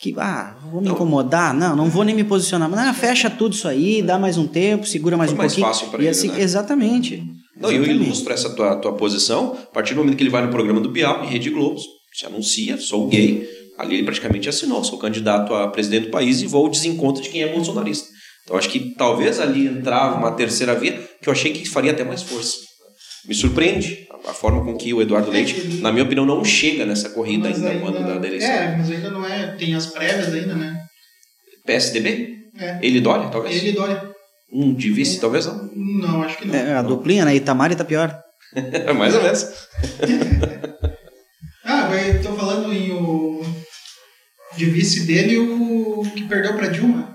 que, 0.00 0.12
ah, 0.18 0.56
vou 0.70 0.80
me 0.80 0.88
Não. 0.88 0.94
incomodar? 0.94 1.54
Não, 1.54 1.76
não 1.76 1.88
vou 1.88 2.02
nem 2.04 2.14
me 2.16 2.24
posicionar. 2.24 2.68
Mas, 2.68 2.80
ah, 2.80 2.92
fecha 2.92 3.30
tudo 3.30 3.54
isso 3.54 3.68
aí, 3.68 4.02
dá 4.02 4.18
mais 4.18 4.36
um 4.36 4.46
tempo, 4.46 4.86
segura 4.86 5.16
mais 5.16 5.30
Foi 5.30 5.36
um 5.36 5.38
mais 5.38 5.52
pouquinho. 5.52 5.66
fácil 5.68 5.88
pra 5.88 5.98
e 6.00 6.02
ele, 6.02 6.10
assim, 6.10 6.28
né? 6.28 6.40
Exatamente. 6.40 7.22
Não, 7.58 7.70
eu 7.70 7.76
Exatamente. 7.82 8.04
ilustro 8.06 8.32
essa 8.32 8.50
tua, 8.50 8.76
tua 8.76 8.92
posição 8.94 9.52
a 9.62 9.72
partir 9.72 9.94
do 9.94 9.98
momento 10.00 10.16
que 10.16 10.22
ele 10.22 10.30
vai 10.30 10.44
no 10.44 10.50
programa 10.50 10.80
do 10.80 10.90
Bial, 10.90 11.24
em 11.24 11.28
Rede 11.28 11.48
Globo, 11.50 11.80
se 12.12 12.26
anuncia, 12.26 12.76
sou 12.76 13.06
gay, 13.08 13.46
ali 13.78 13.96
ele 13.96 14.04
praticamente 14.04 14.48
assinou, 14.48 14.82
sou 14.84 14.98
candidato 14.98 15.54
a 15.54 15.68
presidente 15.68 16.06
do 16.06 16.10
país 16.10 16.40
e 16.42 16.46
vou 16.46 16.64
ao 16.64 16.70
desencontro 16.70 17.22
de 17.22 17.28
quem 17.28 17.42
é 17.42 17.52
bolsonarista. 17.52 18.08
Então 18.44 18.56
acho 18.56 18.68
que 18.68 18.94
talvez 18.94 19.40
ali 19.40 19.66
entrava 19.66 20.16
uma 20.16 20.32
terceira 20.32 20.74
via 20.74 20.92
que 21.20 21.28
eu 21.28 21.32
achei 21.32 21.52
que 21.52 21.68
faria 21.68 21.90
até 21.92 22.04
mais 22.04 22.22
força. 22.22 22.56
Me 23.26 23.34
surpreende 23.34 24.06
a, 24.10 24.30
a 24.30 24.34
forma 24.34 24.64
com 24.64 24.76
que 24.76 24.94
o 24.94 25.02
Eduardo 25.02 25.30
Leite, 25.30 25.80
na 25.80 25.90
minha 25.90 26.04
opinião, 26.04 26.24
não 26.24 26.44
chega 26.44 26.86
nessa 26.86 27.10
corrida 27.10 27.48
Mas 27.48 27.64
ainda, 27.64 27.80
quando 27.80 28.06
da, 28.06 28.18
da 28.18 28.26
eleição. 28.26 28.48
é, 28.48 28.76
mas 28.76 28.90
ainda 28.90 29.10
não 29.10 29.26
é, 29.26 29.56
tem 29.56 29.74
as 29.74 29.86
prévias 29.86 30.32
ainda, 30.32 30.54
né? 30.54 30.80
PSDB? 31.66 32.36
É. 32.58 32.78
Ele 32.80 33.00
Dória, 33.00 33.28
talvez? 33.28 33.56
Ele 33.56 33.72
Dória. 33.72 34.14
Um 34.52 34.72
de 34.72 34.90
vice, 34.92 35.20
talvez 35.20 35.44
não. 35.46 35.68
Não, 35.74 36.22
acho 36.22 36.38
que 36.38 36.46
não. 36.46 36.54
É, 36.54 36.74
a 36.74 36.82
duplinha, 36.82 37.24
né? 37.24 37.34
Itamar 37.34 37.70
e 37.70 37.74
Itapior. 37.74 38.16
Mais 38.96 39.14
ou 39.14 39.22
menos. 39.22 39.44
Ah, 41.68 41.90
eu 41.96 42.22
tô 42.22 42.32
falando 42.36 42.72
em 42.72 42.92
o 42.92 43.42
de 44.56 44.64
vice 44.66 45.06
dele 45.06 45.38
o 45.38 46.02
que 46.14 46.22
perdeu 46.24 46.54
pra 46.56 46.68
Dilma. 46.68 47.14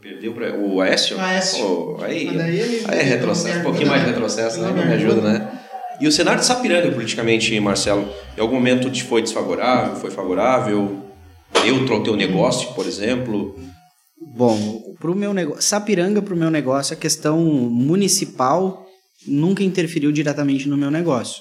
Perdeu 0.00 0.34
para 0.34 0.54
o 0.58 0.80
Aécio? 0.80 1.18
Aécio. 1.18 1.64
Pô, 1.64 1.98
aí, 2.02 2.26
ele- 2.28 2.84
aí 2.86 2.98
é 2.98 3.02
retrocesso, 3.02 3.58
um 3.60 3.62
pouquinho 3.62 3.88
mais 3.88 4.02
de 4.02 4.08
retrocesso, 4.10 4.60
né? 4.60 4.68
Não 4.68 4.86
me 4.86 4.92
ajuda, 4.92 5.20
né? 5.22 5.60
E 6.00 6.06
o 6.06 6.12
cenário 6.12 6.40
de 6.40 6.46
Sapiranga, 6.46 6.90
politicamente, 6.92 7.58
Marcelo, 7.60 8.12
em 8.36 8.40
algum 8.40 8.56
momento 8.56 8.90
te 8.90 9.02
foi 9.02 9.22
desfavorável, 9.22 9.96
foi 9.96 10.10
favorável? 10.10 11.02
Neutro 11.64 11.94
ao 11.94 12.02
teu 12.02 12.16
negócio, 12.16 12.74
por 12.74 12.84
exemplo? 12.86 13.56
Bom, 14.36 14.58
pro 15.00 15.14
meu 15.14 15.32
negócio, 15.32 15.62
Sapiranga 15.62 16.20
pro 16.20 16.36
meu 16.36 16.50
negócio, 16.50 16.92
a 16.94 16.98
questão 16.98 17.38
municipal 17.38 18.84
nunca 19.26 19.62
interferiu 19.62 20.10
diretamente 20.12 20.68
no 20.68 20.76
meu 20.76 20.90
negócio. 20.90 21.40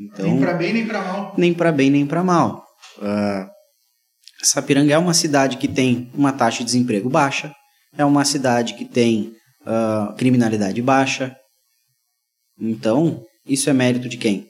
Então, 0.00 0.24
Nem 0.26 0.40
pra 0.40 0.54
bem 0.54 0.72
nem 0.72 0.86
pra 0.86 1.02
mal. 1.02 1.34
nem 1.36 1.54
para 1.54 1.70
bem 1.70 1.90
nem 1.90 2.06
para 2.06 2.24
mal. 2.24 2.64
Ah, 3.00 3.46
Sapiranga 4.42 4.92
é 4.92 4.98
uma 4.98 5.14
cidade 5.14 5.56
que 5.56 5.68
tem 5.68 6.10
uma 6.14 6.32
taxa 6.32 6.58
de 6.58 6.64
desemprego 6.64 7.08
baixa, 7.08 7.52
é 7.96 8.04
uma 8.04 8.24
cidade 8.24 8.74
que 8.74 8.84
tem 8.84 9.32
ah, 9.64 10.14
criminalidade 10.18 10.82
baixa. 10.82 11.36
Então, 12.60 13.22
isso 13.46 13.70
é 13.70 13.72
mérito 13.72 14.08
de 14.08 14.16
quem? 14.16 14.48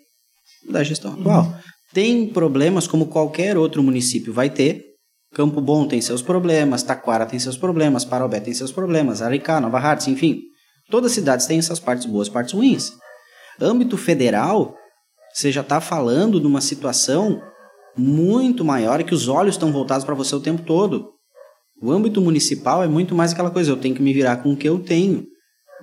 Da 0.69 0.83
gestão 0.83 1.13
atual. 1.13 1.55
Tem 1.93 2.27
problemas 2.27 2.87
como 2.87 3.07
qualquer 3.07 3.57
outro 3.57 3.83
município 3.83 4.33
vai 4.33 4.49
ter. 4.49 4.83
Campo 5.35 5.61
Bom 5.61 5.87
tem 5.87 6.01
seus 6.01 6.23
problemas, 6.23 6.83
Taquara 6.83 7.27
tem 7.27 7.39
seus 7.39 7.57
problemas, 7.57 8.05
Parobé 8.05 8.41
tem 8.41 8.53
seus 8.53 8.73
problemas, 8.73 9.23
Aricá, 9.23 9.61
Nova 9.61 9.79
Hartz, 9.79 10.07
enfim. 10.09 10.41
Todas 10.91 11.11
as 11.11 11.15
cidades 11.15 11.47
têm 11.47 11.59
essas 11.59 11.81
partes 11.81 12.07
boas, 12.07 12.29
partes 12.29 12.53
ruins. 12.53 12.93
Âmbito 13.61 13.97
federal, 13.97 14.75
você 15.33 15.51
já 15.51 15.63
está 15.63 15.81
falando 15.81 16.39
de 16.41 16.47
uma 16.47 16.61
situação 16.61 17.43
muito 17.97 18.65
maior 18.65 19.01
e 19.01 19.05
que 19.05 19.15
os 19.15 19.29
olhos 19.29 19.55
estão 19.55 19.73
voltados 19.73 20.05
para 20.05 20.15
você 20.15 20.35
o 20.35 20.41
tempo 20.41 20.63
todo. 20.63 21.11
O 21.81 21.91
âmbito 21.91 22.21
municipal 22.21 22.83
é 22.83 22.89
muito 22.89 23.15
mais 23.15 23.33
aquela 23.33 23.51
coisa, 23.51 23.71
eu 23.71 23.77
tenho 23.77 23.95
que 23.95 24.03
me 24.03 24.13
virar 24.13 24.37
com 24.37 24.53
o 24.53 24.57
que 24.57 24.69
eu 24.69 24.79
tenho. 24.79 25.27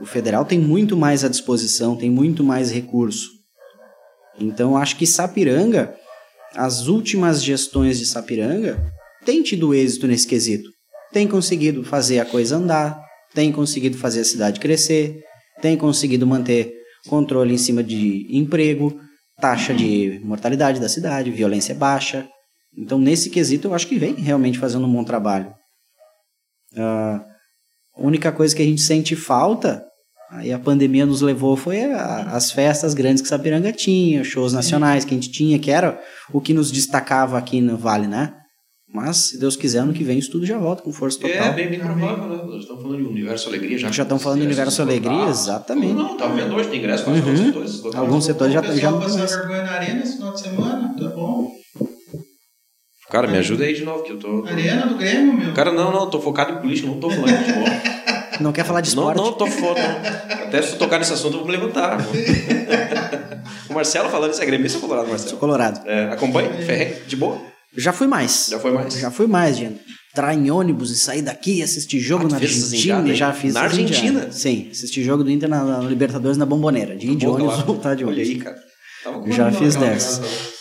O 0.02 0.06
federal 0.06 0.46
tem 0.46 0.58
muito 0.58 0.96
mais 0.96 1.26
à 1.26 1.28
disposição, 1.28 1.96
tem 1.96 2.10
muito 2.10 2.44
mais 2.44 2.72
recurso. 2.72 3.28
Então, 4.40 4.78
acho 4.78 4.96
que 4.96 5.06
Sapiranga, 5.06 5.94
as 6.56 6.88
últimas 6.88 7.44
gestões 7.44 8.00
de 8.00 8.06
Sapiranga, 8.06 8.82
têm 9.26 9.44
tido 9.44 9.74
êxito 9.74 10.08
nesse 10.08 10.26
quesito. 10.26 10.70
Tem 11.12 11.28
conseguido 11.28 11.84
fazer 11.84 12.20
a 12.20 12.26
coisa 12.26 12.56
andar, 12.56 12.98
tem 13.34 13.52
conseguido 13.52 13.98
fazer 13.98 14.22
a 14.22 14.26
cidade 14.26 14.60
crescer, 14.60 15.22
tem 15.62 15.76
conseguido 15.76 16.26
manter 16.26 16.74
controle 17.08 17.54
em 17.54 17.58
cima 17.58 17.84
de 17.84 18.26
emprego, 18.30 18.98
taxa 19.40 19.74
de 19.74 20.20
mortalidade 20.24 20.80
da 20.80 20.90
cidade, 20.90 21.32
violência 21.32 21.74
baixa. 21.76 22.28
Então, 22.78 22.98
nesse 23.00 23.30
quesito, 23.30 23.68
eu 23.68 23.74
acho 23.74 23.88
que 23.88 23.98
vem 23.98 24.14
realmente 24.16 24.60
fazendo 24.60 24.86
um 24.86 24.94
bom 24.94 25.04
trabalho. 25.04 25.54
Ah, 26.78 27.26
a 27.96 28.02
única 28.02 28.32
coisa 28.32 28.56
que 28.56 28.62
a 28.62 28.66
gente 28.66 28.82
sente 28.82 29.16
falta, 29.16 29.84
aí 30.32 30.54
a 30.54 30.60
pandemia 30.60 31.06
nos 31.06 31.22
levou, 31.22 31.58
foi 31.58 31.84
a- 31.92 32.30
as 32.32 32.52
festas 32.52 32.94
grandes 32.94 33.22
que 33.22 33.28
Sapiranga 33.28 33.72
tinha, 33.72 34.24
shows 34.24 34.54
nacionais 34.54 35.04
que 35.04 35.14
a 35.14 35.18
gente 35.18 35.32
tinha, 35.32 35.58
que 35.60 35.72
era 35.72 36.00
o 36.32 36.40
que 36.40 36.54
nos 36.54 36.72
destacava 36.72 37.38
aqui 37.38 37.60
no 37.62 37.78
Vale, 37.78 38.08
né? 38.08 38.34
Mas, 38.92 39.18
se 39.18 39.40
Deus 39.40 39.56
quiser, 39.56 39.80
ano 39.80 39.94
que 39.94 40.04
vem 40.04 40.18
isso 40.18 40.32
tudo 40.32 40.46
já 40.48 40.58
volta 40.58 40.82
com 40.82 40.92
força 40.92 41.20
total. 41.20 41.36
É, 41.38 41.52
bem, 41.54 41.70
bem 41.70 41.80
provável, 41.80 42.28
né? 42.28 42.44
Nós 42.44 42.62
estamos 42.62 42.82
falando 42.82 42.98
de 42.98 43.08
Universo 43.08 43.48
Alegria 43.50 43.78
já. 43.78 43.92
Já 43.92 44.02
estão 44.04 44.18
falando 44.18 44.40
de 44.40 44.46
Universo 44.48 44.82
Alegria, 44.82 45.26
exatamente. 45.30 45.94
Não, 45.94 46.18
tá 46.18 46.26
vendo 46.28 46.56
hoje, 46.56 46.70
tem 46.70 46.80
ingresso 46.80 47.04
para 47.04 47.14
alguns 47.14 47.40
Uhum. 47.40 47.46
setores. 47.46 47.70
esgotados. 47.72 48.08
Alguns 48.08 48.26
setores 48.26 48.54
já, 48.54 48.62
o 48.62 48.76
já 48.78 48.92
não 48.92 49.00
mais. 49.00 49.16
vergonha 49.16 49.62
na 49.64 49.72
arena 49.72 50.02
esse 50.02 50.14
final 50.18 50.34
de 50.34 50.40
semana, 50.42 50.96
tá 51.00 51.08
bom. 51.10 51.52
Cara, 53.12 53.28
me 53.28 53.38
ajuda 53.38 53.64
aí 53.64 53.74
de 53.76 53.84
novo, 53.84 54.04
que 54.04 54.12
eu 54.12 54.18
tô... 54.20 54.44
Arena 54.46 54.86
do 54.88 54.96
Grêmio, 54.96 55.34
meu. 55.34 55.54
Cara, 55.54 55.72
não, 55.72 55.92
não, 55.92 56.10
tô 56.10 56.20
focado 56.20 56.54
em 56.54 56.58
política, 56.58 56.88
não 56.88 57.00
tô 57.00 57.10
falando 57.10 57.28
de 57.38 57.44
futebol. 57.44 57.66
Não 58.40 58.54
quer 58.54 58.64
falar 58.64 58.80
de 58.80 58.96
Não, 58.96 59.04
esporte? 59.12 59.18
não, 59.18 59.34
tô 59.34 59.46
foda. 59.48 59.82
Até 60.46 60.62
se 60.62 60.78
tocar 60.78 60.98
nesse 60.98 61.12
assunto, 61.12 61.34
eu 61.34 61.40
vou 61.40 61.46
me 61.46 61.52
levantar. 61.58 61.98
o 63.70 63.74
Marcelo 63.74 64.08
falando 64.08 64.32
isso 64.32 64.42
é 64.42 64.46
gremista 64.46 64.78
ou 64.78 64.82
colorado, 64.84 65.08
Sou 65.08 65.12
Marcelo? 65.18 65.38
colorado. 65.40 65.82
É, 65.86 66.06
acompanha? 66.14 66.50
Ferrei? 66.54 67.02
De 67.06 67.18
boa? 67.18 67.38
Já 67.78 67.94
fui 67.94 68.08
mais. 68.08 68.48
Já 68.50 68.60
foi 68.60 68.72
mais? 68.72 68.94
Já 68.94 69.12
fui 69.12 69.28
mais, 69.28 69.58
gente. 69.58 69.80
Entrar 70.12 70.34
em 70.34 70.50
ônibus 70.50 70.90
e 70.92 70.96
sair 70.98 71.22
daqui 71.22 71.58
e 71.60 71.64
assistir 71.64 72.00
jogo 72.00 72.26
Ah, 72.26 72.30
na 72.32 72.36
Argentina. 72.38 73.14
Já 73.14 73.32
fiz 73.32 73.54
Na 73.54 73.62
Argentina? 73.62 74.32
Sim, 74.32 74.68
assisti 74.72 75.04
jogo 75.04 75.24
do 75.24 75.30
Inter 75.30 75.48
na, 75.48 75.64
na 75.64 75.80
Libertadores 75.88 76.36
na 76.38 76.46
Bomboneira. 76.48 76.96
De 76.96 77.12
ir 77.12 77.16
de 77.16 77.28
ônibus, 77.28 77.60
voltar 77.62 77.96
de 77.96 78.04
Olha 78.04 78.14
ônibus. 78.16 78.30
aí, 78.30 78.40
cara. 78.40 78.58
Tava 79.04 79.32
Já 79.32 79.52
fiz 79.52 79.76
dessas. 79.76 80.22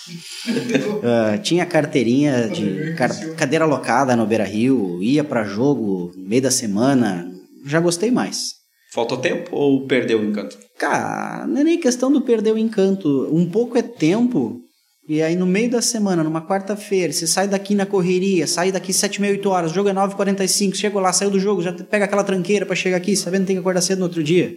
Ah, 1.02 1.36
tinha 1.38 1.66
carteirinha 1.66 2.48
de 2.48 2.94
car- 2.94 3.34
cadeira 3.36 3.66
locada 3.66 4.16
no 4.16 4.26
Beira 4.26 4.44
Rio, 4.44 5.02
ia 5.02 5.22
pra 5.22 5.44
jogo 5.44 6.10
no 6.16 6.26
meio 6.28 6.40
da 6.42 6.50
semana. 6.50 7.30
Já 7.66 7.78
gostei 7.80 8.10
mais. 8.10 8.52
Faltou 8.94 9.18
tempo 9.18 9.54
ou 9.54 9.86
perdeu 9.86 10.20
o 10.20 10.24
encanto? 10.24 10.56
Cara, 10.78 11.46
não 11.46 11.60
é 11.60 11.64
nem 11.64 11.78
questão 11.78 12.10
do 12.10 12.22
perder 12.22 12.52
o 12.54 12.58
encanto. 12.58 13.28
Um 13.30 13.44
pouco 13.50 13.76
é 13.76 13.82
tempo. 13.82 14.60
E 15.08 15.22
aí 15.22 15.34
no 15.34 15.46
meio 15.46 15.70
da 15.70 15.80
semana, 15.80 16.22
numa 16.22 16.42
quarta-feira, 16.46 17.10
você 17.10 17.26
sai 17.26 17.48
daqui 17.48 17.74
na 17.74 17.86
correria, 17.86 18.46
sai 18.46 18.70
daqui 18.70 18.92
7, 18.92 19.22
meia, 19.22 19.32
8 19.32 19.48
horas, 19.48 19.70
o 19.70 19.74
jogo 19.74 19.88
é 19.88 19.94
9h45, 19.94 20.74
chegou 20.74 21.00
lá, 21.00 21.10
saiu 21.14 21.30
do 21.30 21.40
jogo, 21.40 21.62
já 21.62 21.72
pega 21.72 22.04
aquela 22.04 22.22
tranqueira 22.22 22.66
pra 22.66 22.76
chegar 22.76 22.98
aqui, 22.98 23.16
sabendo 23.16 23.40
que 23.42 23.46
tem 23.46 23.56
que 23.56 23.60
acordar 23.60 23.80
cedo 23.80 24.00
no 24.00 24.04
outro 24.04 24.22
dia. 24.22 24.52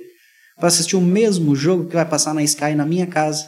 Pra 0.59 0.67
assistir 0.67 0.97
o 0.97 1.01
mesmo 1.01 1.55
jogo 1.55 1.85
que 1.87 1.95
vai 1.95 2.03
passar 2.03 2.33
na 2.33 2.43
Sky 2.43 2.75
na 2.75 2.85
minha 2.85 3.07
casa, 3.07 3.45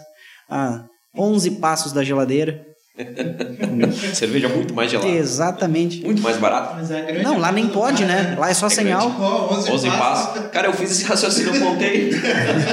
a 0.49 0.85
11 1.17 1.51
passos 1.51 1.91
da 1.91 2.05
geladeira. 2.05 2.65
Cerveja 4.13 4.47
muito 4.47 4.73
mais 4.73 4.89
gelada. 4.89 5.09
Exatamente. 5.09 6.05
Muito 6.05 6.21
mais 6.21 6.37
barata. 6.37 6.75
Mas 6.75 6.89
é 6.91 7.21
Não, 7.21 7.37
lá 7.37 7.51
nem 7.51 7.67
pode, 7.67 8.03
cara, 8.05 8.23
né? 8.23 8.35
Lá 8.39 8.49
é 8.49 8.53
só 8.53 8.69
sem 8.69 8.85
grande. 8.85 9.03
álcool. 9.03 9.23
Ó, 9.23 9.57
11, 9.57 9.71
11 9.71 9.87
passos. 9.89 10.27
passos. 10.27 10.51
Cara, 10.51 10.67
eu 10.67 10.73
fiz 10.73 10.91
esse 10.91 11.03
raciocínio, 11.03 11.55
eu 11.55 11.59
contei. 11.59 12.11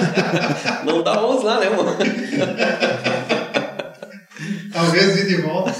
Não 0.85 1.03
dá 1.03 1.21
11 1.27 1.45
lá, 1.45 1.59
né, 1.59 1.71
mano? 1.71 1.97
Talvez 4.81 5.17
ir 5.19 5.27
de 5.27 5.37
volta. 5.43 5.75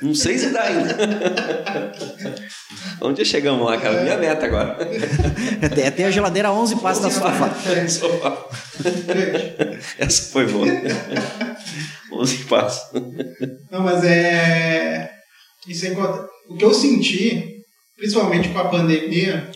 Não 0.00 0.14
sei 0.14 0.38
se 0.38 0.48
dá 0.50 0.62
ainda. 0.62 0.96
Onde 3.02 3.24
chegamos 3.24 3.66
lá, 3.66 3.76
cara? 3.78 4.02
Minha 4.02 4.16
meta 4.16 4.46
agora. 4.46 4.78
Até, 5.62 5.88
até 5.88 6.04
a 6.04 6.10
geladeira 6.10 6.50
11 6.50 6.76
passos 6.76 7.02
da 7.02 7.10
sofá. 7.10 7.54
Sofá. 7.86 8.48
Essa 9.98 10.32
foi 10.32 10.46
boa. 10.46 10.66
11 12.12 12.36
passos. 12.44 13.00
Não, 13.70 13.80
mas 13.80 14.02
é. 14.04 15.10
Isso 15.68 15.86
é. 15.86 15.90
O 16.48 16.56
que 16.56 16.64
eu 16.64 16.72
senti, 16.72 17.62
principalmente 17.96 18.48
com 18.48 18.58
a 18.58 18.68
pandemia, 18.68 19.50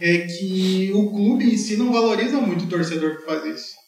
é 0.00 0.18
que 0.18 0.90
o 0.92 1.08
clube 1.10 1.54
em 1.54 1.56
si 1.56 1.76
não 1.76 1.92
valoriza 1.92 2.38
muito 2.38 2.64
o 2.64 2.68
torcedor 2.68 3.18
que 3.18 3.26
faz 3.26 3.44
isso. 3.44 3.81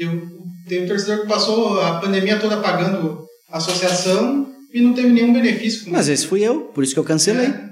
Porque 0.00 0.26
tem 0.68 0.84
um 0.84 0.88
torcedor 0.88 1.22
que 1.22 1.28
passou 1.28 1.80
a 1.80 2.00
pandemia 2.00 2.38
toda 2.38 2.56
pagando 2.58 3.24
a 3.50 3.58
associação 3.58 4.46
e 4.72 4.80
não 4.80 4.94
teve 4.94 5.08
nenhum 5.10 5.32
benefício 5.32 5.90
Mas 5.92 6.08
esse 6.08 6.26
fui 6.26 6.42
eu, 6.42 6.62
por 6.62 6.82
isso 6.82 6.94
que 6.94 7.00
eu 7.00 7.04
cancelei. 7.04 7.46
É. 7.46 7.70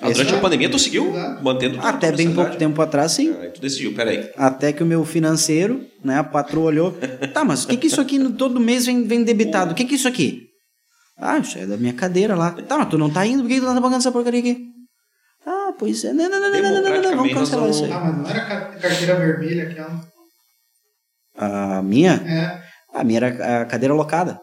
Ah, 0.00 0.10
durante 0.10 0.32
é- 0.34 0.36
a 0.36 0.40
pandemia 0.40 0.68
tu 0.70 0.78
seguiu 0.78 1.10
Exato. 1.10 1.44
mantendo 1.44 1.78
Até 1.80 2.10
bem 2.10 2.32
pouco 2.34 2.56
tempo 2.56 2.80
atrás, 2.82 3.12
sim. 3.12 3.32
Aí 3.40 3.50
tu 3.50 3.60
decidiu, 3.60 3.94
peraí. 3.94 4.28
Até 4.36 4.72
que 4.72 4.82
o 4.82 4.86
meu 4.86 5.04
financeiro, 5.04 5.84
né, 6.02 6.18
a 6.18 6.24
patroa 6.24 6.64
olhou. 6.66 6.96
Tá, 7.32 7.44
mas 7.44 7.64
o 7.64 7.68
que 7.68 7.76
que 7.76 7.86
isso 7.86 8.00
aqui 8.00 8.18
todo 8.32 8.58
mês 8.58 8.86
vem, 8.86 9.04
vem 9.06 9.22
debitado? 9.22 9.72
O 9.72 9.74
que 9.74 9.84
que 9.84 9.92
é 9.94 9.96
isso 9.96 10.08
aqui? 10.08 10.40
Ah, 11.16 11.38
isso 11.38 11.56
é 11.58 11.66
da 11.66 11.76
minha 11.76 11.92
cadeira 11.92 12.34
lá. 12.34 12.50
Tá, 12.50 12.78
mas 12.78 12.88
tu 12.88 12.98
não 12.98 13.10
tá 13.10 13.24
indo, 13.24 13.42
por 13.42 13.48
que 13.48 13.60
tu 13.60 13.66
não 13.66 13.74
tá 13.74 13.80
pagando 13.80 13.98
essa 14.00 14.10
porcaria 14.10 14.40
aqui? 14.40 14.56
Ah, 15.46 15.72
pois 15.78 16.02
é. 16.04 16.12
Não, 16.12 16.28
não, 16.28 16.40
não, 16.40 16.50
não, 16.50 16.62
não, 16.62 16.72
não, 16.72 16.82
não, 16.82 17.02
não, 17.02 17.16
vamos 17.18 17.34
cancelar 17.34 17.70
isso 17.70 17.84
aí. 17.84 17.92
Ah, 17.92 18.00
mas 18.00 18.16
não 18.16 18.26
era 18.30 18.40
ca- 18.46 18.60
carteira 18.80 19.14
vermelha 19.16 19.64
aquela. 19.64 20.11
A 21.36 21.82
minha? 21.82 22.12
É. 22.26 22.62
A 22.98 23.02
minha 23.04 23.18
era 23.18 23.62
a 23.62 23.64
cadeira 23.64 23.94
locada. 23.94 24.38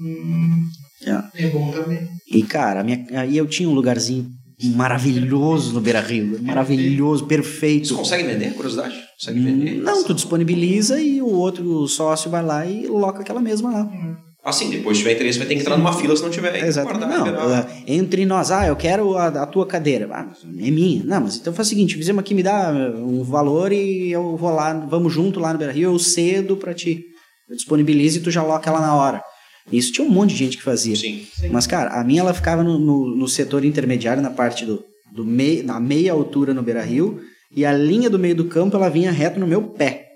Hum, 0.00 0.64
É. 1.04 1.44
é 1.46 1.48
bom 1.50 1.70
também. 1.72 2.08
E, 2.30 2.42
cara, 2.42 2.80
a 2.80 2.84
minha, 2.84 3.04
aí 3.20 3.36
eu 3.36 3.46
tinha 3.46 3.68
um 3.68 3.72
lugarzinho 3.74 4.28
maravilhoso 4.74 5.72
no 5.72 5.80
Beira 5.80 6.00
Rio. 6.00 6.38
Maravilhoso, 6.42 7.22
Você 7.24 7.28
perfeito. 7.28 7.94
consegue 7.94 8.24
vender? 8.24 8.52
Curiosidade? 8.54 8.94
Consegue 9.18 9.40
vender? 9.40 9.74
Não, 9.82 10.04
tu 10.04 10.12
disponibiliza 10.14 11.00
e 11.00 11.20
o 11.22 11.28
outro 11.28 11.86
sócio 11.88 12.30
vai 12.30 12.42
lá 12.42 12.66
e 12.66 12.86
loca 12.86 13.20
aquela 13.20 13.40
mesma 13.40 13.70
lá. 13.70 13.88
Ah, 13.90 14.16
sim, 14.52 14.70
depois 14.70 14.96
se 14.96 15.02
tiver 15.02 15.14
interesse 15.14 15.38
vai 15.38 15.46
ter 15.46 15.54
que 15.54 15.60
entrar 15.60 15.76
numa 15.76 15.92
fila 15.92 16.16
se 16.16 16.22
não 16.22 16.30
tiver. 16.30 16.54
aí 16.54 16.62
Exatamente. 16.62 17.06
Não, 17.06 17.24
liberar. 17.26 17.68
ah, 17.68 17.82
entre 17.86 18.24
nós, 18.24 18.50
ah, 18.50 18.66
eu 18.66 18.74
quero 18.74 19.16
a, 19.16 19.26
a 19.26 19.46
tua 19.46 19.66
cadeira. 19.66 20.08
Ah, 20.10 20.32
é 20.58 20.70
minha. 20.70 21.04
Não, 21.04 21.20
mas 21.20 21.36
então 21.36 21.52
faz 21.52 21.68
o 21.68 21.70
seguinte, 21.70 21.94
fizemos 21.94 22.20
aqui, 22.20 22.34
me 22.34 22.42
dá 22.42 22.70
um 22.70 23.22
valor 23.22 23.70
e 23.70 24.10
eu 24.10 24.36
vou 24.36 24.50
lá, 24.50 24.72
vamos 24.72 25.12
junto 25.12 25.38
lá 25.38 25.52
no 25.52 25.58
Beira 25.58 25.72
Rio, 25.72 25.92
eu 25.92 25.98
cedo 25.98 26.56
pra 26.56 26.72
ti. 26.72 27.04
Eu 27.48 27.56
disponibilizo 27.56 28.18
e 28.18 28.22
tu 28.22 28.30
já 28.30 28.42
loca 28.42 28.70
ela 28.70 28.80
na 28.80 28.94
hora. 28.94 29.22
Isso 29.70 29.92
tinha 29.92 30.06
um 30.06 30.10
monte 30.10 30.30
de 30.30 30.36
gente 30.36 30.56
que 30.56 30.62
fazia. 30.62 30.96
Sim. 30.96 31.26
Mas, 31.50 31.66
cara, 31.66 32.00
a 32.00 32.04
minha 32.04 32.20
ela 32.20 32.32
ficava 32.32 32.62
no, 32.62 32.78
no, 32.78 33.16
no 33.16 33.28
setor 33.28 33.64
intermediário, 33.64 34.22
na 34.22 34.30
parte 34.30 34.64
do, 34.64 34.82
do 35.12 35.24
meio, 35.24 35.64
na 35.64 35.78
meia 35.78 36.12
altura 36.12 36.54
no 36.54 36.62
Beira 36.62 36.82
Rio, 36.82 37.20
e 37.54 37.64
a 37.64 37.72
linha 37.72 38.08
do 38.08 38.18
meio 38.18 38.34
do 38.34 38.46
campo 38.46 38.76
ela 38.76 38.88
vinha 38.88 39.10
reto 39.10 39.38
no 39.38 39.46
meu 39.46 39.62
pé. 39.62 40.06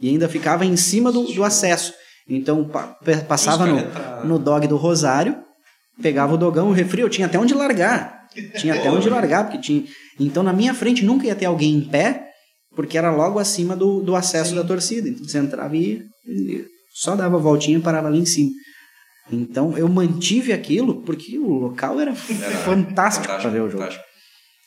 E 0.00 0.08
ainda 0.08 0.28
ficava 0.28 0.64
em 0.64 0.76
cima 0.76 1.12
do, 1.12 1.24
do 1.24 1.44
acesso. 1.44 1.92
Então 2.28 2.64
pa- 2.64 2.96
passava 3.28 3.66
no, 3.66 4.24
no 4.24 4.38
dog 4.38 4.66
do 4.66 4.76
Rosário, 4.76 5.36
pegava 6.00 6.34
o 6.34 6.38
dogão, 6.38 6.68
o 6.68 6.72
refri, 6.72 7.00
eu 7.02 7.10
tinha 7.10 7.26
até 7.26 7.38
onde 7.38 7.54
largar. 7.54 8.22
Tinha 8.58 8.74
até 8.74 8.90
onde 8.90 9.08
largar, 9.10 9.44
porque 9.44 9.58
tinha. 9.60 9.84
Então 10.18 10.42
na 10.42 10.52
minha 10.52 10.72
frente 10.72 11.04
nunca 11.04 11.26
ia 11.26 11.34
ter 11.34 11.44
alguém 11.46 11.74
em 11.74 11.80
pé, 11.88 12.28
porque 12.74 12.96
era 12.96 13.10
logo 13.10 13.38
acima 13.38 13.76
do, 13.76 14.00
do 14.00 14.16
acesso 14.16 14.54
da 14.54 14.64
torcida. 14.64 15.08
Então 15.08 15.24
você 15.26 15.38
entrava 15.38 15.76
e 15.76 16.02
e 16.26 16.64
só 16.94 17.16
dava 17.16 17.36
a 17.36 17.40
voltinha 17.40 17.76
e 17.78 17.82
parava 17.82 18.08
ali 18.08 18.18
em 18.18 18.24
cima. 18.24 18.50
Então 19.30 19.76
eu 19.76 19.88
mantive 19.88 20.52
aquilo 20.52 21.02
porque 21.02 21.38
o 21.38 21.48
local 21.54 21.98
era, 22.00 22.14
fantástico 22.14 23.26
para 23.26 23.50
ver 23.50 23.60
o 23.60 23.66
jogo. 23.70 23.78
fantástico. 23.82 24.04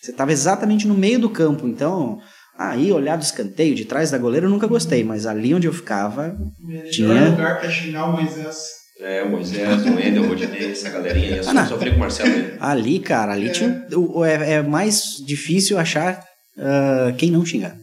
Você 0.02 0.12
estava 0.12 0.32
exatamente 0.32 0.88
no 0.88 0.94
meio 0.94 1.20
do 1.20 1.30
campo, 1.30 1.68
então 1.68 2.20
aí 2.58 2.92
olhar 2.92 3.18
do 3.18 3.24
escanteio, 3.24 3.76
de 3.76 3.86
trás 3.86 4.12
da 4.12 4.18
goleira, 4.18 4.46
eu 4.46 4.50
nunca 4.50 4.68
gostei, 4.68 5.04
mas 5.04 5.26
ali 5.26 5.54
onde 5.54 5.68
eu 5.68 5.74
ficava, 5.74 6.36
Melhor 6.60 6.90
Tinha. 6.92 7.30
lugar 7.30 7.60
pra 7.60 7.70
xingar 7.70 8.06
o 8.10 8.14
Moisés. 8.14 8.58
É, 9.02 9.24
o 9.24 9.30
Moisés, 9.30 9.86
o 9.86 9.96
Wendel, 9.96 10.24
o 10.24 10.28
Rodinei, 10.30 10.72
essa 10.72 10.90
galerinha 10.90 11.34
aí. 11.34 11.38
Eu 11.40 11.50
Ah, 11.50 11.54
não. 11.54 11.68
sofri 11.68 11.90
com 11.92 11.98
o 11.98 12.00
Marcelo 12.00 12.30
aí. 12.34 12.54
ali, 12.60 13.00
cara, 13.00 13.34
ali 13.34 13.50
É. 13.50 13.52
tinha, 13.52 13.86
é, 14.26 14.54
é 14.54 14.62
mais 14.62 15.04
difícil 15.26 15.78
achar 15.78 16.24
ah, 16.58 17.14
quem 17.18 17.30
não 17.30 17.46
xingar. 17.46 17.76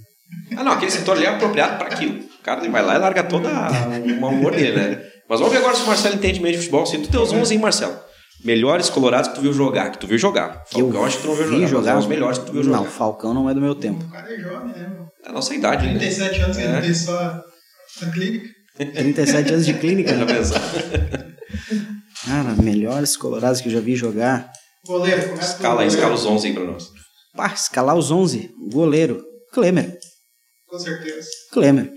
Ah, 0.56 0.64
não, 0.64 0.72
aquele 0.72 0.90
setor 0.90 1.16
ali 1.16 1.26
é 1.26 1.28
apropriado 1.28 1.76
para 1.76 1.88
aquilo. 1.88 2.18
O 2.18 2.42
cara 2.42 2.60
ele 2.60 2.70
vai 2.70 2.82
lá 2.82 2.94
e 2.94 2.98
larga 2.98 3.22
toda 3.22 3.48
o 3.50 4.20
mau 4.20 4.30
humor 4.30 4.52
dele, 4.52 4.74
né? 4.76 5.02
Mas 5.28 5.38
vamos 5.38 5.52
ver 5.52 5.60
agora 5.60 5.74
se 5.76 5.82
o 5.82 5.86
Marcelo 5.86 6.14
entende 6.14 6.40
mesmo 6.40 6.52
de 6.56 6.58
futebol. 6.64 6.86
Se 6.86 6.98
tu 6.98 7.08
tem 7.08 7.20
os 7.20 7.30
11 7.32 7.52
aí, 7.54 7.58
Marcelo. 7.60 7.94
Melhores 8.44 8.90
colorados 8.90 9.28
que 9.28 9.34
tu 9.36 9.40
viu 9.40 9.52
jogar, 9.52 9.90
que 9.90 9.98
tu 9.98 10.06
viu 10.06 10.18
jogar. 10.18 10.64
Que 10.64 10.80
eu 10.80 10.86
Falcão, 10.86 11.04
acho 11.04 11.16
que 11.18 11.22
tu 11.22 11.28
não 11.28 11.34
viu 11.36 11.44
vi 11.46 11.52
jogar, 11.58 11.68
jogar. 11.68 11.92
é 11.92 11.96
os 11.98 12.06
melhores 12.06 12.38
que 12.38 12.46
tu 12.46 12.52
viu 12.52 12.62
jogar. 12.64 12.76
Não, 12.78 12.84
Falcão 12.86 13.32
não 13.34 13.48
é 13.48 13.54
do 13.54 13.60
meu 13.60 13.74
tempo. 13.74 14.04
O 14.04 14.10
cara 14.10 14.32
é 14.34 14.38
jovem, 14.40 14.72
né? 14.72 14.88
meu? 14.88 15.06
É 15.24 15.28
a 15.28 15.32
nossa 15.32 15.54
idade, 15.54 15.86
né? 15.86 15.98
37 15.98 16.40
anos 16.40 16.56
que 16.56 16.62
É. 16.62 16.66
ele 16.72 16.80
tem 16.82 16.94
só 16.94 17.40
na 18.02 18.10
clínica. 18.12 18.48
37 18.76 19.52
anos 19.52 19.66
de 19.66 19.74
clínica, 19.74 20.10
Já 20.16 20.24
né? 20.24 20.34
Cara, 22.26 22.54
melhores 22.62 23.16
colorados 23.16 23.60
que 23.60 23.68
eu 23.68 23.72
já 23.72 23.80
vi 23.80 23.94
jogar. 23.96 24.50
Goleiro, 24.86 25.28
começa 25.28 25.52
Escala 25.54 25.82
aí, 25.82 25.88
goleiro. 25.88 25.94
escala 25.94 26.14
os 26.14 26.26
11 26.26 26.46
aí 26.48 26.54
pra 26.54 26.64
nós. 26.64 26.88
Pá, 27.36 27.46
escalar 27.54 27.96
os 27.96 28.10
11. 28.10 28.50
Goleiro. 28.72 29.22
Klemer. 29.52 29.96
Com 30.72 30.78
certeza. 30.78 31.28
Klemer. 31.52 31.92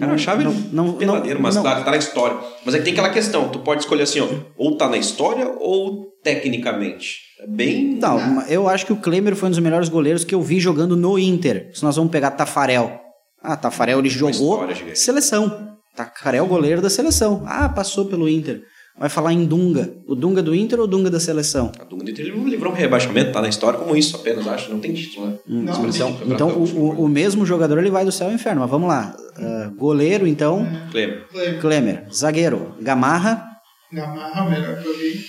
Cara, 0.00 0.14
a 0.14 0.16
chave 0.18 0.42
não- 0.42 0.54
não, 0.54 0.86
não- 0.86 0.94
peladeiro, 0.96 1.38
não- 1.38 1.42
mas 1.42 1.54
não. 1.54 1.62
Tá, 1.62 1.82
tá 1.82 1.90
na 1.90 1.98
história. 1.98 2.38
Mas 2.64 2.74
é 2.74 2.78
que 2.78 2.84
tem 2.84 2.94
aquela 2.94 3.10
questão, 3.10 3.50
tu 3.50 3.58
pode 3.58 3.82
escolher 3.82 4.04
assim, 4.04 4.20
ó, 4.20 4.28
ou 4.56 4.74
tá 4.78 4.88
na 4.88 4.96
história 4.96 5.46
ou 5.60 6.06
tecnicamente. 6.24 7.18
É 7.42 7.46
bem... 7.46 7.98
Não, 8.00 8.40
eu 8.48 8.66
acho 8.68 8.86
que 8.86 8.92
o 8.94 8.96
Klemer 8.96 9.36
foi 9.36 9.48
um 9.48 9.50
dos 9.50 9.58
melhores 9.60 9.90
goleiros 9.90 10.24
que 10.24 10.34
eu 10.34 10.40
vi 10.40 10.58
jogando 10.58 10.96
no 10.96 11.18
Inter. 11.18 11.70
Se 11.74 11.82
nós 11.82 11.96
vamos 11.96 12.10
pegar 12.10 12.30
Tafarel. 12.30 12.98
Ah, 13.42 13.54
Tafarel 13.56 13.98
ele 13.98 14.08
jogou 14.08 14.30
história 14.30 14.96
seleção. 14.96 15.76
Tafarel 15.94 16.46
goleiro 16.46 16.80
da 16.80 16.88
seleção. 16.88 17.42
Ah, 17.46 17.68
passou 17.68 18.06
pelo 18.06 18.28
Inter. 18.28 18.62
Vai 18.98 19.08
falar 19.08 19.32
em 19.32 19.46
Dunga. 19.46 19.94
O 20.06 20.14
Dunga 20.14 20.42
do 20.42 20.54
Inter 20.54 20.78
ou 20.78 20.84
o 20.84 20.88
Dunga 20.88 21.08
da 21.10 21.18
seleção? 21.18 21.72
A 21.80 21.84
Dunga 21.84 22.04
do 22.04 22.10
Inter 22.10 22.26
livrou 22.26 22.70
um 22.72 22.74
rebaixamento, 22.74 23.32
tá 23.32 23.40
na 23.40 23.48
história 23.48 23.78
como 23.78 23.96
isso 23.96 24.16
apenas, 24.16 24.46
acho. 24.46 24.70
Não 24.70 24.78
tem 24.78 24.92
título, 24.92 25.26
né? 25.28 25.38
Não, 25.46 25.72
Expressão, 25.72 26.08
tem. 26.12 26.26
foi 26.26 26.34
Então 26.34 26.50
pra 26.50 26.58
o, 26.58 26.64
o- 27.00 27.04
o 27.04 27.08
mesmo 27.08 27.46
jogador 27.46 27.78
ele 27.78 27.90
vai 27.90 28.04
do 28.04 28.12
céu 28.12 28.26
ao 28.28 28.32
inferno. 28.34 28.60
Mas 28.60 28.70
vamos 28.70 28.88
lá. 28.88 29.16
Ah, 29.38 29.70
goleiro, 29.76 30.26
então, 30.26 30.66
Kleber. 30.90 31.26
Kleber. 31.28 31.60
Klemer. 31.60 32.06
Zagueiro, 32.12 32.74
Gamarra. 32.80 33.46
Gamarra, 33.92 34.44
o 34.46 34.50
melhor 34.50 34.82
que 34.82 34.86
eu 34.88 34.98
vi. 34.98 35.20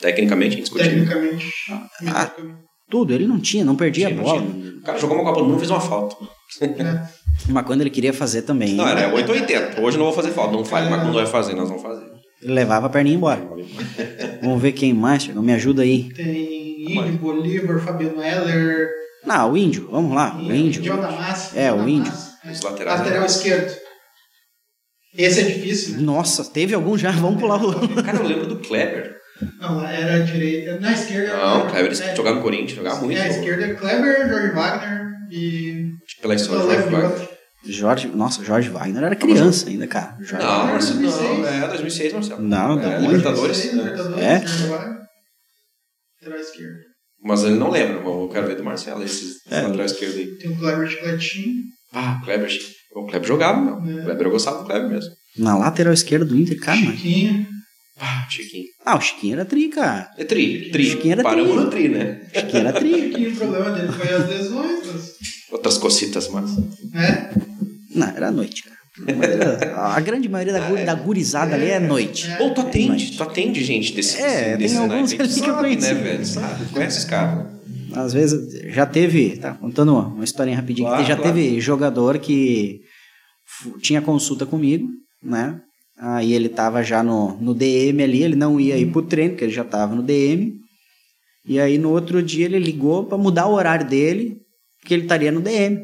Tecnicamente, 0.00 0.56
indiscutível. 0.58 0.92
Tecnicamente. 1.06 1.46
Ah. 2.08 2.30
Tudo. 2.90 3.14
Ele 3.14 3.26
não 3.26 3.40
tinha, 3.40 3.64
não 3.64 3.74
perdia 3.74 4.08
Tinha, 4.08 4.20
a 4.20 4.22
não 4.22 4.30
bola. 4.30 4.42
tinha. 4.42 4.70
O 4.76 4.82
cara 4.82 4.98
jogou 4.98 5.16
uma 5.16 5.24
Copa 5.24 5.40
do 5.40 5.46
Mundo 5.46 5.56
e 5.56 5.58
fez 5.60 5.70
uma 5.70 5.80
falta. 5.80 6.14
É. 6.60 7.08
Mas 7.48 7.64
quando 7.66 7.80
ele 7.80 7.90
queria 7.90 8.12
fazer 8.12 8.42
também, 8.42 8.74
Não, 8.74 8.86
era 8.86 9.12
8 9.14 9.28
ou 9.30 9.34
80. 9.34 9.80
Hoje 9.80 9.96
eu 9.96 9.98
não 9.98 10.06
vou 10.06 10.12
fazer 10.14 10.30
falta. 10.32 10.52
Não 10.52 10.64
faz, 10.64 10.88
mas 10.90 11.00
quando 11.02 11.14
vai 11.14 11.26
fazer, 11.26 11.54
nós 11.54 11.68
vamos 11.68 11.82
fazer. 11.82 12.04
Ele 12.44 12.52
levava 12.52 12.86
a 12.86 12.90
perninha 12.90 13.16
embora. 13.16 13.40
Vamos 14.42 14.60
ver 14.60 14.72
quem 14.72 14.92
mais. 14.92 15.26
Não 15.28 15.42
me 15.42 15.52
ajuda 15.54 15.82
aí. 15.82 16.12
Tem 16.12 16.92
Índio, 16.92 17.18
Bolívar, 17.18 17.80
Fabiano 17.80 18.22
Heller. 18.22 18.88
Não, 19.24 19.52
o 19.52 19.56
índio. 19.56 19.88
Vamos 19.90 20.14
lá. 20.14 20.36
O 20.36 20.52
índio. 20.52 20.82
John 20.82 21.00
Damasio. 21.00 21.58
É, 21.58 21.72
o 21.72 21.88
índio. 21.88 22.12
Os 22.12 22.60
laterais. 22.60 23.00
Lateral 23.00 23.20
né? 23.20 23.26
esquerdo. 23.26 23.74
Esse 25.16 25.40
é 25.40 25.44
difícil, 25.44 25.96
né? 25.96 26.02
Nossa, 26.02 26.44
teve 26.44 26.74
algum 26.74 26.98
já? 26.98 27.10
Vamos 27.12 27.40
pular 27.40 27.64
o. 27.64 27.72
Cara, 28.02 28.18
eu 28.18 28.26
lembro 28.26 28.46
do 28.46 28.58
Kleber. 28.58 29.16
Não, 29.58 29.86
era 29.86 30.16
a 30.16 30.18
direita. 30.18 30.78
Na 30.78 30.92
esquerda. 30.92 31.36
Não, 31.36 31.56
o 31.56 31.60
era- 31.62 31.70
Kleber 31.70 31.92
é, 31.92 32.16
jogava 32.16 32.36
no 32.36 32.42
Corinthians, 32.42 32.72
jogava 32.72 33.00
muito. 33.00 33.18
É, 33.18 33.22
a 33.22 33.28
esquerda 33.28 33.64
é 33.64 33.74
Kleber, 33.74 34.28
Jorge 34.28 34.54
Wagner 34.54 35.06
e. 35.30 35.86
Pela 36.20 36.34
história 36.34 36.62
do 36.82 36.88
de 36.90 36.94
Wagner. 36.94 37.33
Jorge. 37.66 38.08
Nossa, 38.08 38.44
Jorge 38.44 38.68
Wagner 38.68 39.04
era 39.04 39.16
criança 39.16 39.68
ainda, 39.68 39.86
cara. 39.86 40.16
Jorge... 40.20 40.44
Não, 40.46 40.66
Marcelo, 40.66 41.00
não. 41.00 41.10
2006. 41.10 41.46
É 41.62 41.68
2006, 41.68 42.12
Marcelo. 42.12 42.42
Não, 42.42 42.80
é, 42.80 42.96
onde? 42.98 43.06
Libertadores. 43.06 43.56
2006, 43.62 43.74
né? 43.74 43.82
Libertadores, 43.82 44.24
É? 44.24 44.38
Wagner. 44.68 44.98
Lateral 46.22 46.40
esquerdo. 46.40 46.76
Mas 47.26 47.42
ele 47.44 47.54
não 47.56 47.70
lembra, 47.70 47.96
mas 48.02 48.06
eu 48.06 48.28
quero 48.32 48.46
ver 48.46 48.56
do 48.56 48.64
Marcelo, 48.64 49.02
esses 49.02 49.36
É. 49.50 49.62
lateral 49.62 49.86
esquerdo 49.86 50.16
aí. 50.18 50.26
Tem 50.38 50.50
o 50.50 50.56
Kleber 50.58 50.88
Chicletinho. 50.88 51.62
Ah, 51.92 52.18
o 52.20 52.24
Kleber. 52.24 52.50
O 52.96 53.06
Kleber 53.06 53.28
jogava, 53.28 53.60
meu. 53.80 53.98
É. 53.98 54.02
O 54.02 54.04
Kleber 54.04 54.26
eu 54.26 54.30
gostava 54.30 54.58
do 54.58 54.64
Kleber 54.66 54.90
mesmo. 54.90 55.10
Na 55.38 55.56
lateral 55.56 55.92
esquerda 55.92 56.24
do 56.26 56.36
Inter, 56.36 56.58
cara. 56.60 56.76
Chiquinho. 56.76 57.46
Ah, 57.98 58.26
Chiquinho. 58.28 58.64
Ah, 58.84 58.96
o 58.96 59.00
Chiquinho 59.00 59.34
era 59.34 59.44
tri, 59.44 59.68
cara. 59.68 60.10
É 60.18 60.24
tri, 60.24 60.70
tri. 60.70 60.84
Chiquinho 60.90 61.12
era 61.12 61.22
Paramos 61.22 61.52
tri. 61.52 61.60
no 61.64 61.70
tri, 61.70 61.88
né? 61.88 62.20
Chiquinho 62.34 62.58
era 62.60 62.72
tri. 62.72 62.92
Chiquinho, 62.94 63.32
o 63.32 63.36
problema 63.36 63.70
dele 63.70 63.92
foi 63.92 64.08
as 64.14 64.28
lesões. 64.28 64.86
Mas, 64.92 65.14
Outras 65.52 65.78
cocitas, 65.78 66.28
mas. 66.28 66.56
né? 66.92 67.32
Não, 67.94 68.08
era 68.08 68.30
noite, 68.30 68.64
cara. 68.64 68.74
A 69.76 70.00
grande 70.00 70.28
maioria 70.28 70.52
da, 70.52 70.68
gu- 70.68 70.84
da 70.84 70.94
gurizada 70.94 71.54
ali 71.56 71.66
é 71.66 71.80
noite. 71.80 72.30
É. 72.30 72.40
Ou 72.42 72.54
tu 72.54 72.60
atende, 72.60 72.88
Noite. 72.88 73.16
tu 73.16 73.22
atende 73.24 73.64
gente 73.64 73.92
desse, 73.92 74.16
É, 74.20 74.56
desse 74.56 74.74
tem 74.74 74.82
alguns 74.84 75.10
ali 75.12 75.16
que 75.16 75.22
eu 75.22 75.28
sabe, 75.28 75.58
conheci. 75.60 75.94
né, 75.94 76.00
velho? 76.00 76.26
Sabe, 76.26 76.64
conhece 76.66 76.98
os 76.98 77.04
caras. 77.04 77.38
né? 77.44 77.50
Às 77.96 78.12
vezes 78.12 78.72
já 78.72 78.86
teve, 78.86 79.36
tá 79.36 79.52
contando 79.54 79.92
uma, 79.92 80.06
uma 80.08 80.24
historinha 80.24 80.56
rapidinho, 80.56 80.88
Claro, 80.88 81.04
já 81.04 81.16
claro. 81.16 81.32
teve 81.34 81.60
jogador 81.60 82.18
que 82.18 82.80
tinha 83.80 84.00
consulta 84.02 84.46
comigo, 84.46 84.88
né? 85.22 85.60
Aí 85.98 86.32
ele 86.32 86.48
tava 86.48 86.82
já 86.82 87.02
no, 87.02 87.36
no 87.40 87.54
DM 87.54 88.02
ali, 88.02 88.22
ele 88.22 88.34
não 88.36 88.60
ia 88.60 88.76
ir 88.76 88.86
pro 88.92 89.02
treino, 89.02 89.30
porque 89.30 89.44
ele 89.44 89.52
já 89.52 89.64
tava 89.64 89.94
no 89.94 90.02
DM. 90.02 90.54
E 91.46 91.60
aí 91.60 91.78
no 91.78 91.90
outro 91.90 92.22
dia 92.22 92.46
ele 92.46 92.58
ligou 92.58 93.04
pra 93.06 93.16
mudar 93.18 93.46
o 93.46 93.54
horário 93.54 93.86
dele, 93.86 94.38
porque 94.80 94.92
ele 94.94 95.02
estaria 95.04 95.30
no 95.30 95.40
DM, 95.40 95.78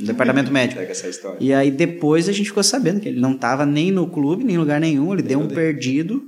no 0.00 0.06
departamento 0.06 0.50
médico. 0.52 0.80
Pega 0.80 0.92
essa 0.92 1.08
história. 1.08 1.36
E 1.40 1.52
aí 1.52 1.70
depois 1.70 2.28
a 2.28 2.32
gente 2.32 2.46
ficou 2.46 2.62
sabendo 2.62 3.00
que 3.00 3.08
ele 3.08 3.20
não 3.20 3.36
tava 3.36 3.66
nem 3.66 3.90
no 3.90 4.06
clube, 4.08 4.44
nem 4.44 4.56
em 4.56 4.58
lugar 4.58 4.80
nenhum, 4.80 5.12
ele 5.12 5.22
deu 5.22 5.38
um 5.38 5.42
Deus. 5.46 5.54
perdido, 5.54 6.22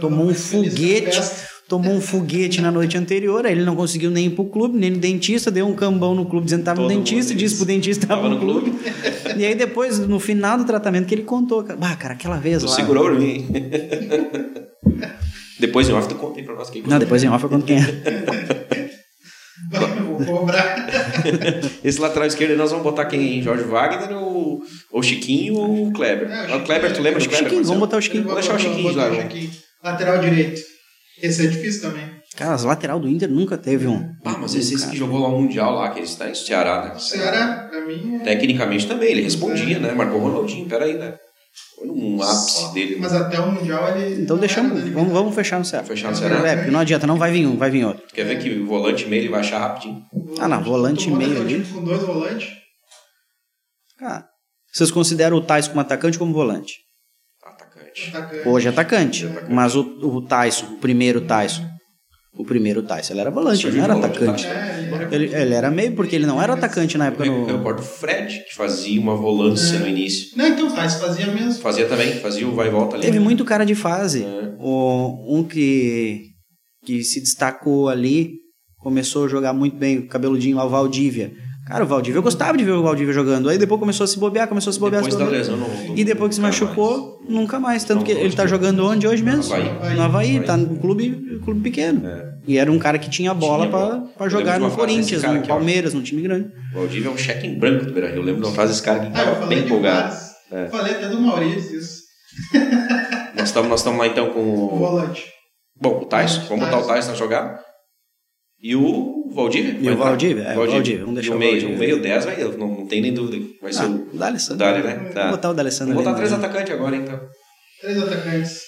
tomou 0.00 0.26
um 0.26 0.34
foguete, 0.34 1.20
tomou 1.68 1.94
um 1.94 2.00
foguete 2.00 2.60
na 2.60 2.70
noite 2.70 2.96
anterior, 2.98 3.46
aí 3.46 3.52
ele 3.52 3.64
não 3.64 3.76
conseguiu 3.76 4.10
nem 4.10 4.26
ir 4.26 4.30
pro 4.30 4.44
clube, 4.46 4.78
nem 4.78 4.90
no 4.90 4.98
dentista, 4.98 5.50
deu 5.50 5.66
um 5.66 5.74
cambão 5.74 6.14
no 6.14 6.26
clube 6.26 6.44
dizendo 6.44 6.60
que 6.60 6.64
tava 6.66 6.82
no 6.82 6.88
Todo 6.88 6.96
dentista, 6.96 7.32
mundo 7.32 7.40
disse 7.40 7.56
pro 7.56 7.64
dentista 7.64 8.00
que 8.02 8.06
tava, 8.08 8.22
Tava 8.22 8.34
no 8.34 8.40
no 8.40 8.46
clube. 8.46 8.72
e 9.36 9.44
aí 9.44 9.54
depois, 9.54 9.98
no 9.98 10.20
final 10.20 10.58
do 10.58 10.64
tratamento, 10.64 11.06
que 11.06 11.14
ele 11.14 11.22
contou, 11.22 11.62
bah, 11.62 11.96
cara, 11.96 12.14
aquela 12.14 12.38
vez 12.38 12.62
Tu 12.62 12.68
lá... 12.68 12.74
segurou 12.76 13.04
pra 13.04 13.14
mim. 13.14 13.46
Depois 15.58 15.88
em 15.88 15.92
off 15.92 16.08
tu 16.08 16.16
conta 16.16 16.40
aí 16.40 16.44
pra 16.44 16.54
nós 16.56 16.68
quem 16.68 16.82
Não, 16.82 16.98
depois 16.98 17.22
em 17.22 17.28
off 17.28 17.42
eu 17.44 17.48
conto 17.48 17.64
quem 17.64 17.78
é. 17.78 17.80
Vou 20.18 20.38
cobrar. 20.40 20.86
Esse 21.84 22.00
lateral 22.00 22.26
esquerdo 22.26 22.56
nós 22.56 22.70
vamos 22.70 22.84
botar 22.84 23.04
quem? 23.06 23.42
Jorge 23.42 23.64
Wagner 23.64 24.16
ou 24.16 24.62
o 24.92 25.02
Chiquinho 25.02 25.54
ou 25.54 25.88
o 25.88 25.92
Kleber? 25.92 26.30
É, 26.30 26.52
o 26.52 26.56
Ah. 26.56 26.60
Kleber, 26.60 26.92
tu 26.92 27.02
lembra 27.02 27.20
do 27.20 27.28
Kleber? 27.28 27.48
Chiquinho, 27.48 27.64
vamos 27.64 27.80
botar 27.80 27.96
o 27.96 28.02
Chiquinho. 28.02 28.24
Vou 28.24 28.34
deixar 28.34 28.54
o 28.54 28.58
Chiquinho 28.58 28.94
lá. 28.94 29.08
Lateral 29.82 30.18
direito. 30.18 30.60
Esse 31.22 31.46
é 31.46 31.48
difícil 31.48 31.82
também. 31.90 32.04
Cara, 32.36 32.54
as 32.54 32.64
lateral 32.64 32.98
do 32.98 33.08
Inter 33.08 33.30
nunca 33.30 33.56
teve 33.56 33.86
um... 33.86 34.10
Ah, 34.24 34.36
mas 34.40 34.56
esse, 34.56 34.74
esse 34.74 34.90
que 34.90 34.96
jogou 34.96 35.20
lá 35.20 35.28
o 35.28 35.40
Mundial 35.40 35.72
lá, 35.76 35.90
que 35.90 36.00
ele 36.00 36.06
está 36.06 36.28
em 36.28 36.34
Ceará, 36.34 36.86
né? 36.86 36.98
Ceará, 36.98 37.68
pra 37.70 37.86
mim, 37.86 38.16
é... 38.16 38.24
Tecnicamente 38.24 38.88
também, 38.88 39.12
ele 39.12 39.22
respondia, 39.22 39.78
né? 39.78 39.92
Marcou 39.92 40.18
o 40.20 40.24
Ronaldinho, 40.24 40.66
peraí, 40.66 40.94
né? 40.94 41.14
Foi 41.76 41.86
num 41.86 42.22
ápice 42.22 42.72
dele. 42.72 42.94
né? 42.96 43.00
Mas 43.02 43.12
até 43.12 43.40
o 43.40 43.50
Mundial 43.52 43.96
ele... 43.96 44.22
Então 44.22 44.36
deixamos, 44.36 44.88
vamos, 44.90 45.12
vamos 45.12 45.34
fechar 45.34 45.58
no 45.58 45.64
Ceará. 45.64 45.84
Fechar 45.84 46.10
no 46.10 46.16
Ceará? 46.16 46.48
É, 46.48 46.56
porque 46.56 46.70
não 46.70 46.80
adianta, 46.80 47.06
não 47.06 47.16
vai 47.16 47.32
vir 47.32 47.46
um, 47.46 47.56
vai 47.56 47.70
vir 47.70 47.84
outro. 47.84 48.02
Quer 48.12 48.24
ver 48.24 48.38
que 48.42 48.50
o 48.50 48.66
volante 48.66 49.06
meio 49.06 49.22
ele 49.22 49.28
vai 49.28 49.40
achar 49.40 49.58
rapidinho? 49.58 50.04
Ah, 50.38 50.48
não, 50.48 50.62
volante 50.62 51.08
monta 51.10 51.26
meio 51.26 51.40
ali. 51.40 51.64
Com 51.64 51.84
dois 51.84 52.02
volantes. 52.02 52.48
Ah, 54.00 54.24
vocês 54.72 54.90
consideram 54.90 55.36
o 55.36 55.40
Tyson 55.40 55.70
como 55.70 55.80
atacante 55.80 56.16
ou 56.16 56.20
como 56.20 56.32
volante? 56.34 56.74
Atacante. 57.44 58.08
atacante. 58.08 58.48
Hoje 58.48 58.66
é 58.66 58.70
atacante. 58.70 59.28
Mas 59.48 59.76
o, 59.76 59.82
o 59.82 60.22
Tyson, 60.22 60.66
o 60.66 60.78
primeiro 60.78 61.20
Tyson, 61.20 61.64
o 62.36 62.44
primeiro 62.44 62.82
Tyson, 62.82 63.12
ele 63.12 63.20
era 63.20 63.30
volante, 63.30 63.66
ele 63.66 63.76
não 63.78 63.84
era 63.84 63.94
atacante. 63.94 64.46
É, 64.46 65.08
ele- 65.12 65.34
Ele, 65.34 65.54
era 65.54 65.70
meio 65.70 65.92
porque 65.94 66.16
ele 66.16 66.26
não 66.26 66.42
era 66.42 66.52
atacante 66.54 66.98
na 66.98 67.06
época 67.06 67.24
Eu, 67.24 67.32
eu 67.32 67.38
no. 67.40 67.46
recordo 67.58 67.80
o 67.80 67.82
Fred, 67.84 68.44
que 68.48 68.54
fazia 68.54 69.00
uma 69.00 69.14
volância 69.16 69.78
no 69.78 69.86
início. 69.86 70.36
Não, 70.36 70.46
então 70.48 70.68
faz, 70.70 70.94
fazia 70.94 71.26
mesmo. 71.28 71.60
Fazia 71.62 71.86
também, 71.86 72.14
fazia 72.14 72.46
o 72.46 72.52
vai 72.54 72.66
e 72.68 72.70
volta 72.70 72.96
ali. 72.96 73.04
Teve 73.04 73.18
muito 73.20 73.44
cara 73.44 73.64
de 73.64 73.74
fase. 73.74 74.24
É. 74.24 74.52
O, 74.58 75.38
um 75.38 75.44
que, 75.44 76.22
que 76.84 77.04
se 77.04 77.20
destacou 77.20 77.88
ali, 77.88 78.32
começou 78.78 79.26
a 79.26 79.28
jogar 79.28 79.52
muito 79.52 79.76
bem, 79.76 79.98
o 79.98 80.08
cabeludinho 80.08 80.56
lá, 80.56 80.64
o 80.64 80.70
Valdívia. 80.70 81.32
Cara, 81.66 81.82
o 81.82 81.86
Valdívia, 81.86 82.18
eu 82.18 82.22
gostava 82.22 82.58
de 82.58 82.64
ver 82.64 82.72
o 82.72 82.82
Valdívia 82.82 83.14
jogando. 83.14 83.48
Aí 83.48 83.56
depois 83.56 83.80
começou 83.80 84.04
a 84.04 84.06
se 84.06 84.18
bobear, 84.18 84.46
começou 84.46 84.70
a 84.70 84.74
se 84.74 84.78
bobear. 84.78 85.02
Depois 85.02 85.14
se 85.14 85.18
da 85.18 85.24
bobear. 85.24 85.40
lesão 85.42 85.56
não, 85.56 85.68
não 85.88 85.96
E 85.96 86.04
depois 86.04 86.28
que 86.28 86.34
se 86.34 86.40
machucou, 86.40 87.18
nunca 87.26 87.58
mais. 87.58 87.84
Tanto 87.84 87.98
Não, 88.00 88.04
que 88.04 88.12
ele 88.12 88.34
tá 88.34 88.42
onde? 88.42 88.50
jogando 88.50 88.84
onde 88.86 89.06
hoje 89.06 89.22
mesmo? 89.22 89.52
Havaí. 89.54 89.94
No 89.96 90.02
Havaí, 90.02 90.36
Havaí. 90.36 90.46
tá 90.46 90.56
no 90.58 90.76
clube, 90.76 91.40
clube 91.42 91.60
pequeno. 91.62 92.06
É. 92.06 92.34
E 92.46 92.58
era 92.58 92.70
um 92.70 92.78
cara 92.78 92.98
que 92.98 93.08
tinha 93.08 93.32
bola 93.32 94.10
Eu 94.20 94.28
jogar 94.30 94.60
no 94.60 94.70
Corinthians, 94.70 95.22
no. 95.22 95.40
Palmeiras, 95.46 95.94
no 95.94 96.02
time 96.02 96.20
grande. 96.20 96.50
O 96.74 96.78
Valdívia 96.80 97.08
é 97.08 97.12
um 97.12 97.16
cheque 97.16 97.46
em 97.46 97.58
branco 97.58 97.86
do 97.86 97.92
Beira 97.92 98.08
Rio. 98.08 98.16
Eu 98.18 98.22
lembro 98.22 98.42
de 98.42 98.48
uma 98.48 98.54
frase 98.54 98.72
desse 98.72 98.82
cara 98.82 99.00
que 99.00 99.06
Ah, 99.18 99.24
tava 99.24 99.46
bem 99.46 99.60
empolgado. 99.60 100.14
É. 100.52 100.66
Falei 100.68 100.94
até 100.94 101.08
do 101.08 101.18
Maurício, 101.20 101.78
isso. 101.78 102.02
Nós 103.36 103.48
estamos 103.48 103.70
nós 103.70 103.80
estamos 103.80 103.98
lá 103.98 104.06
então 104.06 104.30
com 104.30 104.40
O 104.40 104.74
o. 104.74 104.78
volante. 104.78 105.24
Bom, 105.80 106.00
o 106.02 106.04
Tyson. 106.04 106.40
Tyson. 106.40 106.48
Vamos 106.48 106.64
botar 106.66 106.78
o 106.78 106.86
Tyson 106.86 107.08
na 107.10 107.14
jogada. 107.16 107.58
E 108.66 108.74
o 108.74 109.30
Valdívia? 109.34 109.76
E 109.78 109.90
o? 109.92 109.96
Valdívia, 109.98 110.42
é, 110.44 110.52
o 110.54 110.56
Valdívia, 110.66 111.00
vamos 111.00 111.14
deixar 111.16 111.32
e 111.32 111.34
o 111.34 111.36
o 111.36 111.38
meio, 111.38 111.50
Valdívia. 111.52 111.76
o 111.76 111.78
meio 111.78 112.00
10 112.02 112.24
vai, 112.24 112.36
não, 112.56 112.68
não 112.68 112.86
tem 112.86 113.02
nem 113.02 113.12
dúvida. 113.12 113.44
Vai 113.60 113.72
ser 113.74 113.82
Ah, 113.82 113.88
o 113.88 113.94
o 114.14 114.18
D'Alessandro. 114.18 114.56
Dali, 114.58 114.82
né? 114.82 115.10
Tá. 115.12 115.30
botar 115.30 115.50
o 115.50 115.54
D'Alessandro 115.54 115.94
Vamos 115.94 116.04
botar 116.04 116.16
ali. 116.16 116.26
três 116.28 116.32
né? 116.32 116.46
atacantes 116.46 116.72
agora, 116.74 116.96
então. 116.96 117.20
Três 117.82 118.02
atacantes. 118.02 118.60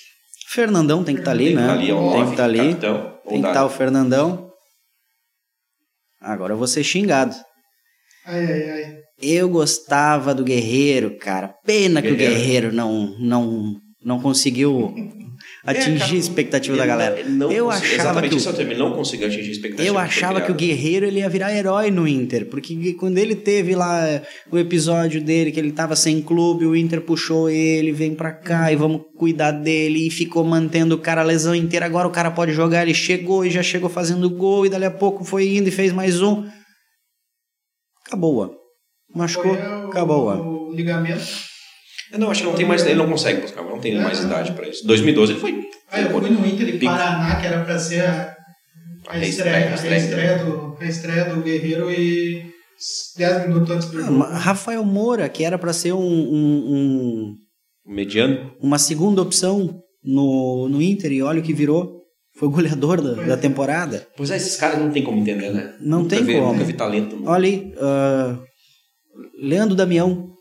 Fernandão 0.48 1.02
tem 1.02 1.14
que 1.14 1.22
estar 1.22 1.30
ali, 1.30 1.46
Tem 1.46 1.54
que 1.56 1.60
né? 1.62 1.66
tá 1.66 1.72
ali, 1.72 1.86
tem 1.86 1.94
que 1.96 2.00
nove, 2.02 2.30
estar 2.32 2.44
ali. 2.44 2.58
capitão, 2.58 3.18
Tem 3.26 3.40
que 3.40 3.48
estar 3.48 3.52
Dali. 3.54 3.66
o 3.66 3.70
Fernandão. 3.70 4.50
Agora 6.20 6.52
eu 6.52 6.58
vou 6.58 6.66
ser 6.66 6.84
xingado. 6.84 7.34
Ai, 8.26 8.44
ai, 8.44 8.70
ai. 8.70 8.96
Eu 9.22 9.48
gostava 9.48 10.34
do 10.34 10.44
Guerreiro, 10.44 11.16
cara. 11.18 11.54
Pena 11.64 12.02
que 12.02 12.08
o 12.10 12.16
Guerreiro. 12.16 12.34
Guerreiro 12.38 12.72
não, 12.74 13.16
não, 13.18 13.74
não 14.04 14.20
conseguiu 14.20 14.92
atingir 15.66 15.96
É, 15.96 15.98
cara, 15.98 16.12
a 16.12 16.16
expectativa 16.16 16.76
da 16.76 16.86
galera. 16.86 17.24
não- 17.28 17.50
eu 17.50 17.70
achava 17.70 17.94
Exatamente 17.94 18.30
que 18.30 18.36
isso 18.36 18.48
o, 18.48 18.50
é 18.50 18.54
o 18.54 18.56
termo, 18.56 18.72
ele 18.72 18.78
não 18.78 18.92
conseguiu 18.92 19.26
atingir 19.26 19.48
a 19.48 19.52
expectativa. 19.52 19.88
eu 19.88 19.98
achava 19.98 20.40
que 20.40 20.50
o. 20.52 20.54
Guerreiro 20.54 21.04
ele 21.06 21.18
ia 21.18 21.28
virar 21.28 21.52
herói 21.54 21.90
no 21.90 22.06
Inter, 22.06 22.46
porque 22.46 22.94
quando 22.94 23.18
ele 23.18 23.34
teve 23.34 23.74
lá 23.74 24.22
o 24.50 24.56
episódio 24.58 25.20
dele 25.20 25.50
que 25.52 25.58
ele 25.60 25.72
tava 25.72 25.96
sem 25.96 26.22
clube, 26.22 26.64
o 26.66 26.76
Inter 26.76 27.00
puxou 27.00 27.50
ele, 27.50 27.92
vem 27.92 28.14
pra 28.14 28.32
cá 28.32 28.70
e 28.72 28.76
vamos 28.76 29.02
cuidar 29.16 29.50
dele 29.50 30.06
e 30.06 30.10
ficou 30.10 30.44
mantendo 30.44 30.94
o 30.94 30.98
cara 30.98 31.20
a 31.20 31.24
lesão 31.24 31.54
inteira. 31.54 31.84
Agora 31.86 32.06
o 32.06 32.10
cara 32.12 32.30
pode 32.30 32.52
jogar, 32.52 32.82
ele 32.82 32.94
chegou 32.94 33.44
e 33.44 33.50
já 33.50 33.62
chegou 33.62 33.88
fazendo 33.90 34.30
gol 34.30 34.64
e 34.64 34.68
dali 34.68 34.84
a 34.84 34.90
pouco 34.90 35.24
foi 35.24 35.56
indo 35.56 35.68
e 35.68 35.72
fez 35.72 35.92
mais 35.92 36.20
um. 36.22 36.46
Acabou. 38.06 38.54
Machucou, 39.14 39.54
Foi 39.56 39.62
acabou. 39.88 40.68
O 40.68 40.72
ligamento. 40.74 41.24
Eu 42.12 42.18
não, 42.18 42.30
acho 42.30 42.42
que 42.42 42.46
não 42.48 42.54
tem 42.54 42.66
mais. 42.66 42.84
Ele 42.86 42.94
não 42.94 43.08
consegue 43.10 43.40
buscar, 43.40 43.62
não 43.64 43.78
tem 43.78 44.00
mais 44.00 44.20
idade 44.20 44.52
pra 44.52 44.68
isso. 44.68 44.86
2012 44.86 45.32
ele 45.32 45.40
foi. 45.40 45.64
Ah, 45.90 46.00
eu 46.00 46.10
fui 46.10 46.30
no 46.30 46.46
Inter 46.46 46.78
de. 46.78 46.84
Paraná, 46.84 47.36
que 47.40 47.46
era 47.46 47.64
pra 47.64 47.78
ser 47.78 48.00
a, 48.04 48.36
a 49.08 49.12
A 49.14 49.18
estreia, 49.24 49.70
a 49.70 49.74
estreia. 49.96 50.38
do, 50.44 50.76
a 50.80 50.84
estreia 50.84 51.24
do 51.34 51.42
Guerreiro 51.42 51.90
e 51.90 52.44
10 53.16 53.48
minutos 53.48 53.70
antes 53.70 53.88
do 53.90 53.98
Ah, 53.98 54.02
jogo. 54.02 54.18
Rafael 54.22 54.84
Moura, 54.84 55.28
que 55.28 55.42
era 55.44 55.58
pra 55.58 55.72
ser 55.72 55.92
um- 55.92 55.98
um- 55.98 56.74
um, 56.74 57.36
Mediano. 57.86 58.52
uma 58.60 58.78
segunda 58.78 59.22
opção 59.22 59.80
no, 60.04 60.68
no 60.68 60.80
Inter, 60.82 61.10
e 61.12 61.22
olha 61.22 61.40
o 61.40 61.42
que 61.42 61.52
virou. 61.52 61.96
Foi 62.38 62.48
o 62.48 62.50
goleador 62.50 63.00
da, 63.00 63.14
da 63.22 63.36
temporada. 63.36 64.06
Pois 64.14 64.30
é, 64.30 64.36
esses 64.36 64.56
caras 64.56 64.78
não 64.78 64.90
tem 64.90 65.02
como 65.02 65.18
entender, 65.18 65.50
né? 65.50 65.74
Não 65.80 66.00
nunca 66.02 66.16
tem 66.16 66.24
vi, 66.24 66.34
como. 66.34 66.52
Nunca 66.52 66.64
vi 66.64 66.72
talento. 66.74 67.22
Olha 67.24 67.48
aí, 67.48 67.72
ah, 67.80 68.38
Leandro 69.40 69.74
Damião. 69.74 70.35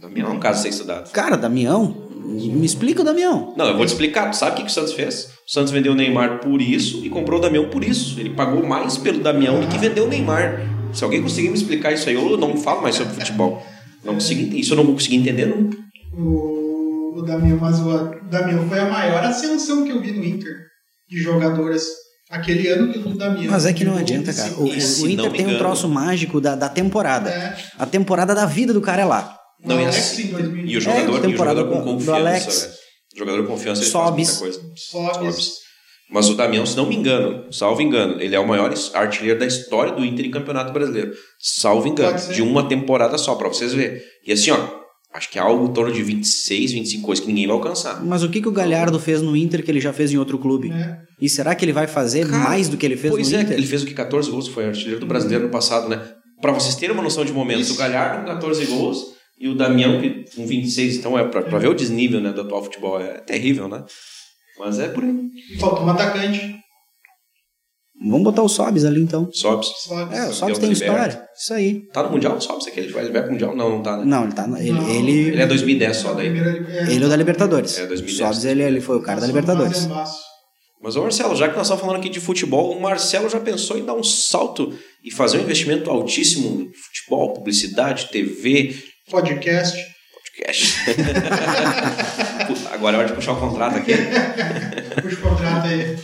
Damião 0.00 0.28
é 0.28 0.32
um 0.32 0.38
caso 0.40 0.60
a 0.60 0.62
ser 0.62 0.68
estudado. 0.68 1.10
Cara, 1.12 1.36
Damião? 1.36 2.08
Me 2.24 2.64
explica 2.66 3.00
o 3.00 3.04
Damião. 3.04 3.54
Não, 3.56 3.66
eu 3.66 3.76
vou 3.76 3.86
te 3.86 3.88
explicar. 3.90 4.30
Tu 4.30 4.36
sabe 4.36 4.52
o 4.52 4.54
que, 4.56 4.62
que 4.64 4.70
o 4.70 4.72
Santos 4.74 4.92
fez? 4.92 5.30
O 5.48 5.50
Santos 5.50 5.72
vendeu 5.72 5.92
o 5.92 5.94
Neymar 5.94 6.40
por 6.40 6.60
isso 6.60 7.04
e 7.04 7.08
comprou 7.08 7.38
o 7.38 7.42
Damião 7.42 7.68
por 7.70 7.82
isso. 7.82 8.18
Ele 8.20 8.30
pagou 8.30 8.64
mais 8.66 8.96
pelo 8.98 9.20
Damião 9.20 9.60
do 9.60 9.66
que 9.66 9.78
vendeu 9.78 10.04
o 10.04 10.08
Neymar. 10.08 10.60
Se 10.92 11.02
alguém 11.04 11.22
conseguir 11.22 11.48
me 11.48 11.54
explicar 11.56 11.92
isso 11.92 12.08
aí, 12.08 12.14
eu 12.14 12.36
não 12.36 12.56
falo 12.56 12.82
mais 12.82 12.94
sobre 12.96 13.14
futebol. 13.14 13.62
Não 14.04 14.14
consigo, 14.14 14.54
isso 14.56 14.72
eu 14.72 14.76
não 14.76 14.84
vou 14.84 14.94
conseguir 14.94 15.16
entender 15.16 15.46
nunca. 15.46 15.76
O, 16.16 17.18
o 17.18 17.22
Damião, 17.22 17.58
mas 17.60 17.80
o 17.80 18.14
Damião 18.30 18.68
foi 18.68 18.78
a 18.78 18.88
maior 18.88 19.24
ascensão 19.24 19.84
que 19.84 19.90
eu 19.90 20.00
vi 20.00 20.12
no 20.12 20.24
Inter 20.24 20.52
de 21.08 21.18
jogadoras. 21.22 21.84
Aquele 22.30 22.68
ano 22.68 22.92
que 22.92 22.98
o 22.98 23.16
Damião. 23.16 23.50
Mas 23.50 23.64
é 23.64 23.72
que 23.72 23.84
não 23.86 23.96
adianta, 23.96 24.34
cara. 24.34 24.52
O, 24.58 24.64
o 24.64 24.68
Inter 25.08 25.30
tem 25.32 25.40
um 25.46 25.48
engano- 25.48 25.58
troço 25.58 25.88
mágico 25.88 26.42
da, 26.42 26.54
da 26.54 26.68
temporada. 26.68 27.30
É. 27.30 27.56
A 27.78 27.86
temporada 27.86 28.34
da 28.34 28.44
vida 28.44 28.72
do 28.74 28.82
cara 28.82 29.00
é 29.00 29.04
lá. 29.06 29.37
Não, 29.64 29.78
e, 29.80 29.82
Alex 29.84 29.96
assim, 29.96 30.22
em 30.28 30.30
2000. 30.30 30.66
e 30.66 30.76
o 30.76 30.80
jogador, 30.80 31.28
e 31.28 31.34
o 31.34 31.36
jogador 31.36 31.68
com 31.68 31.82
confiança. 31.82 32.14
Alex. 32.16 32.62
né? 32.62 32.74
O 33.14 33.18
jogador 33.18 33.42
com 33.42 33.52
confiança 33.52 33.82
ele 33.82 33.90
Sobes. 33.90 34.28
faz 34.28 34.40
muita 34.40 34.58
coisa. 34.60 34.74
Sobes. 34.76 35.34
Sobes. 35.36 35.52
Mas 36.10 36.28
o 36.30 36.34
Damião, 36.34 36.64
se 36.64 36.76
não 36.76 36.86
me 36.86 36.96
engano, 36.96 37.52
salvo 37.52 37.82
engano, 37.82 38.20
ele 38.20 38.34
é 38.34 38.40
o 38.40 38.46
maior 38.48 38.72
artilheiro 38.94 39.38
da 39.38 39.44
história 39.46 39.92
do 39.92 40.02
Inter 40.04 40.24
em 40.24 40.30
Campeonato 40.30 40.72
Brasileiro. 40.72 41.12
Salvo 41.38 41.86
engano, 41.86 42.16
de 42.32 42.40
uma 42.40 42.66
temporada 42.66 43.18
só, 43.18 43.34
pra 43.34 43.48
vocês 43.48 43.74
verem. 43.74 44.00
E 44.26 44.32
assim, 44.32 44.50
ó, 44.50 44.56
acho 45.12 45.28
que 45.30 45.38
é 45.38 45.42
algo 45.42 45.66
em 45.66 45.72
torno 45.72 45.92
de 45.92 46.02
26, 46.02 46.72
25 46.72 47.04
coisas 47.04 47.22
que 47.22 47.30
ninguém 47.30 47.46
vai 47.46 47.56
alcançar. 47.56 48.02
Mas 48.02 48.22
o 48.22 48.30
que, 48.30 48.40
que 48.40 48.48
o 48.48 48.52
Galhardo 48.52 48.98
fez 48.98 49.20
no 49.20 49.36
Inter 49.36 49.62
que 49.62 49.70
ele 49.70 49.80
já 49.82 49.92
fez 49.92 50.10
em 50.10 50.16
outro 50.16 50.38
clube? 50.38 50.70
né? 50.70 50.98
E 51.20 51.28
será 51.28 51.54
que 51.54 51.62
ele 51.64 51.72
vai 51.74 51.86
fazer 51.86 52.26
Cara, 52.26 52.42
mais 52.42 52.70
do 52.70 52.78
que 52.78 52.86
ele 52.86 52.96
fez 52.96 53.12
pois 53.12 53.30
no 53.30 53.36
é, 53.36 53.42
Inter? 53.42 53.58
ele 53.58 53.66
fez 53.66 53.82
o 53.82 53.86
que 53.86 53.92
14 53.92 54.30
gols, 54.30 54.48
foi 54.48 54.64
artilheiro 54.66 55.00
do 55.00 55.06
brasileiro 55.06 55.44
no 55.44 55.50
passado, 55.50 55.90
né? 55.90 56.00
Pra 56.40 56.52
vocês 56.52 56.74
terem 56.76 56.94
uma 56.94 57.02
noção 57.02 57.22
de 57.24 57.32
momentos, 57.34 57.66
Isso. 57.66 57.74
o 57.74 57.76
Galhardo 57.76 58.20
com 58.24 58.32
14 58.32 58.64
gols 58.64 59.17
e 59.40 59.48
o 59.48 59.54
Damião 59.54 60.00
que 60.00 60.24
com 60.34 60.46
26, 60.46 60.96
então 60.96 61.18
é 61.18 61.24
pra, 61.24 61.42
pra 61.42 61.58
ver 61.58 61.68
o 61.68 61.74
desnível 61.74 62.20
né, 62.20 62.32
do 62.32 62.40
atual 62.40 62.64
futebol, 62.64 63.00
é 63.00 63.20
terrível, 63.20 63.68
né? 63.68 63.84
Mas 64.58 64.78
é 64.78 64.88
por 64.88 65.04
aí. 65.04 65.14
Faltou 65.60 65.84
um 65.84 65.90
atacante. 65.90 66.58
Vamos 68.00 68.22
botar 68.22 68.42
o 68.42 68.48
Sobs 68.48 68.84
ali 68.84 69.00
então. 69.00 69.28
Sobes. 69.32 69.68
Sobes. 69.68 70.16
É, 70.16 70.28
o 70.28 70.32
Sobs 70.32 70.58
tem 70.58 70.70
liberta. 70.70 70.94
história. 70.94 71.28
Isso 71.36 71.54
aí. 71.54 71.82
Tá 71.92 72.02
no 72.04 72.10
Mundial? 72.10 72.40
Sobes 72.40 72.66
aquele 72.68 72.92
vai, 72.92 73.04
ele 73.04 73.12
vai 73.12 73.22
pro 73.22 73.32
Mundial? 73.32 73.56
Não, 73.56 73.70
não 73.70 73.82
tá, 73.82 73.96
né? 73.96 74.04
Não, 74.04 74.24
ele 74.24 74.32
tá. 74.32 74.44
Ele, 74.60 74.72
Não, 74.72 74.88
ele, 74.88 75.12
Ele 75.30 75.42
é 75.42 75.46
2010 75.46 75.96
só 75.96 76.14
daí. 76.14 76.28
É, 76.28 76.92
ele 76.92 77.02
é 77.02 77.06
o 77.06 77.10
da 77.10 77.16
Libertadores. 77.16 77.76
É, 77.76 77.86
2010. 77.86 78.14
O 78.14 78.24
Sobs, 78.24 78.44
ele, 78.44 78.62
ele 78.62 78.80
foi 78.80 78.96
o 78.96 79.02
cara 79.02 79.20
da 79.20 79.26
Libertadores. 79.26 79.86
Mazembaço. 79.86 80.28
Mas, 80.80 80.94
ô 80.94 81.02
Marcelo, 81.02 81.34
já 81.34 81.48
que 81.48 81.56
nós 81.56 81.66
estamos 81.66 81.80
falando 81.80 81.96
aqui 81.98 82.08
de 82.08 82.20
futebol, 82.20 82.70
o 82.70 82.80
Marcelo 82.80 83.28
já 83.28 83.40
pensou 83.40 83.76
em 83.76 83.84
dar 83.84 83.94
um 83.94 84.04
salto 84.04 84.72
e 85.02 85.10
fazer 85.10 85.38
um 85.38 85.42
investimento 85.42 85.90
altíssimo 85.90 86.62
em 86.62 86.70
futebol, 86.72 87.34
publicidade, 87.34 88.10
TV, 88.10 88.76
Podcast. 89.10 89.76
podcast. 90.14 90.78
Agora 92.72 92.96
é 92.96 92.98
hora 93.00 93.08
de 93.08 93.14
puxar 93.14 93.32
o 93.32 93.40
contrato 93.40 93.76
aqui. 93.78 93.92
Puxa 95.02 95.16
o 95.16 95.20
contrato 95.20 95.66
aí. 95.66 95.96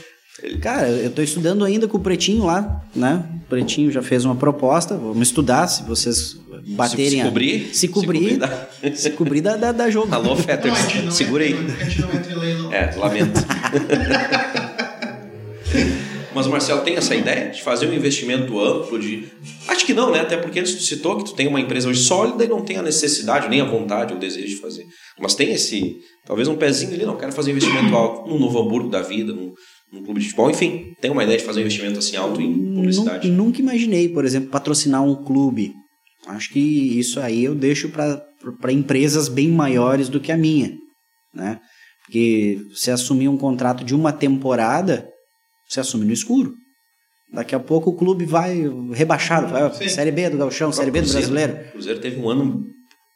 Cara, 0.61 0.89
eu 0.89 1.11
tô 1.11 1.23
estudando 1.23 1.65
ainda 1.65 1.87
com 1.87 1.97
o 1.97 2.01
Pretinho 2.01 2.45
lá, 2.45 2.83
né? 2.95 3.25
O 3.47 3.49
Pretinho 3.49 3.91
já 3.91 4.03
fez 4.03 4.25
uma 4.25 4.35
proposta, 4.35 4.97
vamos 4.97 5.29
estudar, 5.29 5.67
se 5.69 5.85
vocês 5.85 6.37
baterem... 6.69 7.11
Se 7.11 7.21
a- 7.21 7.25
cobrir, 7.25 7.67
Se 7.69 7.75
se 7.81 7.89
cobrir, 7.89 8.19
cobrir, 8.19 8.37
dá. 8.39 8.67
se 8.97 9.11
cobrir 9.11 9.41
dá, 9.43 9.57
dá, 9.57 9.73
dá 9.73 9.91
jogo. 9.91 10.13
Alô, 10.13 10.25
Não, 10.25 10.33
a 10.35 10.37
Fetters, 10.37 10.79
segura 11.15 11.45
aí. 11.45 11.53
entra- 11.53 11.77
A 11.81 11.85
gente 11.89 12.01
não 12.01 12.13
entra 12.13 12.33
em 12.33 12.37
leilão. 12.37 12.73
É, 12.73 12.95
lamento. 12.97 13.41
Mas 16.35 16.47
o 16.47 16.51
Marcelo 16.51 16.81
tem 16.83 16.97
essa 16.97 17.15
ideia 17.15 17.51
de 17.51 17.63
fazer 17.63 17.87
um 17.89 17.95
investimento 17.95 18.59
amplo 18.61 18.99
de. 18.99 19.29
Acho 19.69 19.87
que 19.87 19.95
não, 19.95 20.11
né? 20.11 20.21
Até 20.21 20.37
porque 20.37 20.59
antes 20.59 20.75
tu 20.75 20.83
citou 20.83 21.17
que 21.19 21.25
tu 21.25 21.35
tem 21.35 21.47
uma 21.47 21.61
empresa 21.61 21.89
hoje 21.89 22.03
sólida 22.03 22.45
e 22.45 22.49
não 22.49 22.63
tem 22.63 22.77
a 22.77 22.83
necessidade, 22.83 23.49
nem 23.49 23.61
a 23.61 23.65
vontade 23.65 24.13
ou 24.13 24.17
o 24.19 24.21
desejo 24.21 24.49
de 24.49 24.57
fazer. 24.61 24.85
Mas 25.19 25.35
tem 25.35 25.53
esse. 25.53 25.97
Talvez 26.27 26.49
um 26.49 26.57
pezinho 26.57 26.93
ali, 26.95 27.05
não, 27.07 27.17
quero 27.17 27.33
fazer 27.33 27.51
investimento 27.53 27.95
alto 27.95 28.29
num 28.29 28.39
Novo 28.39 28.59
Hamburgo 28.61 28.89
da 28.91 29.03
vida, 29.03 29.33
num, 29.33 29.53
num 29.93 30.03
clube 30.03 30.19
de 30.21 30.27
futebol, 30.27 30.51
enfim, 30.51 30.93
tem 31.01 31.11
uma 31.11 31.23
ideia 31.23 31.39
de 31.39 31.45
fazer 31.45 31.61
um 31.61 31.63
investimento 31.63 31.99
assim 31.99 32.17
alto 32.17 32.41
em 32.41 32.75
publicidade. 32.75 33.29
Nu- 33.31 33.45
Nunca 33.45 33.61
imaginei, 33.61 34.09
por 34.09 34.25
exemplo, 34.25 34.51
patrocinar 34.51 35.05
um 35.05 35.23
clube. 35.23 35.73
Acho 36.27 36.51
que 36.51 36.59
isso 36.99 37.21
aí 37.21 37.45
eu 37.45 37.55
deixo 37.55 37.91
para 37.91 38.73
empresas 38.73 39.29
bem 39.29 39.49
maiores 39.51 40.09
do 40.09 40.19
que 40.19 40.33
a 40.33 40.37
minha, 40.37 40.73
né? 41.35 41.61
Porque 42.07 42.59
você 42.75 42.91
assumir 42.91 43.29
um 43.29 43.37
contrato 43.37 43.85
de 43.85 43.95
uma 43.95 44.13
temporada, 44.13 45.07
você 45.75 45.81
assume 45.81 46.05
no 46.05 46.13
escuro. 46.13 46.55
Daqui 47.33 47.55
a 47.55 47.59
pouco 47.61 47.91
o 47.91 47.95
clube 47.97 48.25
vai 48.25 48.63
rebaixado, 48.93 49.49
vai 49.49 49.73
Sim. 49.75 49.89
Série 49.89 50.11
B 50.13 50.31
do 50.31 50.39
Gauchão, 50.39 50.71
Série 50.73 50.91
B 50.91 51.01
do 51.01 51.05
Cruzeiro- 51.05 51.29
Brasileiro. 51.33 51.69
O 51.69 51.73
Cruzeiro 51.73 52.01
teve 52.01 52.21
um 52.21 52.29
ano 52.29 52.65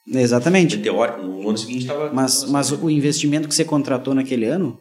Exatamente. 0.09 0.77
meteórico, 0.77 1.23
no 1.23 1.49
ano 1.49 1.59
seguinte 1.59 1.83
estava. 1.83 2.13
Mas, 2.13 2.45
mas 2.45 2.73
o 2.73 2.91
investimento 2.91 3.47
que 3.49 3.55
você 3.55 3.65
contratou 3.65 4.15
naquele 4.15 4.47
ano, 4.47 4.79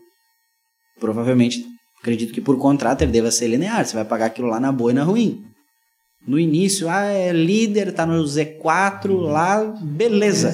provavelmente, 0.99 1.63
acredito 2.01 2.33
que 2.33 2.41
por 2.41 2.57
contrato 2.57 3.01
ele 3.03 3.11
deva 3.11 3.29
ser 3.31 3.47
linear. 3.47 3.85
Você 3.85 3.95
vai 3.95 4.05
pagar 4.05 4.27
aquilo 4.27 4.47
lá 4.47 4.59
na 4.59 4.71
boa 4.71 4.91
e 4.91 4.93
na 4.95 5.03
ruim. 5.03 5.43
No 6.25 6.37
início, 6.39 6.89
ah, 6.89 7.03
é 7.03 7.31
líder, 7.31 7.93
tá 7.93 8.05
no 8.05 8.21
Z4 8.23 9.11
lá, 9.21 9.63
beleza. 9.81 10.51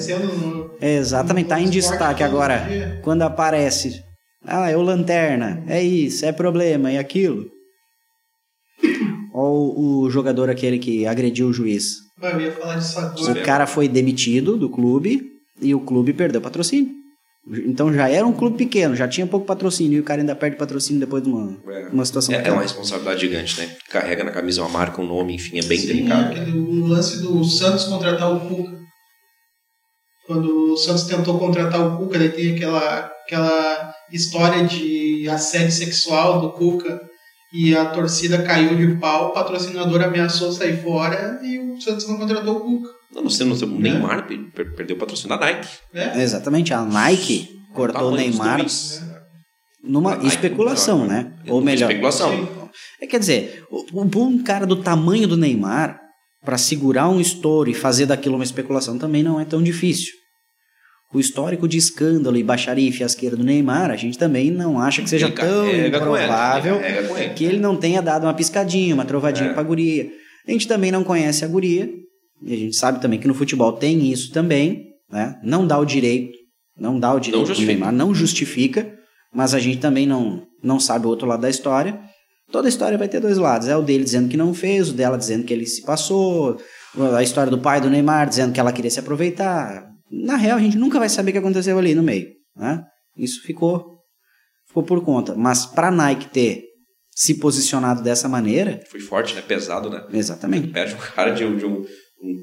É, 0.80 0.96
exatamente, 0.96 1.48
tá 1.48 1.60
em 1.60 1.68
destaque 1.68 2.22
agora. 2.22 3.00
Quando 3.02 3.22
aparece, 3.22 4.02
ah, 4.46 4.70
é 4.70 4.76
o 4.76 4.82
lanterna, 4.82 5.62
é 5.66 5.82
isso, 5.82 6.24
é 6.26 6.32
problema, 6.32 6.90
é 6.90 6.98
aquilo. 6.98 7.46
Ou 9.32 10.02
o 10.04 10.10
jogador 10.10 10.48
aquele 10.48 10.78
que 10.78 11.06
agrediu 11.06 11.48
o 11.48 11.52
juiz. 11.52 11.94
Eu 12.22 12.40
ia 12.40 12.52
falar 12.52 12.76
disso 12.76 12.98
O 12.98 13.02
agora. 13.02 13.42
cara 13.42 13.66
foi 13.66 13.88
demitido 13.88 14.56
do 14.56 14.68
clube 14.70 15.22
e 15.60 15.74
o 15.74 15.80
clube 15.80 16.12
perdeu 16.12 16.40
patrocínio. 16.40 16.92
Então 17.66 17.92
já 17.92 18.08
era 18.08 18.26
um 18.26 18.32
clube 18.32 18.56
pequeno, 18.56 18.94
já 18.96 19.06
tinha 19.06 19.26
pouco 19.26 19.44
patrocínio 19.44 19.98
e 19.98 20.00
o 20.00 20.04
cara 20.04 20.22
ainda 20.22 20.34
perde 20.34 20.56
patrocínio 20.56 21.00
depois 21.00 21.22
de 21.22 21.28
uma, 21.28 21.58
É. 21.70 21.88
uma 21.88 22.04
situação 22.04 22.34
É, 22.34 22.46
é 22.48 22.50
uma 22.52 22.62
responsabilidade 22.62 23.20
gigante, 23.20 23.60
né? 23.60 23.76
Carrega 23.90 24.24
na 24.24 24.30
camisa 24.30 24.62
uma 24.62 24.70
marca, 24.70 25.02
um 25.02 25.06
nome, 25.06 25.34
enfim, 25.34 25.58
é 25.58 25.62
bem 25.62 25.76
Sim, 25.78 25.86
delicado. 25.88 26.30
aquele- 26.32 26.56
o 26.56 26.86
lance 26.86 27.20
do 27.20 27.44
Santos 27.44 27.84
contratar 27.84 28.32
o 28.34 28.40
Cuca. 28.48 28.78
Quando 30.26 30.72
o 30.72 30.76
Santos 30.78 31.02
tentou 31.04 31.38
contratar 31.38 31.86
o 31.86 31.98
Cuca, 31.98 32.18
daí 32.18 32.30
tem 32.30 32.54
aquela, 32.54 33.10
aquela 33.26 33.94
história 34.12 34.64
de 34.64 35.28
assédio 35.28 35.72
sexual 35.72 36.40
do 36.40 36.52
Cuca 36.52 37.00
e 37.52 37.76
a 37.76 37.86
torcida 37.86 38.42
caiu 38.42 38.74
de 38.76 38.96
pau, 38.98 39.28
o 39.28 39.32
patrocinador 39.32 40.02
ameaçou 40.02 40.50
sair 40.52 40.82
fora 40.82 41.40
e 41.42 41.58
o 41.58 41.80
Santos 41.80 42.08
não 42.08 42.16
contratou 42.18 42.56
o 42.56 42.60
Cuca. 42.60 42.90
Não, 43.14 43.22
nós 43.22 43.38
temos 43.38 43.62
o 43.62 43.66
Neymar 43.66 44.26
per- 44.26 44.50
per- 44.52 44.74
perdeu 44.74 44.96
o 44.96 44.98
patrocínio 44.98 45.38
da 45.38 45.46
Nike. 45.46 45.68
Né? 45.92 46.20
Exatamente, 46.22 46.74
a 46.74 46.84
Nike 46.84 47.48
cortou 47.72 48.08
o 48.08 48.10
Tamanho 48.10 48.30
dos 48.30 48.38
Neymar 48.40 48.58
dois. 48.58 49.02
numa 49.82 50.10
Nike, 50.16 50.26
especulação, 50.26 50.98
não, 51.00 51.06
né? 51.06 51.32
não, 51.46 51.54
Ou 51.54 51.60
melhor, 51.60 51.88
Especulação. 51.90 52.48
É, 53.00 53.06
quer 53.06 53.20
dizer, 53.20 53.64
o- 53.70 54.00
o- 54.00 54.18
um 54.24 54.42
cara 54.42 54.66
do 54.66 54.76
tamanho 54.82 55.28
do 55.28 55.36
Neymar 55.36 56.00
para 56.44 56.58
segurar 56.58 57.08
um 57.08 57.20
estouro 57.20 57.70
e 57.70 57.74
fazer 57.74 58.04
daquilo 58.06 58.34
uma 58.34 58.44
especulação 58.44 58.98
também 58.98 59.22
não 59.22 59.38
é 59.40 59.44
tão 59.44 59.62
difícil. 59.62 60.12
O 61.14 61.20
histórico 61.20 61.68
de 61.68 61.78
escândalo 61.78 62.36
e 62.36 62.42
baixaria 62.42 62.88
e 62.88 62.92
fiasqueira 62.92 63.36
do 63.36 63.44
Neymar, 63.44 63.90
a 63.90 63.96
gente 63.96 64.18
também 64.18 64.50
não 64.50 64.80
acha 64.80 65.00
que 65.00 65.08
seja 65.08 65.30
tão 65.30 65.70
improvável 65.70 66.80
ele 66.82 67.28
que 67.34 67.44
ele 67.44 67.58
não 67.60 67.76
tenha 67.76 68.02
dado 68.02 68.24
uma 68.24 68.34
piscadinha, 68.34 68.94
uma 68.94 69.04
trovadinha 69.04 69.50
É. 69.50 69.52
pra 69.54 69.62
guria. 69.62 70.08
A 70.46 70.50
gente 70.50 70.66
também 70.66 70.90
não 70.90 71.04
conhece 71.04 71.44
a 71.44 71.48
guria, 71.48 71.88
e 72.42 72.52
a 72.52 72.56
gente 72.56 72.74
sabe 72.76 73.00
também 73.00 73.20
que 73.20 73.28
no 73.28 73.34
futebol 73.34 73.72
tem 73.72 74.10
isso 74.10 74.32
também, 74.32 74.88
né? 75.10 75.36
Não 75.42 75.64
dá 75.66 75.78
o 75.78 75.84
direito, 75.84 76.36
não 76.76 76.98
dá 76.98 77.14
o 77.14 77.20
direito 77.20 77.46
justifica. 77.46 77.72
Neymar, 77.72 77.92
não 77.92 78.12
justifica, 78.12 78.92
mas 79.32 79.54
a 79.54 79.60
gente 79.60 79.78
também 79.78 80.06
não, 80.06 80.42
não 80.62 80.80
sabe 80.80 81.06
o 81.06 81.10
outro 81.10 81.28
lado 81.28 81.42
da 81.42 81.48
história. 81.48 81.98
Toda 82.50 82.68
história 82.68 82.98
vai 82.98 83.08
ter 83.08 83.20
dois 83.20 83.38
lados. 83.38 83.68
É 83.68 83.76
o 83.76 83.82
dele 83.82 84.04
dizendo 84.04 84.28
que 84.28 84.36
não 84.36 84.52
fez, 84.52 84.90
o 84.90 84.92
dela 84.92 85.16
dizendo 85.16 85.44
que 85.44 85.52
ele 85.54 85.64
se 85.66 85.82
passou, 85.82 86.58
a 87.16 87.22
história 87.22 87.50
do 87.50 87.58
pai 87.58 87.80
do 87.80 87.88
Neymar 87.88 88.28
dizendo 88.28 88.52
que 88.52 88.58
ela 88.60 88.72
queria 88.72 88.90
se 88.90 88.98
aproveitar. 89.00 89.93
Na 90.10 90.36
real, 90.36 90.58
a 90.58 90.60
gente 90.60 90.76
nunca 90.76 90.98
vai 90.98 91.08
saber 91.08 91.30
o 91.30 91.32
que 91.32 91.38
aconteceu 91.38 91.78
ali 91.78 91.94
no 91.94 92.02
meio, 92.02 92.28
né? 92.56 92.82
Isso 93.16 93.42
ficou 93.42 93.92
ficou 94.66 94.82
por 94.82 95.04
conta. 95.04 95.34
Mas 95.34 95.66
pra 95.66 95.90
Nike 95.90 96.28
ter 96.28 96.64
se 97.14 97.34
posicionado 97.38 98.02
dessa 98.02 98.28
maneira, 98.28 98.80
Foi 98.90 98.98
forte, 99.00 99.34
né? 99.34 99.42
Pesado, 99.42 99.88
né? 99.88 100.04
exatamente. 100.12 100.68
Perde 100.68 100.94
um 100.94 100.98
cara 100.98 101.30
de 101.30 101.44
um, 101.44 101.56
de 101.56 101.64
um- 101.64 101.80
um- 101.80 102.42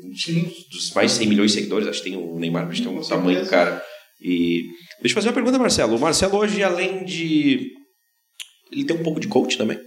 dos 0.72 0.92
mais 0.94 1.12
de 1.12 1.18
100 1.18 1.28
milhões 1.28 1.52
de 1.52 1.58
seguidores, 1.58 1.88
acho 1.88 2.02
que 2.04 2.10
tem 2.10 2.18
o 2.18 2.40
Neymar, 2.40 2.68
acho 2.68 2.82
que 2.82 2.88
tem 2.88 2.98
um 2.98 3.02
tamanho 3.02 3.44
do 3.44 3.50
cara. 3.50 3.84
E 4.24 4.62
deixa 5.02 5.12
eu 5.12 5.16
fazer 5.16 5.28
uma 5.30 5.34
pergunta, 5.34 5.58
Marcelo. 5.60 5.96
O 5.98 6.00
Marcelo 6.00 6.38
hoje, 6.38 6.64
além 6.64 7.04
de. 7.04 7.68
Ele 8.72 8.86
tem 8.86 8.96
um 8.96 9.04
pouco 9.04 9.20
de 9.20 9.28
coach 9.28 9.58
também. 9.58 9.78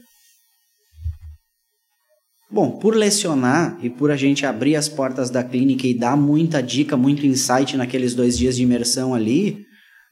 Bom, 2.55 2.79
por 2.79 2.95
lecionar 2.95 3.77
e 3.83 3.91
por 3.91 4.13
a 4.13 4.17
gente 4.17 4.47
abrir 4.47 4.77
as 4.77 4.89
portas 4.89 5.29
da 5.29 5.43
clínica 5.43 5.89
e 5.89 5.99
dar 5.99 6.17
muita 6.17 6.63
dica, 6.63 6.97
muito 6.97 7.27
insight 7.27 7.77
naqueles 7.77 8.15
dois 8.15 8.39
dias 8.39 8.55
de 8.55 8.63
imersão 8.63 9.13
ali, 9.13 9.59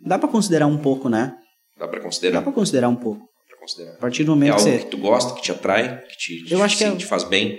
dá 0.04 0.18
pra 0.18 0.28
considerar 0.28 0.66
um 0.66 0.76
pouco, 0.76 1.08
né? 1.08 1.34
Dá 1.78 1.86
pra 1.86 1.98
Dá 1.98 2.04
considerar. 2.04 2.42
pra 2.42 2.52
considerar 2.52 2.88
um 2.88 2.96
pouco. 2.96 3.20
Pra 3.48 3.58
considerar. 3.60 3.92
A 3.92 3.98
partir 3.98 4.24
do 4.24 4.32
É 4.32 4.34
momento 4.34 4.56
que 4.56 4.58
algo 4.60 4.70
você... 4.72 4.78
que 4.84 4.90
tu 4.90 4.96
gosta, 4.98 5.34
que 5.34 5.42
te 5.42 5.52
atrai, 5.52 6.00
que 6.00 6.16
te, 6.16 6.52
Eu 6.52 6.62
acho 6.64 6.76
que 6.76 6.82
é- 6.84 6.96
te 6.96 7.06
faz 7.06 7.22
bem. 7.22 7.58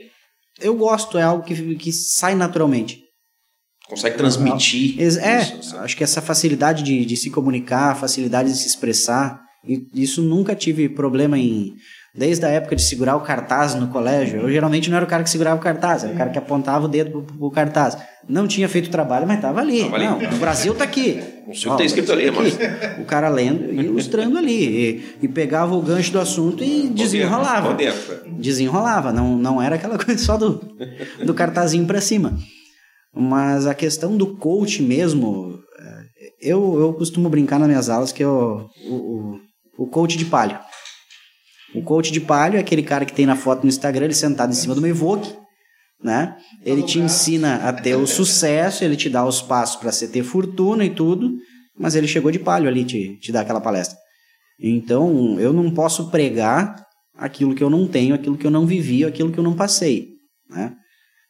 Eu 0.59 0.75
gosto, 0.75 1.17
é 1.17 1.23
algo 1.23 1.43
que, 1.45 1.75
que 1.75 1.91
sai 1.93 2.36
naturalmente. 2.36 2.99
Consegue 3.88 4.17
transmitir. 4.17 4.99
Ex- 5.01 5.17
É, 5.17 5.41
isso, 5.43 5.55
assim. 5.59 5.77
acho 5.77 5.95
que 5.97 6.03
essa 6.03 6.21
facilidade 6.21 6.84
de, 6.84 7.05
de 7.05 7.15
se 7.17 7.29
comunicar, 7.29 7.95
facilidade 7.97 8.49
de 8.51 8.57
se 8.57 8.67
expressar, 8.67 9.41
isso 9.93 10.21
nunca 10.21 10.53
tive 10.55 10.89
problema 10.89 11.38
em. 11.39 11.73
Desde 12.16 12.45
a 12.45 12.49
época 12.49 12.76
de 12.76 12.84
segurar 12.84 13.16
o 13.16 13.22
cartaz 13.22 13.74
no 13.74 13.88
colégio, 13.88 14.41
eu 14.41 14.51
geralmente 14.51 14.88
não 14.88 14.97
era 14.97 15.05
o 15.05 15.09
cara 15.09 15.24
que 15.24 15.30
segurava 15.32 15.59
o 15.59 15.64
cartaz, 15.64 16.03
era 16.03 16.14
o 16.14 16.16
cara 16.16 16.30
que 16.30 16.38
apontava 16.38 16.86
o 16.86 16.88
dedo 16.88 17.09
pro, 17.09 17.24
pro 17.24 17.49
cartaz. 17.49 17.97
Não 18.30 18.47
tinha 18.47 18.70
feito 18.70 18.88
o 18.88 18.91
trabalho, 18.91 19.26
mas 19.26 19.38
estava 19.38 19.59
ali. 19.59 19.84
Tava 19.84 19.95
ali. 19.95 20.05
Não, 20.05 20.36
o 20.36 20.38
Brasil 20.38 20.76
tá 20.76 20.84
aqui. 20.84 21.20
O 21.47 21.49
Ó, 21.49 21.72
que 21.72 21.78
tá 21.78 21.84
escrito 21.84 22.11
ali, 22.11 22.32
tá 22.32 22.39
aqui. 22.39 23.01
O 23.01 23.05
cara 23.05 23.30
lendo 23.30 23.74
e 23.74 23.80
ilustrando 23.80 24.38
ali. 24.38 24.53
E, 24.53 25.16
e 25.24 25.28
pegava 25.28 25.76
o 25.76 25.82
gancho 25.82 26.11
do 26.11 26.20
assunto 26.20 26.64
e 26.64 26.88
desenrolava. 26.88 27.76
Desenrolava, 28.28 29.11
não, 29.11 29.36
não 29.36 29.59
era 29.59 29.76
aquela 29.76 29.97
coisa 29.99 30.24
só 30.24 30.38
do, 30.38 30.61
do 31.26 31.34
cartazinho 31.34 31.88
pra 31.88 31.99
cima. 31.99 32.38
Mas 33.11 33.66
a 33.66 33.74
questão 33.74 34.16
do 34.16 34.38
coach 34.38 34.84
mesmo, 34.84 35.59
é, 35.80 36.51
eu, 36.51 36.80
eu 36.80 36.93
costumo 36.93 37.28
brincar 37.28 37.57
nas 37.57 37.68
minhas 37.68 37.89
aulas 37.89 38.11
que 38.11 38.24
eu, 38.24 38.68
o, 38.88 38.93
o, 38.93 39.39
o 39.80 39.88
coach 39.88 40.16
de 40.16 40.26
palio. 40.26 40.59
O 41.74 41.82
coach 41.82 42.11
de 42.11 42.21
palio 42.21 42.57
é 42.57 42.59
aquele 42.59 42.84
cara 42.84 43.05
que 43.05 43.13
tem 43.13 43.26
na 43.26 43.36
foto 43.36 43.63
no 43.63 43.69
Instagram, 43.69 44.05
ele 44.05 44.13
sentado 44.13 44.51
em 44.51 44.55
cima 44.55 44.76
do 44.76 44.86
Evoque, 44.86 45.34
né? 46.03 46.38
Ele 46.63 46.84
te 46.84 46.99
ensina 46.99 47.67
a 47.67 47.74
ter 47.74 47.95
o 47.95 48.05
sucesso, 48.05 48.84
ele 48.84 48.95
te 48.95 49.09
dá 49.09 49.26
os 49.26 49.41
passos 49.41 49.78
para 49.78 49.91
você 49.91 50.07
ter 50.07 50.24
fortuna 50.24 50.86
e 50.86 50.89
tudo, 50.89 51.34
mas 51.78 51.95
ele 51.95 52.07
chegou 52.07 52.30
de 52.30 52.39
palio 52.39 52.69
ali 52.69 52.84
te, 52.84 53.17
te 53.19 53.32
dar 53.32 53.41
aquela 53.41 53.61
palestra. 53.61 53.97
Então, 54.59 55.39
eu 55.39 55.51
não 55.51 55.71
posso 55.71 56.11
pregar 56.11 56.86
aquilo 57.15 57.55
que 57.55 57.63
eu 57.63 57.69
não 57.69 57.88
tenho, 57.88 58.13
aquilo 58.13 58.38
que 58.38 58.45
eu 58.45 58.51
não 58.51 58.65
vivi, 58.65 59.03
aquilo 59.03 59.32
que 59.32 59.38
eu 59.38 59.43
não 59.43 59.55
passei, 59.55 60.09
né? 60.49 60.76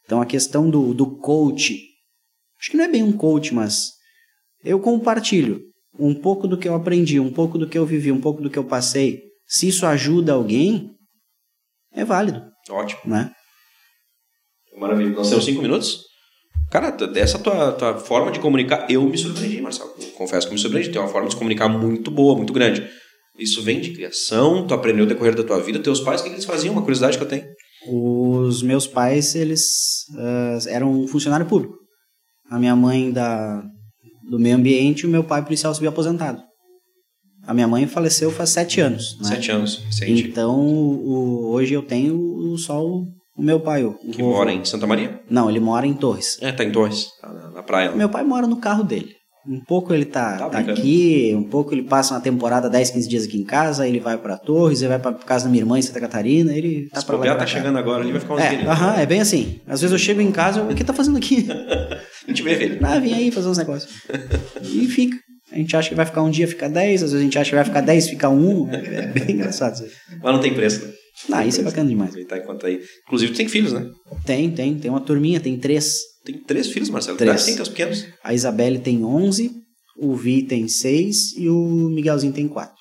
Então, 0.04 0.20
a 0.20 0.26
questão 0.26 0.68
do, 0.68 0.92
do 0.92 1.16
coach, 1.16 1.78
acho 2.60 2.70
que 2.70 2.76
não 2.76 2.84
é 2.84 2.88
bem 2.88 3.02
um 3.02 3.12
coach, 3.12 3.54
mas 3.54 3.92
eu 4.62 4.78
compartilho 4.78 5.62
um 5.98 6.14
pouco 6.14 6.46
do 6.46 6.58
que 6.58 6.68
eu 6.68 6.74
aprendi, 6.74 7.18
um 7.18 7.32
pouco 7.32 7.56
do 7.56 7.68
que 7.68 7.78
eu 7.78 7.86
vivi, 7.86 8.12
um 8.12 8.20
pouco 8.20 8.42
do 8.42 8.50
que 8.50 8.58
eu 8.58 8.64
passei. 8.64 9.22
Se 9.46 9.68
isso 9.68 9.86
ajuda 9.86 10.32
alguém, 10.32 10.90
é 11.92 12.04
válido, 12.04 12.42
Ótimo. 12.70 13.00
né? 13.04 13.30
Maravilha. 14.78 15.10
Nós 15.10 15.28
temos 15.28 15.44
cinco 15.44 15.62
minutos. 15.62 16.00
Cara, 16.70 16.90
t- 16.90 17.18
essa 17.18 17.38
tua, 17.38 17.72
tua 17.72 17.98
forma 17.98 18.32
de 18.32 18.40
comunicar, 18.40 18.90
eu 18.90 19.02
me 19.04 19.16
surpreendi, 19.16 19.60
Marcelo. 19.60 19.90
Confesso 20.16 20.48
que 20.48 20.54
me 20.54 20.58
surpreendi. 20.58 20.90
Tem 20.90 21.00
uma 21.00 21.08
forma 21.08 21.28
de 21.28 21.34
se 21.34 21.38
comunicar 21.38 21.68
muito 21.68 22.10
boa, 22.10 22.36
muito 22.36 22.52
grande. 22.52 22.88
Isso 23.38 23.62
vem 23.62 23.80
de 23.80 23.92
criação, 23.92 24.66
tu 24.66 24.74
aprendeu 24.74 25.04
no 25.04 25.08
decorrer 25.08 25.34
da 25.34 25.44
tua 25.44 25.60
vida. 25.60 25.78
Teus 25.80 26.00
pais, 26.00 26.20
o 26.20 26.24
que 26.24 26.30
eles 26.30 26.44
faziam? 26.44 26.72
Uma 26.72 26.82
curiosidade 26.82 27.16
que 27.18 27.22
eu 27.22 27.28
tenho. 27.28 27.44
Os 27.86 28.62
meus 28.62 28.86
pais, 28.86 29.34
eles 29.34 29.62
ah, 30.16 30.58
eram 30.68 31.06
funcionário 31.06 31.46
público. 31.46 31.74
A 32.50 32.58
minha 32.58 32.74
mãe 32.74 33.12
da, 33.12 33.62
do 34.28 34.38
meio 34.38 34.56
ambiente 34.56 35.02
e 35.02 35.06
o 35.06 35.10
meu 35.10 35.22
pai 35.22 35.44
policial 35.44 35.74
civil 35.74 35.90
aposentado. 35.90 36.42
A 37.46 37.52
minha 37.54 37.68
mãe 37.68 37.86
faleceu 37.86 38.30
faz 38.30 38.50
sete 38.50 38.80
anos. 38.80 39.18
Né? 39.20 39.28
Sete 39.28 39.50
anos, 39.50 39.82
recente. 39.84 40.28
Então, 40.28 40.54
o- 40.58 41.50
hoje 41.52 41.74
eu 41.74 41.82
tenho 41.82 42.56
só 42.58 42.82
o, 42.84 43.06
o 43.36 43.42
meu 43.42 43.60
pai. 43.60 43.84
O, 43.84 43.94
Que 43.94 44.22
vovô. 44.22 44.38
mora 44.38 44.52
em 44.52 44.64
Santa 44.64 44.86
Maria? 44.86 45.20
Não, 45.28 45.50
ele 45.50 45.60
mora 45.60 45.86
em 45.86 45.94
Torres. 45.94 46.38
É, 46.40 46.50
tá 46.52 46.64
em 46.64 46.72
Torres, 46.72 47.08
tá 47.20 47.32
na, 47.32 47.50
na 47.50 47.62
praia. 47.62 47.90
lá. 47.90 47.96
Meu 47.96 48.08
pai 48.08 48.24
mora 48.24 48.46
no 48.46 48.56
carro 48.56 48.82
dele. 48.82 49.10
Um 49.46 49.60
pouco 49.60 49.92
ele 49.92 50.06
tá, 50.06 50.38
Tá 50.38 50.48
tá 50.48 50.58
aqui, 50.60 51.34
um 51.36 51.42
pouco 51.42 51.74
ele 51.74 51.82
passa 51.82 52.14
uma 52.14 52.20
temporada 52.22 52.70
10, 52.70 52.92
15 52.92 53.06
dias 53.06 53.24
aqui 53.26 53.36
em 53.38 53.44
casa, 53.44 53.86
ele 53.86 54.00
vai 54.00 54.16
pra 54.16 54.38
Torres, 54.38 54.80
ele 54.80 54.88
vai 54.88 54.98
pra 54.98 55.12
casa 55.12 55.44
da 55.44 55.50
minha 55.50 55.60
irmã 55.60 55.78
em 55.78 55.82
Santa 55.82 56.00
Catarina, 56.00 56.56
ele 56.56 56.88
tá 56.88 57.02
pra 57.02 57.16
lá. 57.18 57.26
tá 57.26 57.36
cá. 57.36 57.46
chegando 57.46 57.76
agora, 57.76 58.02
ele 58.02 58.12
vai 58.12 58.22
ficar 58.22 58.34
uns 58.36 58.40
É, 58.40 58.48
dias. 58.56 58.66
aham, 58.66 58.94
é 58.98 59.04
bem 59.04 59.20
assim. 59.20 59.60
Às 59.66 59.82
vezes 59.82 59.92
eu 59.92 59.98
chego 59.98 60.22
em 60.22 60.32
casa, 60.32 60.60
eu, 60.60 60.70
o 60.70 60.74
que 60.74 60.82
tá 60.82 60.94
fazendo 60.94 61.18
aqui? 61.18 61.46
A 62.26 62.30
gente 62.30 62.42
vê, 62.42 62.54
velho. 62.54 62.78
Ah, 62.82 62.98
vim 62.98 63.12
aí 63.12 63.30
fazer 63.30 63.48
uns 63.48 63.58
negócios. 63.58 63.92
E 64.64 64.86
fica. 64.86 65.18
A 65.54 65.58
gente 65.58 65.76
acha 65.76 65.88
que 65.88 65.94
vai 65.94 66.04
ficar 66.04 66.20
um 66.20 66.30
dia, 66.30 66.48
fica 66.48 66.68
10, 66.68 67.04
às 67.04 67.12
vezes 67.12 67.20
a 67.20 67.24
gente 67.24 67.38
acha 67.38 67.50
que 67.50 67.54
vai 67.54 67.64
ficar 67.64 67.80
10, 67.80 68.08
fica 68.08 68.28
um. 68.28 68.68
É 68.72 69.06
bem 69.06 69.30
engraçado 69.38 69.74
isso 69.74 69.84
aí. 69.84 70.18
Mas 70.20 70.34
não 70.34 70.40
tem 70.40 70.52
preço, 70.52 70.84
né? 70.84 70.92
Ah, 71.30 71.46
isso 71.46 71.60
é 71.60 71.62
bacana 71.62 71.88
demais. 71.88 72.10
Aproveitar 72.10 72.38
enquanto 72.38 72.62
tá 72.62 72.66
aí. 72.66 72.80
Inclusive, 73.06 73.32
tu 73.32 73.36
tem 73.36 73.48
filhos, 73.48 73.72
né? 73.72 73.88
Tem, 74.26 74.50
tem, 74.50 74.76
tem 74.76 74.90
uma 74.90 75.00
turminha, 75.00 75.38
tem 75.38 75.56
três. 75.56 76.00
Tem 76.24 76.36
três 76.42 76.66
filhos, 76.66 76.90
Marcelo. 76.90 77.16
Três. 77.16 77.44
Tem 77.44 77.54
teus 77.54 77.68
pequenos. 77.68 78.04
A 78.24 78.34
Isabelle 78.34 78.80
tem 78.80 79.04
11, 79.04 79.52
o 79.96 80.16
Vi 80.16 80.42
tem 80.42 80.66
6 80.66 81.36
e 81.36 81.48
o 81.48 81.88
Miguelzinho 81.88 82.32
tem 82.32 82.48
4. 82.48 82.74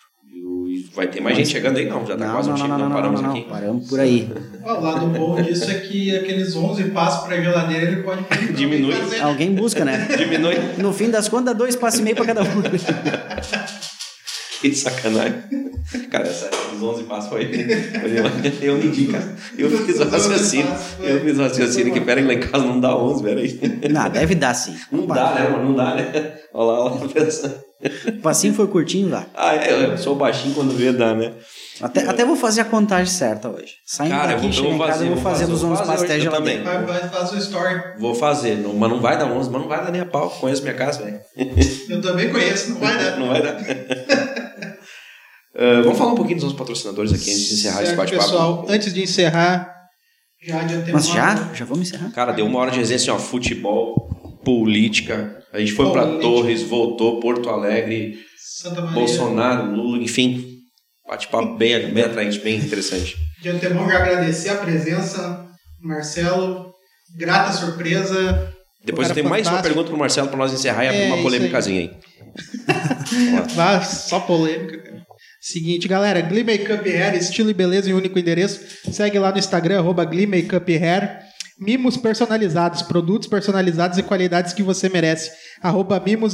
E 0.91 0.95
vai 0.95 1.07
ter 1.07 1.21
mais 1.21 1.37
gente 1.37 1.49
chegando 1.49 1.77
aí? 1.77 1.87
Não, 1.87 2.05
já 2.05 2.17
tá 2.17 2.31
quase 2.31 2.49
um 2.49 2.55
time, 2.55 2.67
não, 2.67 2.91
paramos 2.91 3.23
aqui. 3.23 3.41
paramos 3.49 3.87
por 3.89 3.99
aí. 3.99 4.29
O 4.63 4.79
lado 4.81 5.05
bom 5.07 5.41
disso 5.41 5.69
é 5.71 5.75
que 5.75 6.15
aqueles 6.15 6.55
11 6.55 6.85
passos 6.85 7.25
pra 7.27 7.39
geladeira 7.41 7.91
ele 7.91 8.03
pode 8.03 8.23
Diminui. 8.53 8.93
fazer. 8.93 9.21
Alguém 9.21 9.53
busca, 9.53 9.85
né? 9.85 10.07
Diminui. 10.17 10.55
No 10.77 10.91
fim 10.93 11.09
das 11.09 11.27
contas, 11.29 11.45
dá 11.45 11.53
dois 11.53 11.75
passos 11.75 11.99
e 11.99 12.03
meio 12.03 12.15
pra 12.15 12.25
cada 12.25 12.41
um. 12.41 12.45
Que 14.61 14.73
sacanagem. 14.73 15.43
Cara, 16.09 16.25
essa 16.25 16.49
dos 16.71 16.81
11 16.81 17.03
passos 17.03 17.29
foi. 17.29 17.45
foi- 17.51 18.61
Eu 18.61 18.77
medi, 18.77 19.07
cara. 19.07 19.35
Eu 19.57 19.69
fiz 19.69 19.99
o 19.99 20.07
raciocínio. 20.07 20.71
Eu 21.01 21.19
fiz 21.19 21.37
o 21.37 21.41
raciocínio 21.41 21.91
que, 21.93 21.99
pera 21.99 22.21
aí, 22.21 22.25
lá 22.25 22.33
em 22.33 22.39
casa 22.39 22.63
não 22.63 22.79
dá 22.79 22.95
11, 22.95 23.23
pera 23.23 23.41
aí. 23.41 23.59
Não, 23.91 24.09
deve 24.09 24.35
dar 24.35 24.53
sim. 24.53 24.73
Não 24.89 25.05
dá, 25.05 25.33
né, 25.35 25.49
mano? 25.49 25.65
Não 25.65 25.75
dá, 25.75 25.95
né? 25.95 26.33
Olha 26.53 26.71
lá, 26.71 26.85
olha 26.85 27.01
lá. 27.01 27.07
pensando. 27.09 27.55
O 28.07 28.21
passinho 28.21 28.53
foi 28.53 28.67
curtinho 28.67 29.09
lá. 29.09 29.25
Ah, 29.35 29.55
é, 29.55 29.85
eu 29.85 29.97
sou 29.97 30.15
baixinho 30.15 30.53
quando 30.55 30.75
vê, 30.75 30.91
dá, 30.91 31.13
né? 31.13 31.33
Até, 31.81 32.07
até 32.07 32.23
vou 32.23 32.35
fazer 32.35 32.61
a 32.61 32.65
contagem 32.65 33.11
certa 33.13 33.49
hoje. 33.49 33.73
Saindo 33.85 34.11
Cara, 34.11 34.31
eu 34.33 34.35
daqui, 34.41 34.47
vou- 34.55 34.57
eu 34.57 34.63
vou 34.63 34.73
em 34.73 34.79
casa, 34.79 34.91
fazer, 34.93 35.05
eu 35.09 35.13
vou 35.15 35.23
fazer 35.23 35.47
dos 35.47 35.61
vou 35.61 35.71
11 35.71 35.79
fazer 35.83 35.91
pastéis 35.97 36.23
geladeira. 36.23 36.63
também. 36.63 36.85
Vai, 36.85 36.99
vai 37.01 37.09
fazer 37.09 37.35
o 37.35 37.39
story. 37.39 37.81
Vou 37.99 38.15
fazer, 38.15 38.55
não- 38.57 38.73
mas 38.73 38.89
não 38.89 39.01
vai 39.01 39.17
dar 39.17 39.25
11, 39.25 39.49
mas 39.49 39.61
não 39.61 39.67
vai 39.67 39.83
dar 39.83 39.91
nem 39.91 40.01
a 40.01 40.05
pau. 40.05 40.29
Conheço 40.29 40.61
minha 40.61 40.75
casa, 40.75 41.03
velho. 41.03 41.19
Eu 41.89 42.01
também 42.01 42.31
conheço, 42.31 42.71
não 42.71 42.79
vai 42.79 42.97
dar. 42.97 43.19
Não 43.19 43.27
vai 43.27 43.41
dar. 43.41 43.57
Ah, 45.55 45.81
vamos 45.83 45.97
falar 45.97 46.11
um 46.13 46.15
pouquinho 46.15 46.35
dos 46.37 46.43
nossos 46.45 46.57
patrocinadores 46.57 47.11
aqui 47.11 47.29
antes 47.31 47.47
de 47.47 47.53
encerrar 47.55 47.77
esse 47.81 47.85
Certo, 47.87 47.97
bate-papo. 47.97 48.23
pessoal, 48.31 48.65
antes 48.69 48.93
de 48.93 49.03
encerrar, 49.03 49.73
já 50.41 50.59
de 50.63 50.73
antemão. 50.75 50.93
Mas 50.93 51.07
já? 51.07 51.49
Já 51.53 51.65
vamos 51.65 51.87
encerrar? 51.89 52.11
Cara, 52.11 52.31
deu 52.31 52.45
uma 52.45 52.59
hora 52.59 52.71
de 52.71 52.77
resenha 52.77 52.97
assim, 52.97 53.09
ó, 53.11 53.17
futebol, 53.17 54.09
política. 54.43 55.39
A 55.51 55.59
gente 55.59 55.73
foi 55.73 55.91
pra 55.91 56.03
Política. 56.03 56.21
Torres, 56.23 56.61
voltou, 56.63 57.19
Porto 57.19 57.49
Alegre, 57.49 58.17
Santa 58.37 58.81
Maria. 58.81 58.95
Bolsonaro, 58.95 59.71
Lula, 59.75 59.97
enfim. 60.03 60.49
Bate-papo 61.07 61.55
bem, 61.57 61.91
bem 61.93 62.03
atraente, 62.03 62.39
bem 62.39 62.57
interessante. 62.57 63.15
De 63.41 63.49
antemão, 63.49 63.87
já 63.89 63.97
agradecer 63.97 64.49
a 64.49 64.55
presença, 64.55 65.45
Marcelo. 65.81 66.71
Grata 67.17 67.51
surpresa. 67.53 68.51
Depois 68.85 69.07
Cara 69.09 69.21
tem 69.21 69.29
mais 69.29 69.45
uma 69.45 69.51
fantástico. 69.51 69.63
pergunta 69.73 69.89
pro 69.89 69.99
Marcelo 69.99 70.27
pra 70.29 70.37
nós 70.37 70.53
encerrar 70.53 70.85
e 70.85 70.87
abrir 70.87 71.01
É, 71.01 71.07
uma 71.07 71.21
polêmicazinha 71.21 71.81
aí. 71.81 71.91
Vá, 73.55 73.81
só 73.81 74.19
polêmica, 74.19 74.77
cara. 74.81 75.03
Seguinte, 75.41 75.87
galera, 75.87 76.21
Glee 76.21 76.43
Makeup 76.43 76.89
Hair, 76.89 77.15
estilo 77.15 77.49
e 77.49 77.53
beleza 77.53 77.89
em 77.89 77.93
um 77.93 77.97
único 77.97 78.17
endereço. 78.17 78.61
Segue 78.91 79.19
lá 79.19 79.31
no 79.31 79.37
Instagram, 79.37 79.79
arroba 79.79 80.05
Glee 80.05 80.25
Makeup 80.25 80.73
Hair. 80.73 81.19
Mimos 81.59 81.97
personalizados, 81.97 82.81
produtos 82.81 83.27
personalizados 83.27 83.97
e 83.97 84.03
qualidades 84.03 84.53
que 84.53 84.63
você 84.63 84.89
merece. 84.89 85.31
Arroba 85.61 85.99
mimos 85.99 86.33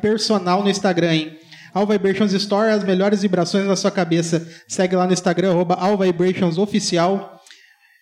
personal 0.00 0.62
no 0.62 0.70
Instagram, 0.70 1.14
hein? 1.14 1.38
All 1.74 1.86
Vibrations 1.86 2.32
Store, 2.32 2.70
as 2.70 2.84
melhores 2.84 3.22
vibrações 3.22 3.66
na 3.66 3.74
sua 3.74 3.90
cabeça. 3.90 4.46
Segue 4.68 4.94
lá 4.94 5.06
no 5.06 5.12
Instagram, 5.12 5.50
arroba 5.50 5.74
All 5.74 5.98
Vibrations 5.98 6.56
Oficial. 6.56 7.40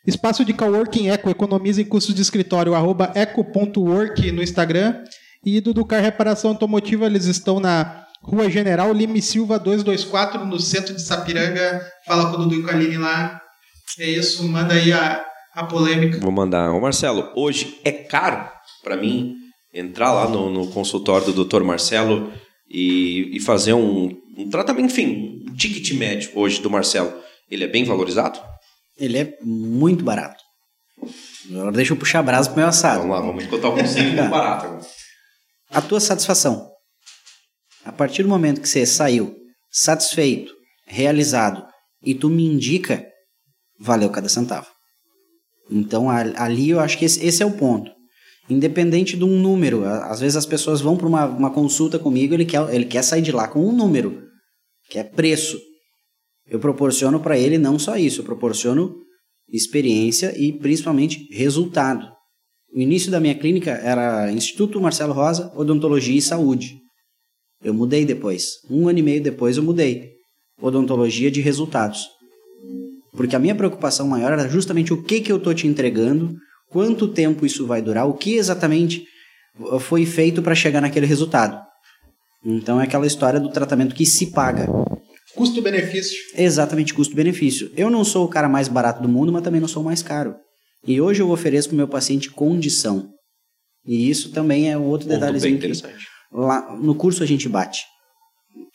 Espaço 0.07 0.45
de 0.45 0.53
coworking 0.53 1.09
Eco, 1.09 1.31
economiza 1.31 1.81
em 1.81 1.85
custos 1.85 2.15
de 2.15 2.21
escritório, 2.21 2.75
arroba 2.75 3.11
eco.work 3.15 4.31
no 4.31 4.43
Instagram. 4.43 5.03
E 5.45 5.61
do 5.61 5.73
Ducar 5.73 6.03
Reparação 6.03 6.51
Automotiva, 6.51 7.07
eles 7.07 7.25
estão 7.25 7.59
na 7.59 8.07
Rua 8.23 8.51
General 8.51 8.93
Lime 8.93 9.23
Silva 9.23 9.59
224, 9.59 10.45
no 10.45 10.61
centro 10.61 10.95
de 10.95 11.03
Sapiranga. 11.03 11.85
Fala 12.07 12.31
com 12.31 12.37
o 12.37 12.39
Dudu 12.45 12.57
e 12.57 12.63
com 12.63 12.71
a 12.71 12.75
Aline 12.75 12.99
lá. 12.99 13.41
É 13.99 14.09
isso, 14.09 14.47
manda 14.49 14.75
aí 14.75 14.93
a, 14.93 15.25
a 15.55 15.65
polêmica. 15.65 16.19
Vou 16.21 16.33
mandar. 16.33 16.71
Ô 16.73 16.81
Marcelo, 16.81 17.31
hoje 17.37 17.81
é 17.85 17.93
caro 17.93 18.49
pra 18.83 18.97
mim 18.97 19.37
entrar 19.73 20.13
lá 20.13 20.29
no, 20.29 20.51
no 20.51 20.71
consultório 20.71 21.33
do 21.33 21.45
Dr. 21.45 21.63
Marcelo 21.63 22.33
e, 22.69 23.37
e 23.37 23.41
fazer 23.41 23.73
um, 23.75 24.11
um 24.37 24.49
tratamento, 24.51 24.87
enfim, 24.87 25.45
um 25.49 25.55
ticket 25.55 25.93
médio 25.93 26.31
hoje 26.35 26.61
do 26.61 26.71
Marcelo. 26.71 27.13
Ele 27.51 27.65
é 27.65 27.69
bem 27.69 27.85
valorizado? 27.85 28.41
Ele 28.99 29.19
é 29.19 29.37
muito 29.43 30.05
barato. 30.05 30.43
Agora 31.51 31.73
deixa 31.73 31.93
eu 31.93 31.97
puxar 31.97 32.23
brasa 32.23 32.49
pro 32.49 32.59
meu 32.59 32.69
assado. 32.69 33.01
Vamos 33.01 33.17
lá, 33.17 33.21
vamos 33.23 33.47
botar 33.47 33.69
o 33.69 33.75
conceito 33.77 34.17
Tá. 34.17 34.23
do 34.25 34.31
barato 34.31 34.67
agora. 34.67 34.87
A 35.71 35.83
tua 35.83 36.01
satisfação. 36.01 36.71
A 37.85 37.91
partir 37.93 38.23
do 38.23 38.29
momento 38.29 38.61
que 38.61 38.69
você 38.69 38.87
saiu 38.87 39.35
satisfeito, 39.71 40.53
realizado 40.87 41.67
e 42.05 42.15
tu 42.15 42.29
me 42.29 42.45
indica, 42.45 43.05
valeu 43.81 44.11
cada 44.11 44.29
centavo. 44.29 44.67
Então 45.73 46.11
ali 46.11 46.71
eu 46.71 46.81
acho 46.81 46.99
que 46.99 47.05
esse, 47.05 47.25
esse 47.25 47.43
é 47.43 47.47
o 47.47 47.57
ponto. 47.57 47.91
Independente 48.51 49.17
de 49.17 49.25
um 49.25 49.41
número, 49.41 49.85
às 49.85 50.21
vezes 50.21 50.37
as 50.37 50.45
pessoas 50.45 50.81
vão 50.81 50.97
para 50.97 51.07
uma, 51.07 51.25
uma 51.27 51.51
consulta 51.51 51.99
comigo, 51.99 52.35
ele 52.35 52.45
quer, 52.45 52.75
ele 52.75 52.85
quer 52.85 53.03
sair 53.03 53.23
de 53.23 53.33
lá 53.33 53.49
com 53.49 53.67
um 53.67 53.73
número, 53.73 54.23
que 54.91 54.99
é 54.99 55.05
preço. 55.05 55.59
Eu 56.47 56.59
proporciono 56.59 57.21
para 57.21 57.39
ele 57.39 57.57
não 57.57 57.79
só 57.79 57.97
isso, 57.97 58.21
eu 58.21 58.25
proporciono 58.25 58.97
experiência 59.49 60.35
e 60.37 60.53
principalmente 60.53 61.27
resultado. 61.31 62.11
O 62.75 62.81
início 62.81 63.11
da 63.11 63.21
minha 63.21 63.35
clínica 63.35 63.71
era 63.71 64.33
Instituto 64.33 64.81
Marcelo 64.81 65.13
Rosa, 65.13 65.53
Odontologia 65.57 66.17
e 66.17 66.23
Saúde. 66.23 66.79
Eu 67.63 67.73
mudei 67.73 68.05
depois. 68.05 68.55
Um 68.69 68.89
ano 68.89 68.99
e 68.99 69.03
meio 69.03 69.23
depois 69.23 69.57
eu 69.57 69.63
mudei. 69.63 70.11
Odontologia 70.61 71.31
de 71.31 71.41
resultados. 71.41 72.09
Porque 73.15 73.37
a 73.37 73.39
minha 73.39 73.55
preocupação 73.55 74.09
maior 74.09 74.33
era 74.33 74.49
justamente 74.49 74.93
o 74.93 75.03
que, 75.03 75.21
que 75.21 75.31
eu 75.31 75.37
estou 75.37 75.55
te 75.55 75.67
entregando, 75.67 76.35
quanto 76.71 77.09
tempo 77.09 77.45
isso 77.45 77.67
vai 77.67 77.83
durar, 77.83 78.09
o 78.09 78.15
que 78.15 78.35
exatamente 78.37 79.05
foi 79.81 80.07
feito 80.07 80.43
para 80.43 80.55
chegar 80.55 80.81
naquele 80.81 81.07
resultado. 81.07 81.61
Então 82.45 82.81
é 82.81 82.85
aquela 82.85 83.07
história 83.07 83.39
do 83.39 83.51
tratamento 83.51 83.95
que 83.95 84.07
se 84.07 84.33
paga. 84.33 84.67
Custo-benefício. 85.35 86.19
Exatamente 86.37 86.93
custo-benefício. 86.95 87.71
Eu 87.77 87.91
não 87.91 88.05
sou 88.05 88.25
o 88.25 88.29
cara 88.29 88.49
mais 88.49 88.69
barato 88.69 89.03
do 89.03 89.09
mundo, 89.09 89.33
mas 89.33 89.43
também 89.43 89.61
não 89.61 89.69
sou 89.69 89.83
o 89.83 89.85
mais 89.85 90.03
caro. 90.03 90.35
E 90.87 91.01
hoje 91.01 91.23
eu 91.23 91.31
ofereço 91.31 91.69
para 91.69 91.75
o 91.75 91.77
meu 91.77 91.89
paciente 91.89 92.31
condição. 92.31 93.09
E 93.87 94.11
isso 94.11 94.33
também 94.33 94.71
é 94.71 94.77
um 94.77 94.85
outro 94.85 95.07
Ponto 95.07 95.11
bem 95.11 95.21
detalhezinho 95.21 95.59
que 95.59 95.67
interessante. 95.67 96.07
lá 96.33 96.77
no 96.77 96.95
curso 96.95 97.23
a 97.23 97.27
gente 97.27 97.49
bate. 97.49 97.83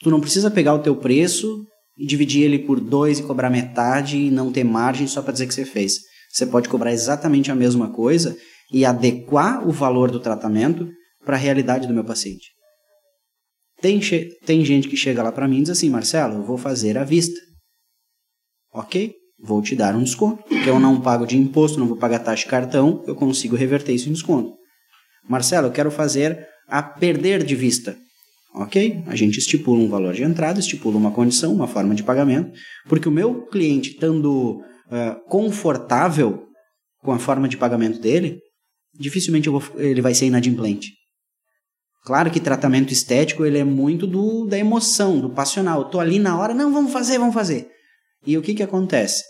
Tu 0.02 0.10
não 0.10 0.22
precisa 0.22 0.50
pegar 0.50 0.74
o 0.74 0.80
teu 0.80 0.96
preço 0.96 1.66
e 1.98 2.06
dividir 2.06 2.44
ele 2.44 2.60
por 2.60 2.80
dois 2.80 3.20
e 3.20 3.24
cobrar 3.24 3.50
metade 3.50 4.18
e 4.18 4.32
não 4.32 4.52
ter 4.52 4.64
margem 4.64 5.08
só 5.08 5.22
para 5.22 5.34
dizer 5.34 5.48
que 5.48 5.54
você 5.54 5.66
fez. 5.66 6.00
Você 6.32 6.46
pode 6.46 6.70
cobrar 6.70 6.92
exatamente 6.92 7.52
a 7.52 7.56
mesma 7.56 7.92
coisa 7.92 8.38
e 8.72 8.86
adequar 8.86 9.68
o 9.68 9.72
valor 9.72 10.12
do 10.12 10.20
tratamento 10.20 10.88
para 11.26 11.36
a 11.36 11.40
realidade 11.40 11.88
do 11.88 11.94
meu 11.94 12.04
paciente. 12.04 12.52
Tem, 13.82 14.00
tem 14.46 14.66
gente 14.66 14.88
que 14.88 14.98
chega 14.98 15.24
lá 15.24 15.32
para 15.32 15.48
mim 15.48 15.60
e 15.60 15.62
diz 15.62 15.72
assim, 15.72 15.90
Marcelo, 15.90 16.36
eu 16.36 16.44
vou 16.44 16.58
fazer 16.58 16.98
à 16.98 17.04
vista. 17.04 17.40
Ok, 18.74 19.14
vou 19.40 19.62
te 19.62 19.76
dar 19.76 19.96
um 19.96 20.04
desconto, 20.04 20.44
porque 20.44 20.70
eu 20.70 20.80
não 20.80 21.02
pago 21.02 21.26
de 21.26 21.38
imposto, 21.38 21.80
não 21.80 21.88
vou 21.88 21.98
pagar 21.98 22.20
taxa 22.20 22.44
de 22.44 22.50
cartão, 22.50 23.04
eu 23.08 23.16
consigo 23.16 23.56
reverter 23.56 23.94
isso 23.94 24.10
em 24.10 24.14
desconto. 24.14 24.54
Marcelo, 25.28 25.68
eu 25.68 25.72
quero 25.72 25.92
fazer 25.92 26.48
a 26.68 26.82
perder 26.82 27.44
de 27.44 27.56
vista. 27.56 27.98
Ok, 28.60 29.04
a 29.06 29.16
gente 29.16 29.38
estipula 29.38 29.80
um 29.84 29.88
valor 29.88 30.14
de 30.16 30.24
entrada, 30.24 30.60
estipula 30.60 30.98
uma 30.98 31.12
condição, 31.12 31.54
uma 31.54 31.68
forma 31.68 31.94
de 31.94 32.02
pagamento, 32.04 32.52
porque 32.90 33.08
o 33.08 33.12
meu 33.12 33.46
cliente, 33.46 33.92
estando 33.92 34.60
ah, 34.90 35.16
confortável 35.28 36.44
com 37.04 37.12
a 37.12 37.20
forma 37.20 37.48
de 37.48 37.56
pagamento 37.56 38.00
dele, 38.00 38.40
dificilmente 39.00 39.48
vou- 39.48 39.62
ele 39.76 40.02
vai 40.02 40.16
ser 40.16 40.26
inadimplente. 40.26 40.92
Claro 42.04 42.32
que 42.32 42.40
tratamento 42.40 42.92
estético 42.92 43.46
ele 43.46 43.60
é 43.60 43.64
muito 43.64 44.08
do, 44.08 44.46
da 44.46 44.58
emoção, 44.58 45.20
do 45.20 45.30
passional. 45.30 45.82
Eu 45.82 45.90
tô 45.90 46.00
ali 46.00 46.18
na 46.18 46.40
hora, 46.40 46.54
não, 46.54 46.74
vamos 46.74 46.92
fazer, 46.92 47.20
vamos 47.20 47.36
fazer. 47.36 47.70
E 48.26 48.38
o 48.38 48.42
que, 48.42 48.56
que 48.56 48.64
acontece? 48.64 49.24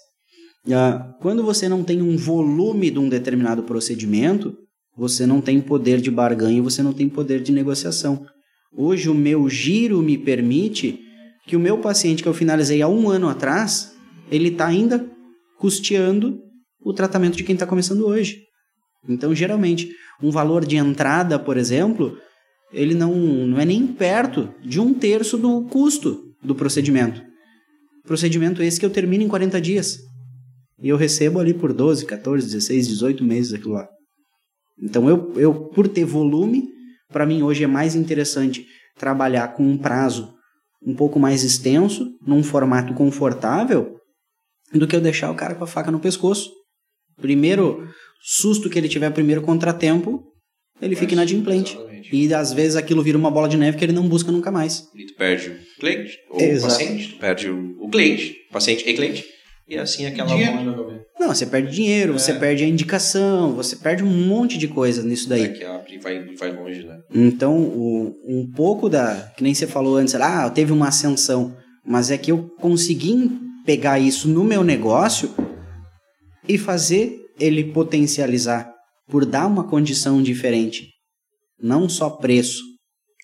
Quando 1.21 1.43
você 1.43 1.67
não 1.67 1.83
tem 1.83 2.01
um 2.01 2.15
volume 2.15 2.91
de 2.91 2.99
um 2.99 3.09
determinado 3.09 3.63
procedimento, 3.63 4.55
você 4.95 5.25
não 5.25 5.41
tem 5.41 5.59
poder 5.59 5.99
de 5.99 6.11
barganha, 6.11 6.61
você 6.61 6.81
não 6.81 6.93
tem 6.93 7.09
poder 7.09 7.41
de 7.41 7.51
negociação. 7.51 8.25
Hoje 8.79 9.09
o 9.09 9.15
meu 9.15 9.49
giro 9.49 10.03
me 10.03 10.19
permite 10.19 10.99
que 11.47 11.55
o 11.55 11.59
meu 11.59 11.79
paciente 11.79 12.21
que 12.21 12.29
eu 12.29 12.33
finalizei 12.33 12.79
há 12.79 12.87
um 12.87 13.09
ano 13.09 13.27
atrás, 13.27 13.97
ele 14.29 14.49
está 14.49 14.67
ainda 14.67 15.03
custeando 15.57 16.37
o 16.79 16.93
tratamento 16.93 17.35
de 17.35 17.43
quem 17.43 17.53
está 17.53 17.65
começando 17.65 18.05
hoje. 18.05 18.43
Então, 19.09 19.33
geralmente, 19.33 19.89
um 20.21 20.29
valor 20.29 20.63
de 20.63 20.75
entrada, 20.75 21.39
por 21.39 21.57
exemplo, 21.57 22.19
ele 22.71 22.93
não, 22.93 23.15
não 23.15 23.59
é 23.59 23.65
nem 23.65 23.87
perto 23.87 24.53
de 24.63 24.79
um 24.79 24.93
terço 24.93 25.39
do 25.39 25.63
custo 25.63 26.35
do 26.43 26.53
procedimento. 26.53 27.19
Procedimento 28.05 28.61
esse 28.61 28.79
que 28.79 28.85
eu 28.85 28.91
termino 28.91 29.23
em 29.23 29.27
40 29.27 29.59
dias. 29.59 29.97
E 30.79 30.89
eu 30.89 30.97
recebo 30.97 31.39
ali 31.39 31.51
por 31.51 31.73
12, 31.73 32.05
14, 32.05 32.45
16, 32.45 32.87
18 32.89 33.23
meses 33.23 33.53
aquilo 33.53 33.73
lá. 33.73 33.87
Então, 34.79 35.09
eu, 35.09 35.33
eu 35.35 35.53
por 35.69 35.87
ter 35.87 36.05
volume, 36.05 36.76
para 37.11 37.25
mim 37.25 37.41
hoje 37.41 37.63
é 37.63 37.67
mais 37.67 37.95
interessante 37.95 38.65
trabalhar 38.97 39.49
com 39.49 39.63
um 39.63 39.77
prazo 39.77 40.35
um 40.85 40.95
pouco 40.95 41.19
mais 41.19 41.43
extenso, 41.43 42.07
num 42.25 42.43
formato 42.43 42.93
confortável, 42.93 43.97
do 44.73 44.87
que 44.87 44.95
eu 44.95 45.01
deixar 45.01 45.31
o 45.31 45.35
cara 45.35 45.55
com 45.55 45.63
a 45.63 45.67
faca 45.67 45.91
no 45.91 45.99
pescoço. 45.99 46.51
Primeiro 47.19 47.87
susto 48.21 48.69
que 48.69 48.77
ele 48.77 48.87
tiver, 48.87 49.09
primeiro 49.11 49.41
contratempo, 49.41 50.23
ele 50.81 50.95
fica 50.95 51.13
inadimplente. 51.13 51.73
Exatamente. 51.73 52.15
E 52.15 52.33
às 52.33 52.53
vezes 52.53 52.75
aquilo 52.75 53.01
vira 53.01 53.17
uma 53.17 53.31
bola 53.31 53.49
de 53.49 53.57
neve 53.57 53.77
que 53.77 53.83
ele 53.83 53.93
não 53.93 54.07
busca 54.07 54.31
nunca 54.31 54.51
mais. 54.51 54.87
E 54.95 55.05
tu 55.07 55.15
perde 55.15 55.49
o 55.49 55.79
cliente, 55.79 56.17
ou 56.29 56.41
Exato. 56.41 56.73
o 56.73 56.77
paciente, 56.77 57.13
tu 57.13 57.19
perde 57.19 57.49
o 57.49 57.89
cliente, 57.89 58.35
paciente 58.51 58.87
e 58.87 58.93
cliente. 58.93 59.25
E 59.67 59.77
assim 59.77 60.05
aquela 60.05 60.29
bola 60.29 60.93
de 60.93 61.06
Não, 61.19 61.33
você 61.33 61.45
perde 61.45 61.73
dinheiro, 61.73 62.13
é. 62.13 62.17
você 62.19 62.33
perde 62.33 62.63
a 62.63 62.67
indicação, 62.67 63.53
você 63.53 63.75
perde 63.75 64.03
um 64.03 64.27
monte 64.27 64.57
de 64.57 64.67
coisa 64.67 65.01
nisso 65.03 65.27
daí. 65.27 65.43
É 65.43 65.49
que 65.49 65.63
abre 65.63 65.95
e 65.95 65.97
vai, 65.97 66.35
vai 66.35 66.51
longe, 66.51 66.83
né? 66.83 66.99
Então, 67.13 67.57
o, 67.57 68.13
um 68.27 68.51
pouco 68.55 68.87
da. 68.87 69.31
Que 69.35 69.43
nem 69.43 69.53
você 69.53 69.65
falou 69.65 69.97
antes, 69.97 70.13
ah, 70.15 70.49
teve 70.49 70.71
uma 70.71 70.89
ascensão. 70.89 71.55
Mas 71.85 72.11
é 72.11 72.17
que 72.17 72.31
eu 72.31 72.49
consegui 72.59 73.31
pegar 73.65 73.99
isso 73.99 74.27
no 74.27 74.43
meu 74.43 74.63
negócio 74.63 75.33
e 76.47 76.57
fazer 76.57 77.17
ele 77.39 77.65
potencializar 77.65 78.71
por 79.07 79.25
dar 79.25 79.47
uma 79.47 79.63
condição 79.63 80.21
diferente, 80.21 80.89
não 81.61 81.87
só 81.87 82.09
preço. 82.09 82.61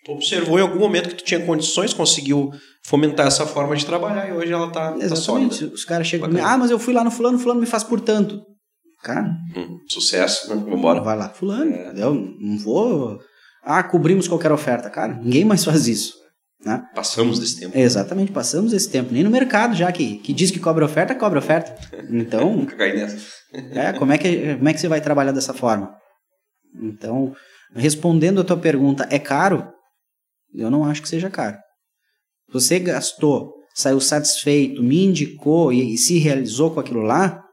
Tu 0.05 0.11
observou 0.11 0.59
em 0.59 0.61
algum 0.61 0.79
momento 0.79 1.09
que 1.09 1.15
tu 1.15 1.23
tinha 1.23 1.45
condições, 1.45 1.93
conseguiu 1.93 2.51
fomentar 2.85 3.27
essa 3.27 3.45
forma 3.45 3.75
de 3.75 3.85
trabalhar 3.85 4.27
e 4.29 4.33
hoje 4.33 4.51
ela 4.51 4.71
tá, 4.71 4.91
tá 4.91 4.97
Exatamente. 4.99 5.67
Tá 5.67 5.73
Os 5.73 5.85
caras 5.85 6.07
chegam, 6.07 6.29
ah, 6.43 6.57
mas 6.57 6.71
eu 6.71 6.79
fui 6.79 6.93
lá 6.93 7.03
no 7.03 7.11
fulano, 7.11 7.39
fulano 7.39 7.59
me 7.59 7.65
faz 7.65 7.83
por 7.83 7.99
tanto. 7.99 8.41
Cara, 9.01 9.35
hum, 9.55 9.79
sucesso, 9.87 10.49
né? 10.49 10.63
Vambora. 10.65 11.01
Vai 11.01 11.17
lá, 11.17 11.29
fulano. 11.29 11.73
É. 11.73 11.93
Eu 11.97 12.13
não 12.13 12.57
vou. 12.57 13.19
Ah, 13.61 13.83
cobrimos 13.83 14.27
qualquer 14.29 14.51
oferta. 14.51 14.89
Cara, 14.89 15.13
ninguém 15.13 15.43
mais 15.43 15.65
faz 15.65 15.87
isso. 15.87 16.23
Né? 16.65 16.81
Passamos 16.95 17.39
desse 17.39 17.59
tempo. 17.59 17.77
Exatamente, 17.77 18.31
passamos 18.31 18.71
desse 18.71 18.89
tempo. 18.89 19.13
Nem 19.13 19.23
no 19.23 19.29
mercado, 19.29 19.75
já 19.75 19.91
que, 19.91 20.19
que 20.19 20.31
diz 20.31 20.49
que 20.49 20.59
cobra 20.59 20.85
oferta, 20.85 21.13
cobra 21.13 21.39
oferta. 21.39 21.75
Então. 22.09 22.55
Nunca 22.55 22.77
caí 22.77 22.95
nessa. 22.95 23.17
é, 23.73 23.91
como 23.91 24.13
é, 24.13 24.17
que, 24.17 24.55
como 24.55 24.69
é 24.69 24.73
que 24.73 24.79
você 24.79 24.87
vai 24.87 25.01
trabalhar 25.01 25.33
dessa 25.33 25.53
forma? 25.53 25.93
Então, 26.81 27.35
respondendo 27.75 28.39
a 28.39 28.43
tua 28.45 28.57
pergunta, 28.57 29.05
é 29.11 29.19
caro? 29.19 29.67
Eu 30.55 30.71
não 30.71 30.85
acho 30.85 31.01
que 31.01 31.09
seja 31.09 31.29
caro. 31.29 31.57
Você 32.53 32.79
gastou, 32.79 33.51
saiu 33.73 33.99
satisfeito, 33.99 34.81
me 34.83 35.03
indicou 35.03 35.73
e, 35.73 35.95
e 35.95 35.97
se 35.97 36.19
realizou 36.19 36.71
com 36.71 36.79
aquilo 36.79 37.01
lá, 37.01 37.43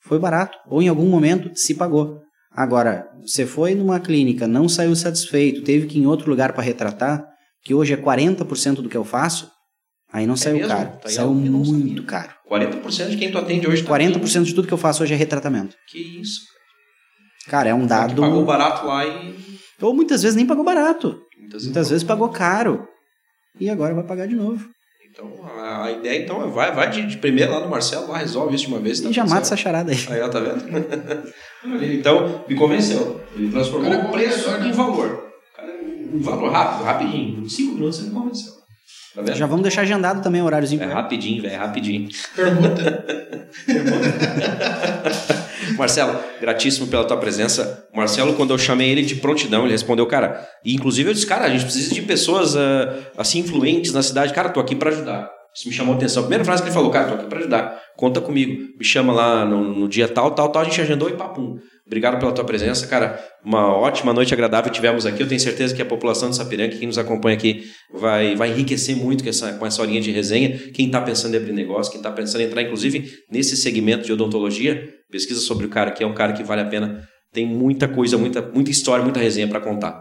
foi 0.00 0.18
barato. 0.18 0.58
Ou 0.66 0.82
em 0.82 0.88
algum 0.88 1.06
momento 1.06 1.50
se 1.54 1.74
pagou. 1.74 2.20
Agora, 2.50 3.06
você 3.20 3.46
foi 3.46 3.74
numa 3.74 4.00
clínica, 4.00 4.46
não 4.46 4.68
saiu 4.68 4.96
satisfeito, 4.96 5.62
teve 5.62 5.86
que 5.86 5.98
ir 5.98 6.02
em 6.02 6.06
outro 6.06 6.28
lugar 6.28 6.52
para 6.52 6.62
retratar, 6.62 7.24
que 7.62 7.74
hoje 7.74 7.94
é 7.94 7.96
40% 7.96 8.76
do 8.76 8.88
que 8.88 8.96
eu 8.96 9.04
faço, 9.04 9.50
aí 10.12 10.26
não 10.26 10.34
é 10.34 10.36
saiu 10.36 10.56
mesmo? 10.56 10.68
caro. 10.68 10.90
Tá 11.00 11.08
saiu 11.08 11.32
muito 11.34 12.02
caro. 12.04 12.32
40% 12.50 13.10
de 13.10 13.16
quem 13.16 13.30
tu 13.30 13.38
atende 13.38 13.66
hoje 13.66 13.82
tá 13.82 13.90
40% 13.90 14.44
de 14.44 14.54
tudo 14.54 14.68
que 14.68 14.74
eu 14.74 14.78
faço 14.78 15.02
hoje 15.02 15.14
é 15.14 15.16
retratamento. 15.16 15.74
Que 15.88 15.98
isso? 16.20 16.40
Cara, 17.46 17.70
é 17.70 17.74
um 17.74 17.86
dado. 17.86 18.20
pagou 18.20 18.44
barato 18.44 18.86
lá 18.86 19.06
e. 19.06 19.34
Ou 19.80 19.94
muitas 19.94 20.22
vezes 20.22 20.36
nem 20.36 20.46
pagou 20.46 20.64
barato. 20.64 21.18
Muitas, 21.38 21.64
muitas 21.64 21.90
vezes 21.90 22.04
pagou 22.04 22.28
caro. 22.28 22.86
E 23.60 23.70
agora 23.70 23.94
vai 23.94 24.04
pagar 24.04 24.26
de 24.26 24.34
novo. 24.34 24.68
Então, 25.10 25.30
a, 25.44 25.90
ideia 25.90 26.22
então 26.22 26.42
é 26.42 26.48
vai, 26.48 26.74
vai 26.74 26.88
de, 26.90 27.06
de 27.06 27.18
primeiro 27.18 27.52
lá 27.52 27.60
no 27.60 27.68
Marcelo, 27.68 28.08
lá 28.08 28.16
resolve 28.18 28.54
isso 28.54 28.64
de 28.64 28.72
uma 28.72 28.80
vez. 28.80 29.00
Tá 29.00 29.10
e 29.10 29.12
já 29.12 29.26
mata 29.26 29.42
essa 29.42 29.56
charada 29.56 29.92
aí. 29.92 29.98
Aí, 30.08 30.20
ó, 30.22 30.28
tá 30.28 30.40
vendo? 30.40 31.32
então, 31.84 32.44
me 32.48 32.54
convenceu. 32.54 33.20
Ele 33.36 33.50
transformou 33.50 33.92
o 33.92 34.10
preço 34.10 34.48
em 34.50 34.72
valor 34.72 35.32
um 36.12 36.20
valor 36.20 36.52
rápido, 36.52 36.84
rapidinho. 36.84 37.42
Em 37.42 37.48
cinco 37.48 37.74
minutos 37.74 37.96
você 37.96 38.08
me 38.08 38.14
convenceu. 38.14 38.52
Tá 39.14 39.34
Já 39.34 39.46
vamos 39.46 39.62
deixar 39.62 39.82
agendado 39.82 40.22
também 40.22 40.40
o 40.40 40.46
horáriozinho. 40.46 40.82
É 40.82 40.86
rapidinho, 40.86 41.42
velho, 41.42 41.54
é 41.54 41.56
rapidinho. 41.56 42.08
Pergunta. 42.34 43.04
Marcelo, 45.76 46.18
gratíssimo 46.40 46.86
pela 46.86 47.04
tua 47.04 47.18
presença. 47.18 47.86
Marcelo, 47.94 48.34
quando 48.34 48.54
eu 48.54 48.58
chamei 48.58 48.90
ele 48.90 49.02
de 49.02 49.16
prontidão, 49.16 49.64
ele 49.64 49.72
respondeu, 49.72 50.06
cara, 50.06 50.48
e 50.64 50.74
inclusive 50.74 51.10
eu 51.10 51.14
disse, 51.14 51.26
cara, 51.26 51.44
a 51.44 51.50
gente 51.50 51.64
precisa 51.64 51.94
de 51.94 52.02
pessoas 52.02 52.54
uh, 52.54 52.58
assim 53.16 53.40
influentes 53.40 53.92
na 53.92 54.02
cidade. 54.02 54.32
Cara, 54.32 54.48
tô 54.48 54.60
aqui 54.60 54.74
para 54.74 54.90
ajudar. 54.90 55.30
Isso 55.54 55.68
me 55.68 55.74
chamou 55.74 55.92
a 55.92 55.96
atenção. 55.98 56.22
A 56.22 56.24
primeira 56.24 56.44
frase 56.44 56.62
que 56.62 56.68
ele 56.68 56.74
falou, 56.74 56.90
cara, 56.90 57.08
tô 57.08 57.14
aqui 57.14 57.26
para 57.26 57.38
ajudar. 57.38 57.78
Conta 57.96 58.20
comigo. 58.20 58.72
Me 58.78 58.84
chama 58.84 59.12
lá 59.12 59.44
no, 59.44 59.62
no 59.62 59.88
dia 59.88 60.08
tal, 60.08 60.30
tal, 60.30 60.48
tal. 60.48 60.62
A 60.62 60.64
gente 60.64 60.80
agendou 60.80 61.10
e 61.10 61.12
papum. 61.12 61.58
Obrigado 61.86 62.18
pela 62.18 62.32
tua 62.32 62.44
presença, 62.44 62.86
cara. 62.86 63.22
Uma 63.44 63.76
ótima 63.76 64.12
noite 64.12 64.32
agradável 64.32 64.70
tivemos 64.70 65.04
aqui. 65.04 65.22
Eu 65.22 65.28
tenho 65.28 65.40
certeza 65.40 65.74
que 65.74 65.82
a 65.82 65.84
população 65.84 66.30
de 66.30 66.36
Sapiranga, 66.36 66.76
quem 66.76 66.86
nos 66.86 66.96
acompanha 66.96 67.36
aqui, 67.36 67.64
vai, 67.92 68.36
vai 68.36 68.50
enriquecer 68.50 68.96
muito 68.96 69.24
com 69.24 69.30
essa, 69.30 69.52
com 69.54 69.66
essa 69.66 69.82
horinha 69.82 70.00
de 70.00 70.12
resenha. 70.12 70.56
Quem 70.72 70.86
está 70.86 71.00
pensando 71.00 71.34
em 71.34 71.38
abrir 71.38 71.52
negócio, 71.52 71.90
quem 71.90 71.98
está 71.98 72.10
pensando 72.12 72.42
em 72.42 72.44
entrar, 72.44 72.62
inclusive, 72.62 73.10
nesse 73.30 73.56
segmento 73.56 74.04
de 74.04 74.12
odontologia, 74.12 74.88
pesquisa 75.10 75.40
sobre 75.40 75.66
o 75.66 75.68
cara, 75.68 75.90
que 75.90 76.04
é 76.04 76.06
um 76.06 76.14
cara 76.14 76.32
que 76.32 76.44
vale 76.44 76.62
a 76.62 76.66
pena. 76.66 77.06
Tem 77.32 77.46
muita 77.46 77.88
coisa, 77.88 78.16
muita, 78.16 78.40
muita 78.40 78.70
história, 78.70 79.02
muita 79.02 79.18
resenha 79.18 79.48
para 79.48 79.60
contar. 79.60 80.00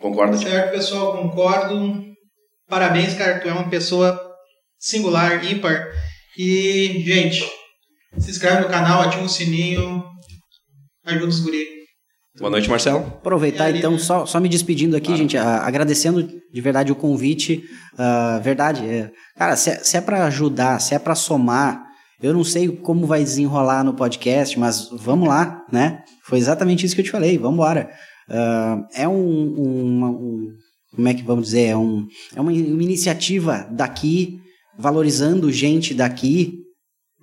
Concorda? 0.00 0.36
Certo, 0.36 0.70
pessoal, 0.70 1.20
concordo. 1.20 2.04
Parabéns, 2.68 3.14
cara. 3.14 3.40
Tu 3.40 3.48
é 3.48 3.52
uma 3.52 3.68
pessoa 3.68 4.18
singular, 4.78 5.44
ímpar. 5.44 5.88
E, 6.38 7.02
gente, 7.04 7.44
se 8.16 8.30
inscreve 8.30 8.62
no 8.62 8.68
canal, 8.68 9.02
ativa 9.02 9.24
o 9.24 9.28
sininho 9.28 10.04
ajuda 11.10 11.26
os 11.26 11.40
guri. 11.40 11.80
Boa 12.38 12.50
noite, 12.50 12.70
Marcelo. 12.70 13.00
Aproveitar 13.00 13.74
então, 13.74 13.98
só, 13.98 14.24
só 14.24 14.38
me 14.38 14.48
despedindo 14.48 14.96
aqui, 14.96 15.06
claro. 15.06 15.20
gente, 15.20 15.36
a, 15.36 15.58
agradecendo 15.66 16.22
de 16.22 16.60
verdade 16.60 16.92
o 16.92 16.96
convite. 16.96 17.64
Uh, 17.94 18.40
verdade, 18.40 18.86
é, 18.86 19.10
cara, 19.36 19.56
se 19.56 19.70
é, 19.70 19.74
se 19.78 19.96
é 19.96 20.00
para 20.00 20.24
ajudar, 20.26 20.80
se 20.80 20.94
é 20.94 20.98
para 20.98 21.14
somar, 21.14 21.84
eu 22.22 22.32
não 22.32 22.44
sei 22.44 22.68
como 22.68 23.06
vai 23.06 23.24
desenrolar 23.24 23.82
no 23.82 23.94
podcast, 23.94 24.58
mas 24.58 24.88
vamos 24.92 25.28
lá, 25.28 25.64
né? 25.72 26.02
Foi 26.24 26.38
exatamente 26.38 26.86
isso 26.86 26.94
que 26.94 27.00
eu 27.00 27.04
te 27.04 27.10
falei, 27.10 27.36
vamos 27.36 27.54
embora. 27.54 27.90
Uh, 28.28 28.86
é 28.94 29.08
um, 29.08 29.14
um, 29.14 30.04
um, 30.04 30.48
como 30.94 31.08
é 31.08 31.14
que 31.14 31.22
vamos 31.22 31.46
dizer, 31.46 31.68
é, 31.68 31.76
um, 31.76 32.06
é 32.34 32.40
uma, 32.40 32.52
uma 32.52 32.82
iniciativa 32.82 33.66
daqui, 33.72 34.38
valorizando 34.78 35.50
gente 35.50 35.94
daqui. 35.94 36.58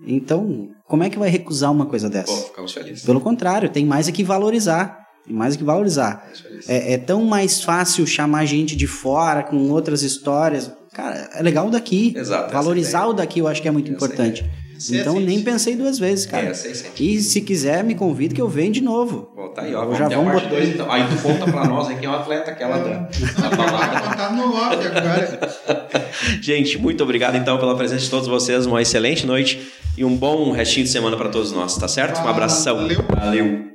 Então, 0.06 0.70
como 0.88 1.04
é 1.04 1.10
que 1.10 1.20
vai 1.20 1.30
recusar 1.30 1.72
uma 1.72 1.86
coisa 1.86 2.10
dessa? 2.10 2.32
Pô, 2.32 2.38
ficamos 2.38 2.74
felizes. 2.74 3.06
Pelo 3.06 3.20
contrário, 3.20 3.70
tem 3.70 3.86
mais 3.86 4.08
é 4.08 4.12
que 4.12 4.24
valorizar. 4.24 5.06
Tem 5.26 5.36
mais 5.36 5.56
é 5.56 5.58
que 5.58 5.64
valorizar. 5.64 6.26
É, 6.68 6.94
é, 6.94 6.98
tão 6.98 7.26
mais 7.26 7.62
fácil 7.62 8.08
chamar 8.08 8.46
gente 8.46 8.76
de 8.76 8.88
fora 8.88 9.44
com 9.44 9.70
outras 9.70 10.02
histórias. 10.02 10.72
Cara, 10.94 11.30
é 11.34 11.44
legal 11.44 11.68
o 11.68 11.70
daqui. 11.70 12.14
Exato, 12.16 12.54
Valorizar 12.54 13.06
o 13.08 13.14
daqui 13.14 13.40
eu 13.40 13.48
acho 13.48 13.62
que 13.62 13.68
é 13.68 13.72
muito 13.72 13.92
importante. 13.92 14.46
É 14.92 14.98
então 14.98 15.20
nem 15.20 15.42
pensei 15.42 15.76
duas 15.76 15.98
vezes, 15.98 16.26
cara. 16.26 16.48
É, 16.48 16.54
e 17.00 17.20
se 17.20 17.42
quiser, 17.42 17.84
me 17.84 17.96
convida 17.96 18.36
que 18.36 18.42
eu 18.42 18.48
venho 18.48 18.72
de 18.72 18.82
novo. 18.82 19.32
Bom, 19.36 19.50
tá 19.50 19.64
aí, 19.64 19.74
ó. 19.74 19.94
Já 19.94 20.08
vamos 20.08 20.34
botar... 20.34 20.48
dois, 20.48 20.70
então. 20.70 20.92
Aí 20.92 21.04
tu 21.10 21.22
conta 21.22 21.52
pra 21.52 21.66
nós 21.66 21.88
aí 21.88 21.98
quem 21.98 22.08
é 22.08 22.12
o 22.12 22.16
atleta 22.16 22.52
aquela 22.52 22.78
da, 22.78 23.10
da 23.10 23.56
balada. 23.56 24.16
tá 24.16 24.32
no 24.32 24.54
off 24.54 24.88
agora. 24.88 25.56
Gente, 26.42 26.78
muito 26.78 27.04
obrigado 27.04 27.36
então 27.36 27.58
pela 27.58 27.76
presença 27.76 28.04
de 28.04 28.10
todos 28.10 28.28
vocês. 28.28 28.66
Uma 28.66 28.82
excelente 28.82 29.26
noite 29.26 29.72
e 29.98 30.06
um 30.06 30.16
bom 30.16 30.52
restinho 30.52 30.86
de 30.86 30.92
semana 30.92 31.18
para 31.18 31.30
todos 31.30 31.52
nós, 31.52 31.76
tá 31.76 31.88
certo? 31.88 32.20
Um 32.22 32.28
abração. 32.28 32.78
Valeu. 32.78 33.04
Valeu. 33.10 33.68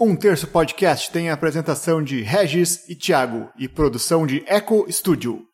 Um 0.00 0.16
Terço 0.16 0.48
Podcast 0.48 1.10
tem 1.12 1.30
a 1.30 1.34
apresentação 1.34 2.02
de 2.02 2.20
Regis 2.20 2.88
e 2.88 2.96
Thiago 2.96 3.48
e 3.56 3.68
produção 3.68 4.26
de 4.26 4.42
Eco 4.46 4.84
Studio. 4.90 5.53